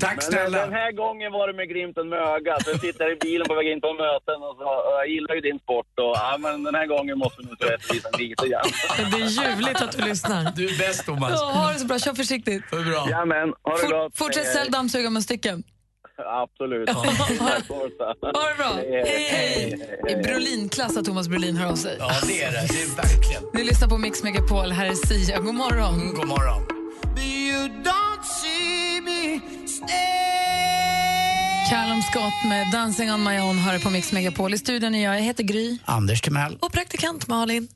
[0.00, 0.58] Tack Men snälla.
[0.66, 2.62] den här gången var det med glimten med ögat.
[2.66, 5.40] Jag sitter i bilen på väg in på möten och, så, och jag gillar ju
[5.40, 5.92] din sport.
[6.04, 8.66] Och, ja, men den här gången måste vi nog rättvisa lite grann.
[9.12, 10.40] Det är ljuvligt att du lyssnar.
[10.56, 11.30] Du är bäst Thomas.
[11.34, 11.98] Ja, ha det så bra.
[11.98, 12.62] Kör försiktigt.
[12.70, 13.02] Det är bra.
[13.10, 14.18] Jajamän, ha det Fort- gott.
[14.18, 15.62] Fortsätt sälj dammsugarmunstycken.
[16.42, 16.90] Absolut.
[16.90, 17.02] Ha
[18.48, 18.72] det bra.
[18.74, 19.88] Hej, hej.
[20.08, 21.96] Är Brolin-klass att Thomas Brolin hör av sig.
[21.98, 22.66] Ja, det är det.
[22.68, 23.42] Det är verkligen.
[23.54, 24.72] Ni lyssnar på Mix Megapol.
[24.72, 25.40] Här är Sia.
[25.40, 26.14] God morgon.
[26.14, 26.62] God morgon.
[27.18, 29.40] You don't see me
[31.70, 34.54] Callum Scott med Dancing on my own hör på Mix Megapol.
[34.54, 35.16] I studion är jag.
[35.16, 35.78] Jag heter Gry.
[35.84, 36.58] Anders Timell.
[36.60, 37.68] Och praktikant Malin.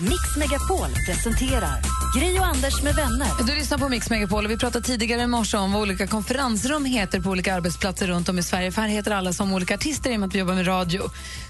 [0.00, 3.28] Mix Megapol presenterar Gri och Anders med vänner.
[3.46, 6.84] Du lyssnar på Mix Megapol och vi pratade tidigare i morse om vad olika konferensrum
[6.84, 8.72] heter på olika arbetsplatser runt om i Sverige.
[8.72, 11.02] För här heter alla som olika artister i och med att vi jobbar med radio.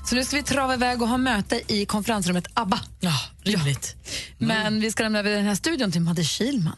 [0.07, 2.81] Så nu ska vi trava iväg och ha möte i konferensrummet ABBA.
[3.01, 3.97] Ja, rimligt.
[4.39, 6.77] Men vi ska lämna över den här studion till Madde Kilman.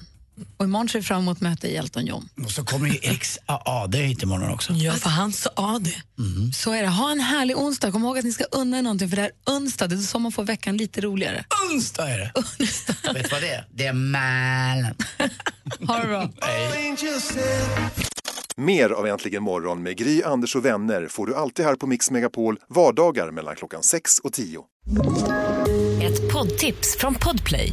[0.56, 2.28] Och imorgon ser vi fram emot möte i Elton John.
[2.44, 4.72] Och så kommer ju XAAD hit imorgon också.
[4.72, 6.02] Ja, för han sa det.
[6.54, 6.88] Så är det.
[6.88, 7.92] Ha en härlig onsdag.
[7.92, 9.86] Kom ihåg att ni ska unna er någonting för det är onsdag.
[9.86, 11.44] Det är så man får veckan lite roligare.
[11.72, 12.32] Onsdag är det.
[13.12, 13.66] Vet du vad det är?
[13.70, 14.94] Det är Mälen.
[15.86, 16.30] Ha det bra.
[18.56, 22.10] Mer av Äntligen morgon med Gry, Anders och vänner får du alltid här på Mix
[22.10, 24.60] Megapol vardagar mellan klockan 6 och 10.
[26.02, 27.72] Ett poddtips från Podplay.